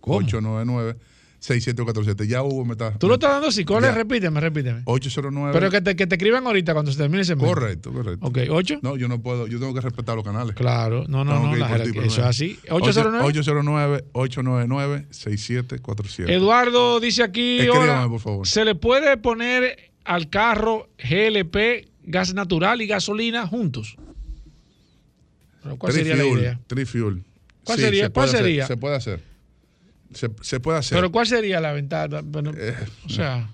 [0.03, 0.97] 899
[1.43, 2.29] 6747.
[2.29, 2.97] Ya Hugo me está.
[2.99, 3.93] Tú lo estás dando así, ¿cuál es?
[3.93, 4.83] Repíteme, repíteme.
[4.85, 5.51] 809.
[5.53, 7.45] Pero que te, que te escriban ahorita cuando se termine ese mes.
[7.45, 8.25] Correcto, correcto.
[8.25, 8.79] Ok, 8.
[8.83, 10.55] No, yo no puedo, yo tengo que respetar los canales.
[10.55, 12.59] Claro, no, no, Tengo no, la jerarquía, eso es así.
[12.71, 13.25] 809.
[13.27, 16.33] 809 899 6747.
[16.33, 18.47] Eduardo dice aquí, Escríbame, por favor.
[18.47, 23.97] ¿se le puede poner al carro GLP, gas natural y gasolina juntos?
[25.65, 26.61] Pero ¿Cuál sería la idea?
[26.69, 27.25] Trifuel.
[27.65, 28.05] ¿Cuál Sí, sería?
[28.07, 28.67] se ¿Cuál hacer, sería?
[28.69, 29.32] se puede hacer.
[30.15, 30.97] Se, se puede hacer.
[30.97, 32.21] Pero ¿cuál sería la ventaja?
[32.25, 32.53] Bueno,
[33.05, 33.51] o sea,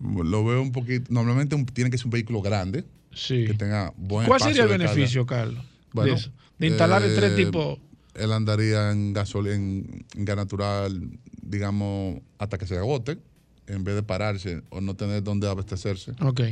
[0.00, 1.06] Lo veo un poquito.
[1.12, 2.84] Normalmente un- tiene que ser un vehículo grande.
[3.12, 3.44] Sí.
[3.46, 4.84] Que tenga buen ¿cuál sería el carga.
[4.92, 5.64] beneficio, Carlos?
[5.92, 6.30] Bueno, de, eso?
[6.58, 7.78] De instalar el tres eh, tipos.
[8.14, 11.08] Él andaría en gasolina, en, en gas natural,
[11.42, 13.18] digamos, hasta que se agote,
[13.66, 16.12] en vez de pararse o no tener dónde abastecerse.
[16.20, 16.42] Ok.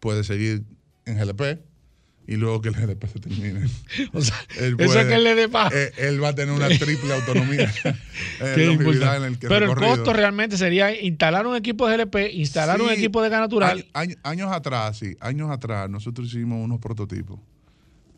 [0.00, 0.62] Puede seguir
[1.04, 1.58] en GLP
[2.28, 3.66] y luego que el GLP se termine.
[4.12, 6.68] O sea, Él eso es puede- que le dé eh, él va a tener una
[6.68, 7.72] triple autonomía.
[8.40, 8.54] eh,
[9.16, 9.96] en el que Pero el recorrido.
[9.96, 13.78] costo realmente sería instalar un equipo de GLP, instalar un Sí, equipo de gas natural.
[13.94, 17.38] año- año- años atrás, sí, años atrás, nosotros hicimos unos prototipos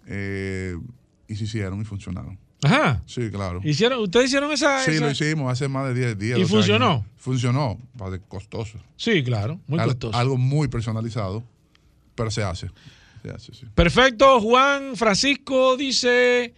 [0.06, 0.76] eh,
[1.26, 2.38] y se hicieron y funcionaron.
[2.62, 3.02] Ajá.
[3.06, 3.60] Sí, claro.
[3.62, 4.82] ¿Hicieron, ¿Ustedes hicieron esa?
[4.84, 6.38] Sí, esa- lo hicimos hace más de 10 días.
[6.38, 6.90] ¿Y 12 funcionó?
[6.90, 7.04] años.
[7.16, 7.78] Funcionó,
[8.26, 8.78] costoso.
[8.96, 10.16] Sí, claro, muy costoso.
[10.18, 11.44] Algo muy personalizado,
[12.14, 12.68] pero se hace.
[13.28, 13.66] Se hace, sí.
[13.74, 16.54] Perfecto, Juan Francisco dice,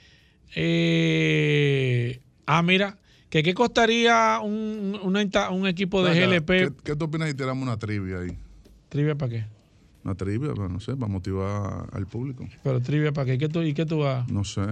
[0.55, 2.97] eh, ah, mira,
[3.29, 6.47] que qué costaría un, una inta- un equipo de Venga, GLP.
[6.47, 8.37] ¿Qué, qué tú opinas si tiramos una trivia ahí?
[8.89, 9.45] ¿Trivia para qué?
[10.05, 12.49] Una trivia, no sé, para motivar al público.
[12.63, 14.29] Pero trivia para qué, ¿Qué tú, ¿y qué tú vas?
[14.31, 14.63] No sé.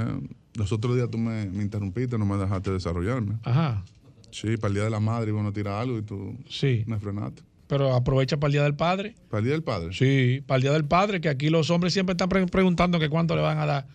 [0.54, 3.36] Los otros días tú me, me interrumpiste, no me dejaste desarrollarme.
[3.42, 3.84] Ajá,
[4.30, 6.84] Sí, para el Día de la Madre iba a tirar algo y tú Sí.
[6.86, 7.42] me frenaste.
[7.68, 9.14] Pero aprovecha para el Día del Padre.
[9.30, 9.92] ¿Para el Día del Padre?
[9.92, 13.08] Sí, para el Día del Padre, que aquí los hombres siempre están pre- preguntando que
[13.08, 13.86] cuánto le van a dar.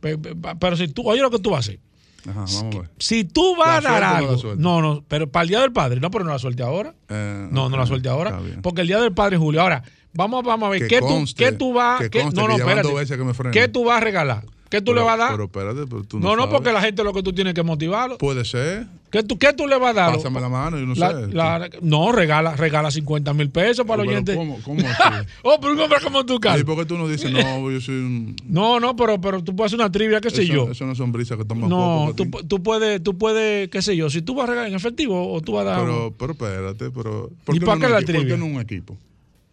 [0.00, 1.80] Pe- pe- Pero si tú, oye lo que tú vas a hacer.
[2.28, 2.90] Ajá, vamos a ver.
[2.98, 4.36] Si tú vas ¿La a dar algo.
[4.56, 6.00] No, no, pero para el Día del Padre.
[6.00, 6.94] No, pero no la suelte ahora.
[7.08, 8.38] Eh, No, no la suelte ahora.
[8.62, 9.62] Porque el Día del Padre es julio.
[9.62, 9.82] Ahora,
[10.12, 10.82] vamos, vamos a ver.
[10.82, 13.16] Que ¿Qué, conste, tú, ¿Qué tú vas que No, no, espérate.
[13.16, 13.50] que me.
[13.52, 14.44] ¿Qué tú vas a regalar?
[14.70, 15.30] ¿Qué tú Pero- le vas a dar?
[15.32, 16.54] Pero espérate, pero tú no no, no, sabes.
[16.54, 18.16] porque la gente lo que tú tienes que motivarlo.
[18.18, 18.86] Puede ser.
[19.10, 20.14] ¿Qué tú, qué tú le vas a dar?
[20.14, 21.26] Pásame la mano, yo no La- sé.
[21.34, 24.36] la- no, regala, regala 50 mil pesos para los oyentes.
[24.36, 25.26] ¿Cómo, cómo así?
[25.42, 26.62] oh, pero un hombre como tú, ¿Y Carlos.
[26.64, 28.36] por qué tú no dices, no, yo soy un...
[28.46, 30.70] No, no, pero, pero tú puedes hacer una trivia, qué sé eso, yo.
[30.70, 34.08] Eso no son brisas que toman No, tú, tú puedes, tú puedes, qué sé yo,
[34.08, 36.90] si tú vas a regalar en efectivo o tú vas a dar Pero, pero espérate,
[36.92, 37.28] pero...
[37.44, 38.34] ¿por ¿Y qué para no qué la equi- ¿Por trivia?
[38.36, 38.96] qué no un equipo?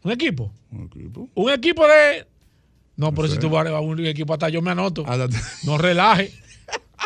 [0.04, 0.52] un equipo.
[0.72, 1.28] Un equipo.
[1.34, 2.28] Un equipo de.
[2.98, 3.36] No, pero sé.
[3.36, 5.06] si tú vas a un equipo hasta yo me anoto.
[5.64, 6.32] No relaje.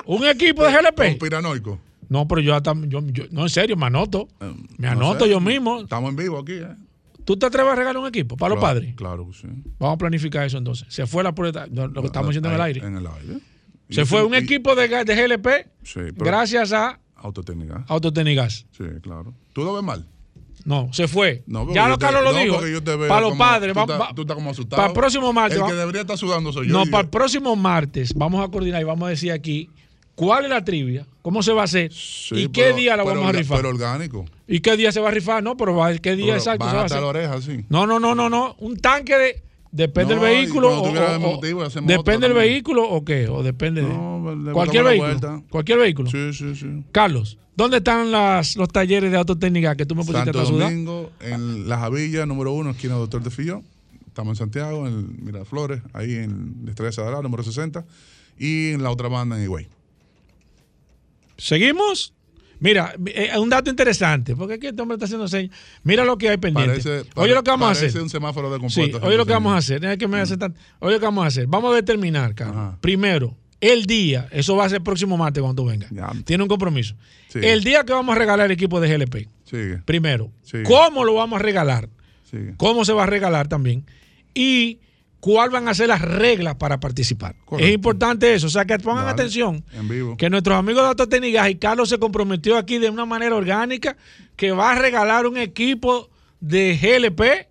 [0.06, 1.20] Un equipo de GLP.
[1.22, 1.80] Piranoico.
[2.10, 2.74] No, pero yo hasta.
[2.88, 4.28] Yo, yo- no, en serio, me anoto.
[4.78, 5.32] Me no anoto sé.
[5.32, 5.82] yo mismo.
[5.82, 6.68] Estamos en vivo aquí, ¿eh?
[7.24, 8.96] ¿Tú te atreves a regalar un equipo para los padres?
[8.96, 9.48] Claro que sí.
[9.80, 10.88] Vamos a planificar eso entonces.
[10.90, 11.68] Se fue la prueba.
[11.68, 12.86] Lo que estamos haciendo en el aire.
[12.86, 13.38] En el aire.
[13.90, 15.48] Se fue un y- equipo de, de GLP
[15.84, 17.86] Sí, pero- gracias a Autotécnica.
[17.88, 18.66] Autotecnigas.
[18.72, 19.34] Sí, claro.
[19.54, 20.08] ¿Tú lo ves mal?
[20.66, 21.44] No, se fue.
[21.48, 22.60] No, ya lo te- Carlos lo no, dijo.
[23.08, 23.74] Para los padres.
[23.74, 24.78] tú estás- va- tú estás como asustado.
[24.82, 25.60] Para el próximo martes.
[25.60, 26.74] El que debería estar sudando soy yo.
[26.74, 29.70] No, para el próximo martes vamos a coordinar y vamos a decir aquí
[30.16, 33.04] cuál es la trivia, cómo se va a hacer Sí, y qué pero- día la
[33.04, 33.58] pero vamos a rifar.
[33.58, 34.26] Pero orgánico.
[34.48, 35.42] ¿Y qué día se va a rifar?
[35.42, 37.02] No, pero va- qué día Pero exacto se va a hacer.
[37.02, 37.66] la oreja, sí.
[37.70, 38.56] No, no, no, no, no.
[38.60, 39.44] Un tanque de.
[39.74, 40.68] Depende No, del vehículo.
[40.70, 43.30] O, o- motivo, depende del vehículo o qué.
[43.30, 44.52] O depende de.
[44.52, 45.44] cualquier vehículo.
[45.50, 46.10] Cualquier vehículo.
[46.12, 46.68] Sí, sí, sí.
[46.92, 50.52] Carlos, ¿dónde están las, los talleres de autotécnica que tú me pusiste Santo?
[50.52, 53.62] Domingo, en La Javilla, número uno, esquina Doctor de Filló.
[54.08, 57.86] Estamos en Santiago, en Miraflores, ahí en la Estrella Sadalá, número 60.
[58.38, 59.68] y en la otra banda en Higüey.
[61.38, 62.14] ¿Seguimos?
[62.60, 65.56] Mira, eh, un dato interesante, porque aquí este hombre está haciendo señas.
[65.84, 66.82] Mira lo que hay pendiente.
[66.82, 68.02] Parece- oye lo que vamos a hacer.
[68.02, 69.82] un semáforo de Sí, oye lo que vamos a hacer.
[69.82, 71.48] Deja que me hace tan- Oye lo que vamos a hacer.
[71.48, 72.76] Vamos a determinar, Carlos.
[72.80, 75.90] Primero, el día, eso va a ser el próximo martes cuando tú vengas.
[76.26, 76.96] Tiene un compromiso.
[77.30, 77.40] Sí.
[77.42, 79.28] El día que vamos a regalar el equipo de GLP.
[79.46, 79.78] Sigue.
[79.86, 80.64] Primero, Sigue.
[80.64, 81.88] ¿cómo lo vamos a regalar?
[82.30, 82.56] Sigue.
[82.58, 83.86] ¿Cómo se va a regalar también?
[84.34, 84.80] Y
[85.20, 87.36] cuáles van a ser las reglas para participar.
[87.46, 87.68] Correcto.
[87.68, 88.48] Es importante eso.
[88.48, 89.14] O sea, que pongan Dale.
[89.14, 90.18] atención En vivo.
[90.18, 93.96] que nuestros amigos de Autotécnicas y Carlos se comprometió aquí de una manera orgánica
[94.36, 96.10] que va a regalar un equipo
[96.40, 97.48] de GLP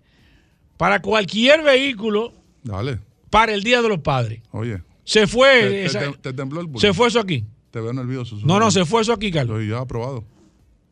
[0.77, 2.33] para cualquier vehículo
[2.63, 2.99] Dale.
[3.29, 4.41] para el Día de los Padres.
[4.51, 4.81] Oye.
[5.11, 5.61] Se fue.
[5.61, 7.43] Te, te- esa- te- te tembló el se fue eso aquí.
[7.69, 8.37] Te veo nervioso.
[8.45, 9.59] No, no, se fue eso aquí, Carlos.
[9.59, 10.23] Estoy ya aprobado.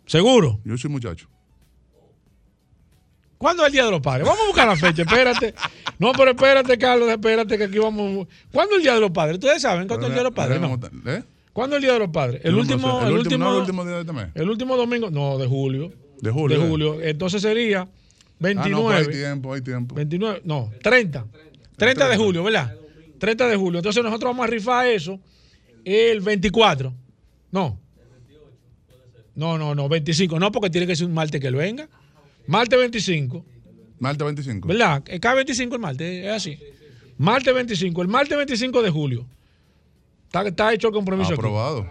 [0.06, 0.60] ¿Seguro?
[0.66, 1.30] Yo soy muchacho.
[3.38, 4.28] ¿Cuándo es el Día de los Padres?
[4.28, 5.54] Vamos a buscar la fecha, espérate.
[6.00, 8.28] No, pero espérate, Carlos, espérate que aquí vamos.
[8.52, 9.36] ¿Cuándo es el Día de los Padres?
[9.36, 10.60] ¿Ustedes saben cuándo es el Día de los Padres?
[10.60, 10.78] No.
[11.14, 11.24] ¿Eh?
[11.54, 12.42] ¿Cuándo es el Día de los Padres?
[12.44, 13.06] El no último, sé.
[13.08, 14.28] el el último, no, el último día de este mes.
[14.36, 15.94] el último domingo, no, de julio.
[16.20, 16.58] De julio.
[16.60, 16.70] De eh.
[16.70, 17.02] julio.
[17.02, 18.96] Entonces sería Ah, no, pues 29.
[18.98, 19.96] hay tiempo, hay tiempo.
[19.96, 21.26] 29, no, 30.
[21.78, 22.76] 30 de julio, ¿verdad?
[23.20, 23.80] 30 de julio.
[23.80, 25.20] Entonces nosotros vamos a rifar eso
[25.86, 26.94] el 24.
[27.52, 27.80] No.
[29.36, 30.40] No, no, no, 25.
[30.40, 31.88] No, porque tiene que ser un martes que él venga.
[32.48, 33.46] Martes 25.
[34.00, 34.68] Martes 25.
[34.68, 35.04] ¿Verdad?
[35.08, 36.58] Eh, Cada 25 el martes, es así.
[37.18, 39.26] Martes 25, el martes 25 de julio.
[40.26, 41.30] Está, está hecho el compromiso.
[41.32, 41.40] aquí.
[41.40, 41.86] Aprobado.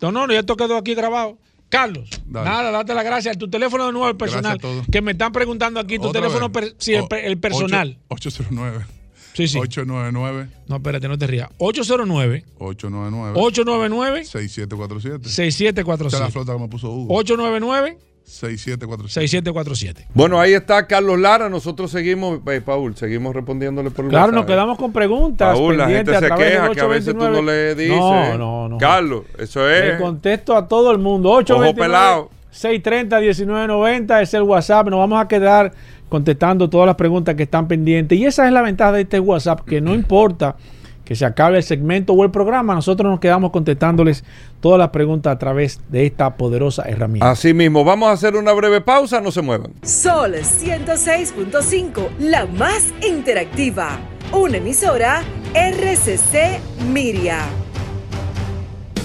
[0.00, 1.38] No, no, no, ya esto quedó aquí grabado.
[1.68, 2.50] Carlos, Dale.
[2.50, 3.38] nada, date las gracias.
[3.38, 4.58] Tu teléfono de nuevo, el personal.
[4.90, 7.98] Que me están preguntando aquí, tu Otra teléfono, per- sí, el, el personal.
[8.08, 8.84] ocho- 809.
[9.34, 9.58] Sí, sí.
[9.58, 10.48] 899.
[10.68, 11.48] No, espérate, no te rías.
[11.58, 13.32] 809 899.
[13.40, 15.28] 899 6747.
[15.28, 16.06] 6747.
[16.08, 17.14] Esa es la flota que me puso Hugo.
[17.14, 19.12] 899 6747.
[19.28, 20.08] 6747.
[20.14, 21.48] Bueno, ahí está Carlos Lara.
[21.48, 24.36] Nosotros seguimos, eh, Paul, seguimos respondiéndole por el Claro, WhatsApp.
[24.36, 25.54] nos quedamos con preguntas.
[25.58, 27.42] Paul, la gente se queja que a veces tú no 829.
[27.42, 27.98] le dices.
[27.98, 28.78] No, no, no.
[28.78, 30.00] Carlos, eso Le es.
[30.00, 31.30] contesto a todo el mundo.
[31.30, 32.30] 829 pelado.
[32.52, 34.88] 630 1990 es el WhatsApp.
[34.88, 35.72] Nos vamos a quedar
[36.08, 38.18] contestando todas las preguntas que están pendientes.
[38.18, 40.56] Y esa es la ventaja de este WhatsApp, que no importa
[41.04, 44.24] que se acabe el segmento o el programa, nosotros nos quedamos contestándoles
[44.60, 47.30] todas las preguntas a través de esta poderosa herramienta.
[47.30, 49.72] Así mismo, vamos a hacer una breve pausa, no se muevan.
[49.82, 53.98] Sol 106.5, la más interactiva.
[54.32, 55.22] Una emisora
[55.54, 56.60] RCC
[56.92, 57.40] Miria.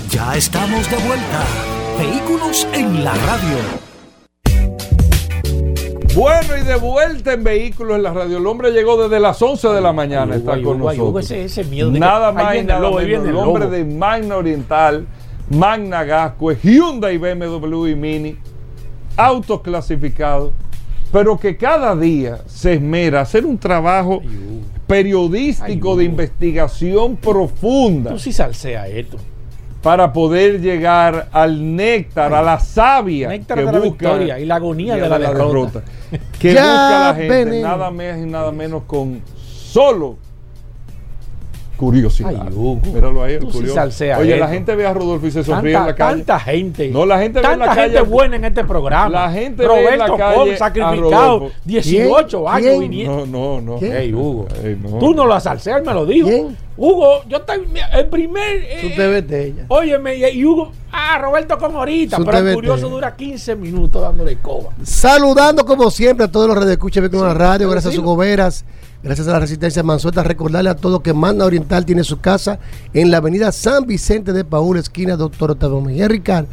[0.10, 1.87] Ya estamos de vuelta.
[1.98, 3.58] Vehículos en la radio.
[6.16, 8.38] Bueno, y de vuelta en Vehículos en la Radio.
[8.38, 11.26] El hombre llegó desde las 11 de la mañana, Ay, está con nosotros.
[11.26, 14.38] ese- ese miedo de nada más el nada lobo, viene El el hombre de Magna
[14.38, 15.06] Oriental,
[15.50, 18.38] Magna Gasco, Hyundai, BMW y Mini,
[19.16, 20.52] autos clasificados,
[21.12, 24.22] pero que cada día se esmera a hacer un trabajo
[24.88, 29.18] periodístico de investigación profunda Tú sí salsea esto.
[29.88, 34.46] Para poder llegar al néctar, a la savia Néctar que de la busca victoria y
[34.46, 35.82] la agonía de la derrota.
[36.38, 40.18] que Ya, busca la gente nada más y nada menos con solo
[41.78, 42.48] curiosidad.
[42.48, 42.82] Ay, Hugo.
[42.94, 43.76] Míralo ahí, el sí curioso.
[43.76, 46.16] salsea Oye, la gente ve a Rodolfo y se sonríe Tanta, en la calle.
[46.24, 46.90] tanta gente.
[46.90, 47.94] No, la gente ve en Tanta la calle.
[47.98, 49.10] gente buena en este programa.
[49.10, 51.02] La gente ve Roberto en la calle sacrificado,
[51.40, 51.52] Rodolfo.
[51.64, 52.48] 18 ¿Quién?
[52.54, 52.80] años ¿Quién?
[52.82, 53.26] viniendo.
[53.26, 53.82] No, no, no.
[53.82, 54.48] Ey, Hugo.
[54.64, 54.98] Ey, no.
[55.00, 56.30] Tú no lo salseas, él me lo dijo.
[56.80, 57.64] Hugo, yo estoy.
[57.94, 58.58] El primer.
[58.58, 59.66] eh, Su TV de ella.
[59.70, 60.72] Óyeme, y, y Hugo.
[60.92, 62.18] Ah, Roberto con ahorita.
[62.18, 64.70] Su Pero el curioso dura 15 minutos dándole coba.
[64.84, 68.64] Saludando como siempre a todos los redescuchas de la radio, gracias a sus goberas,
[69.04, 70.24] gracias a la Resistencia Mansueta.
[70.24, 72.60] Recordarle a todos que Magna Oriental tiene su casa
[72.94, 76.46] en la avenida San Vicente de Paúl, esquina Doctor Octavio Mejía Ricard,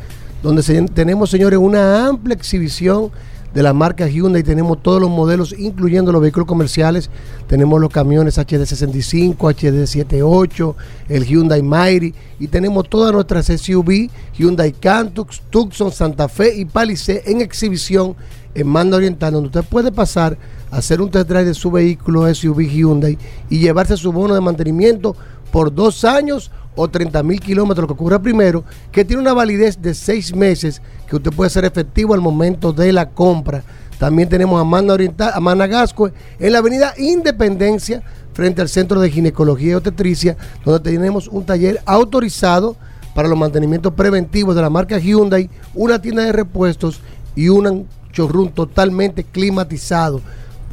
[0.42, 0.62] donde
[0.94, 3.10] tenemos, señores, una amplia exhibición
[3.54, 4.42] de la marca Hyundai.
[4.42, 7.08] Tenemos todos los modelos, incluyendo los vehículos comerciales.
[7.46, 10.74] Tenemos los camiones HD65, HD78,
[11.08, 17.22] el Hyundai Mighty y tenemos todas nuestras SUV, Hyundai Cantux, Tucson, Santa Fe y Palisade
[17.26, 18.16] en exhibición
[18.54, 20.36] en Manda Oriental, donde usted puede pasar
[20.74, 23.16] hacer un test drive de su vehículo SUV Hyundai
[23.48, 25.16] y llevarse su bono de mantenimiento
[25.52, 29.80] por dos años o 30 mil kilómetros, lo que ocurra primero, que tiene una validez
[29.80, 33.62] de seis meses que usted puede ser efectivo al momento de la compra.
[33.98, 36.10] También tenemos a Manda Oriental, a Managasco,
[36.40, 38.02] en la avenida Independencia,
[38.32, 42.76] frente al Centro de Ginecología y Obstetricia, donde tenemos un taller autorizado
[43.14, 47.00] para los mantenimientos preventivos de la marca Hyundai, una tienda de repuestos
[47.36, 50.20] y un showroom totalmente climatizado.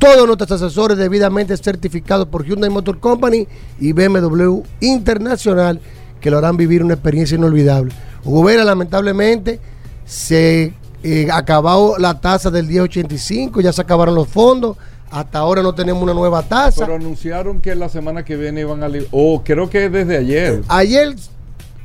[0.02, 3.48] Todos nuestros asesores debidamente certificados por Hyundai Motor Company
[3.80, 5.80] y BMW Internacional
[6.20, 7.94] que lo harán vivir una experiencia inolvidable.
[8.26, 9.60] Hugo Vera, lamentablemente,
[10.04, 10.74] se
[11.04, 14.76] eh, acabó la tasa del 1085, ya se acabaron los fondos.
[15.12, 16.84] Hasta ahora no tenemos una nueva tasa.
[16.84, 18.90] Pero anunciaron que la semana que viene iban a...
[19.12, 20.64] O creo que desde ayer.
[20.68, 21.16] Ayer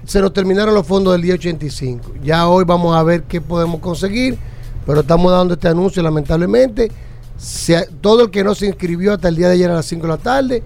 [0.06, 2.14] se nos terminaron los fondos del día 85.
[2.24, 4.38] Ya hoy vamos a ver qué podemos conseguir,
[4.86, 6.90] pero estamos dando este anuncio lamentablemente.
[7.38, 10.02] Se- todo el que no se inscribió hasta el día de ayer a las 5
[10.02, 10.62] de la tarde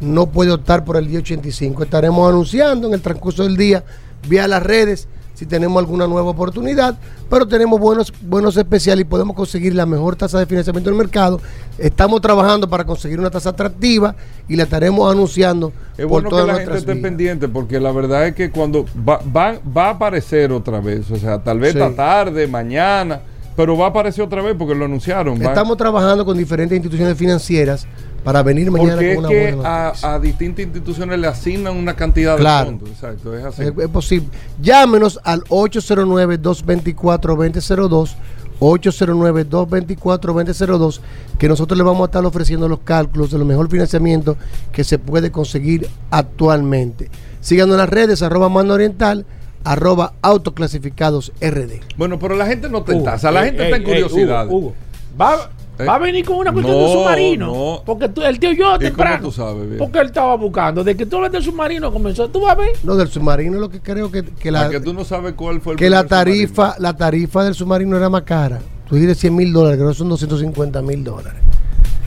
[0.00, 1.82] no puede optar por el día 85.
[1.84, 3.84] Estaremos anunciando en el transcurso del día
[4.28, 6.96] vía las redes si tenemos alguna nueva oportunidad,
[7.28, 11.40] pero tenemos buenos, buenos especiales y podemos conseguir la mejor tasa de financiamiento del mercado.
[11.76, 14.14] Estamos trabajando para conseguir una tasa atractiva
[14.48, 18.28] y la estaremos anunciando Es por bueno que la gente esté pendiente porque la verdad
[18.28, 21.78] es que cuando va, va, va a aparecer otra vez, o sea, tal vez Sí.
[21.80, 23.20] esta tarde, mañana,
[23.56, 25.40] pero va a aparecer otra vez porque lo anunciaron.
[25.40, 27.86] va- Estamos trabajando con diferentes instituciones financias
[28.24, 31.94] para venir mañana porque con una que buena a, a distintas instituciones le asignan una
[31.94, 32.70] cantidad Claro.
[32.72, 32.88] de fondos.
[32.90, 33.62] Exacto, es así.
[33.62, 34.28] Es, es posible.
[34.60, 38.14] Llámenos al 809-224-2002.
[38.60, 41.00] 809-224-2002,
[41.38, 44.36] que nosotros le vamos a estar ofreciendo los cálculos de lo mejor financiamiento
[44.72, 47.10] que se puede conseguir actualmente.
[47.40, 49.26] Síganos en las redes, arroba mano oriental,
[49.64, 51.80] arroba autoclasificados RD.
[51.96, 54.46] Bueno, pero la gente no te Hugo, entasa, la ey, gente ey, está en curiosidad.
[54.46, 54.74] Hugo, Hugo,
[55.20, 57.46] va, Eh, va a venir con una cuestión no, de submarino.
[57.46, 57.82] no.
[57.84, 59.32] Porque tú- el tío yo ¿Y temprano.
[59.32, 59.78] sabes, bien?
[59.78, 60.84] Porque él estaba buscando.
[60.84, 62.28] De que tú hablas del submarino comenzó.
[62.28, 62.70] Tú vas a ver.
[62.84, 65.72] No, del submarino lo que creo que, que la, que tú no sabes cuál fue
[65.72, 66.16] el que la submarino.
[66.46, 68.60] tarifa, la tarifa del submarino era más cara.
[68.88, 71.40] Tú dices 100 mil dólares, creo que son 250 mil dólares.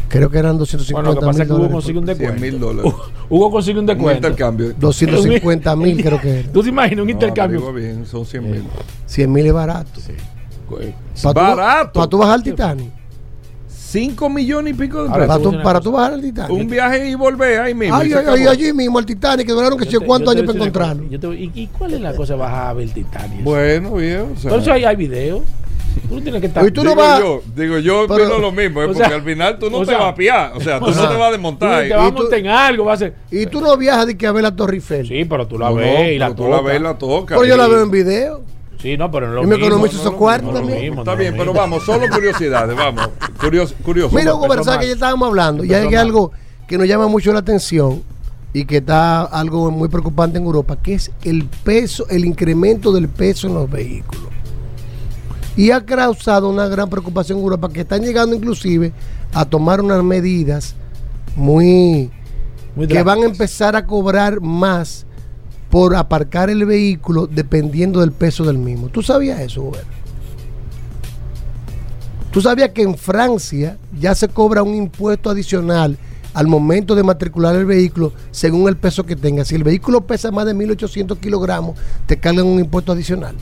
[0.09, 1.73] Creo que eran 250 Bueno, lo que pasa mil es que Hugo dólares.
[1.73, 2.39] consigue un descuento.
[2.39, 2.93] 100 mil dólares.
[3.29, 4.27] Hugo consigue un Un descuento.
[4.27, 4.73] intercambio.
[4.79, 6.51] 250 mil creo que era.
[6.51, 7.73] ¿Tú te imaginas un No, intercambio?
[7.73, 8.63] bien, son 100 mil.
[9.05, 9.89] 100 mil es barato.
[11.23, 11.91] Pa' tú- Barato.
[11.93, 12.89] Para tú bajar al Titanic.
[13.67, 15.41] 5 millones y pico de Para pesos.
[15.43, 16.51] tú, para tú bajar al Titanic.
[16.51, 17.95] Un viaje y volver ahí mismo.
[17.95, 21.03] Ay, ay, ay, allí mismo al Titanic, que duraron que sé cuántos años para encontrarlo.
[21.33, 23.43] ¿Y, y cuál es la cosa de bajar a ver el Titanic?
[23.43, 24.27] Bueno, viejo.
[24.35, 25.43] o sea, Por eso hay, hay video.
[26.07, 26.65] Tú no tienes que estar.
[26.67, 29.15] Y tú no digo vas- yo, digo yo Pero- opino lo mismo, eh, porque sea,
[29.15, 30.93] al final tú no o te sea, vas a piar, o sea, tú o no
[30.93, 31.83] sea, te vas a Tú desmontar.
[31.87, 33.15] te vas a montar en algo, va a ser.
[33.31, 35.07] Y tú no viajas de que a ver la Torre Eiffel.
[35.07, 36.65] Sí, pero tú la No, ves no, y la pero tú la tocas.
[36.65, 37.37] ves y la tocas.
[37.39, 38.41] Pero yo la veo en video.
[38.81, 40.55] Sí, no, pero no lo Y me mismo, economizo no, esos no, cuartos no es
[40.55, 40.81] lo también.
[40.89, 43.09] mismo, Está bien, pero vamos, solo curiosidades, vamos.
[43.39, 44.15] Curioso, curioso.
[44.15, 45.63] Mira, Hugo, que ya estábamos hablando.
[45.63, 46.31] Y Empezó hay algo
[46.67, 48.03] que nos llama mucho la atención
[48.53, 53.09] y que está algo muy preocupante en Europa, que es el peso, el incremento del
[53.09, 54.25] peso en los vehículos.
[55.57, 58.93] Y ha causado una gran preocupación en Europa, que están llegando inclusive
[59.33, 60.75] a tomar unas medidas
[61.35, 62.09] muy,
[62.75, 65.05] Muy que van a empezar a cobrar más
[65.69, 68.87] por aparcar el vehículo dependiendo del peso del mismo.
[68.87, 69.83] ¿Tú sabías eso, Uber?
[72.31, 75.97] ¿Tú sabías que en Francia ya se cobra un impuesto adicional
[76.33, 79.43] al momento de matricular el vehículo según el peso que tenga?
[79.43, 83.35] Si el vehículo pesa más de 1.800 kilogramos, te cargan un impuesto adicional.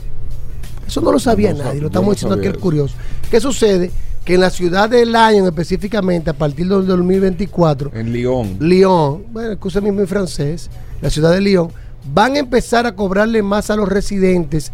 [0.86, 2.94] Eso no lo sabía No nadie, lo estamos no diciendo aquí el curioso.
[3.30, 3.90] ¿Qué sucede?
[4.24, 8.56] Que en la ciudad de Lyon, específicamente a partir del 2024, En Lyon.
[8.60, 11.70] Lyon, bueno, escúchame mi francés, la ciudad de Lyon,
[12.12, 14.72] van a empezar a cobrarle más a los residentes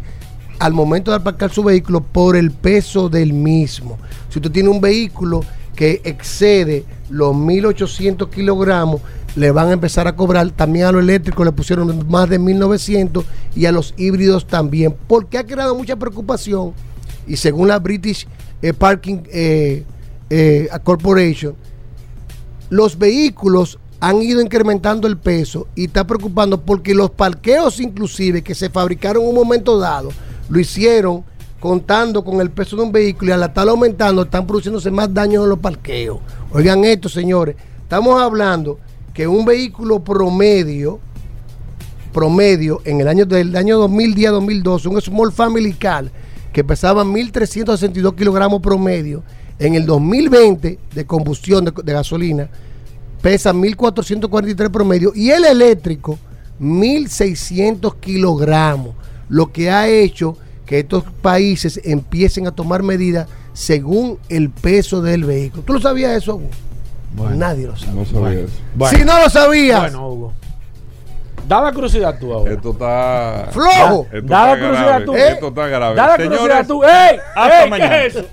[0.59, 3.97] al momento de aparcar su vehículo por el peso del mismo.
[4.29, 5.41] Si usted tiene un vehículo
[5.75, 9.01] que excede los 1800 kilogramos,
[9.35, 10.51] le van a empezar a cobrar.
[10.51, 15.37] También a los eléctricos le pusieron más de 1900 y a los híbridos también, porque
[15.37, 16.73] ha creado mucha preocupación.
[17.27, 18.27] Y según la British
[18.61, 19.83] eh, Parking eh,
[20.29, 21.55] eh, Corporation,
[22.69, 28.53] los vehículos han ido incrementando el peso y está preocupando porque los parqueos inclusive que
[28.53, 30.09] se fabricaron en un momento dado
[30.49, 31.23] lo hicieron
[31.59, 35.43] contando con el peso de un vehículo y al estar aumentando están produciéndose más daños
[35.43, 36.19] en los parqueos.
[36.51, 38.77] Oigan esto, señores, estamos hablando
[39.13, 40.99] que un vehículo promedio
[42.13, 46.09] promedio en el año del año 2010 2012, un Small Family Car
[46.53, 49.23] que pesaba 1.362 kilogramos promedio,
[49.57, 52.49] en el 2020 de combustión de, gasolina,
[53.21, 56.19] pesa 1.443 promedio y el eléctrico
[56.61, 58.95] 1.600 kilogramos,
[59.29, 65.23] lo que ha hecho que estos países empiecen a tomar medidas según el peso del
[65.23, 65.63] vehículo.
[65.63, 66.39] ¿Tú lo sabías eso?
[67.15, 67.29] Hugo?
[67.31, 67.93] Nadie lo sabe.
[67.93, 68.53] No sabía eso.
[68.75, 68.97] Bueno.
[68.97, 70.33] Si no lo sabías, Bueno, Hugo.
[71.47, 72.53] Da la curiosidad tú ahora.
[72.53, 73.47] Esto está.
[73.51, 74.07] Flojo.
[74.11, 75.15] Esto Da la curiosidad tú.
[75.15, 75.95] Esto está grave.
[75.95, 76.83] Da la Señores, curiosidad tú.
[76.83, 77.19] ¡Ey!
[77.35, 77.89] hasta ey, mañana.
[77.91, 78.25] ¿Qué es eso?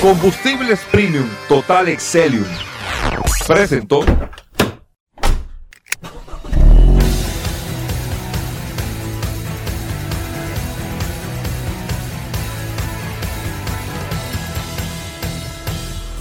[0.00, 2.44] Combustibles Premium Total Excelium.
[3.46, 4.00] Presentó.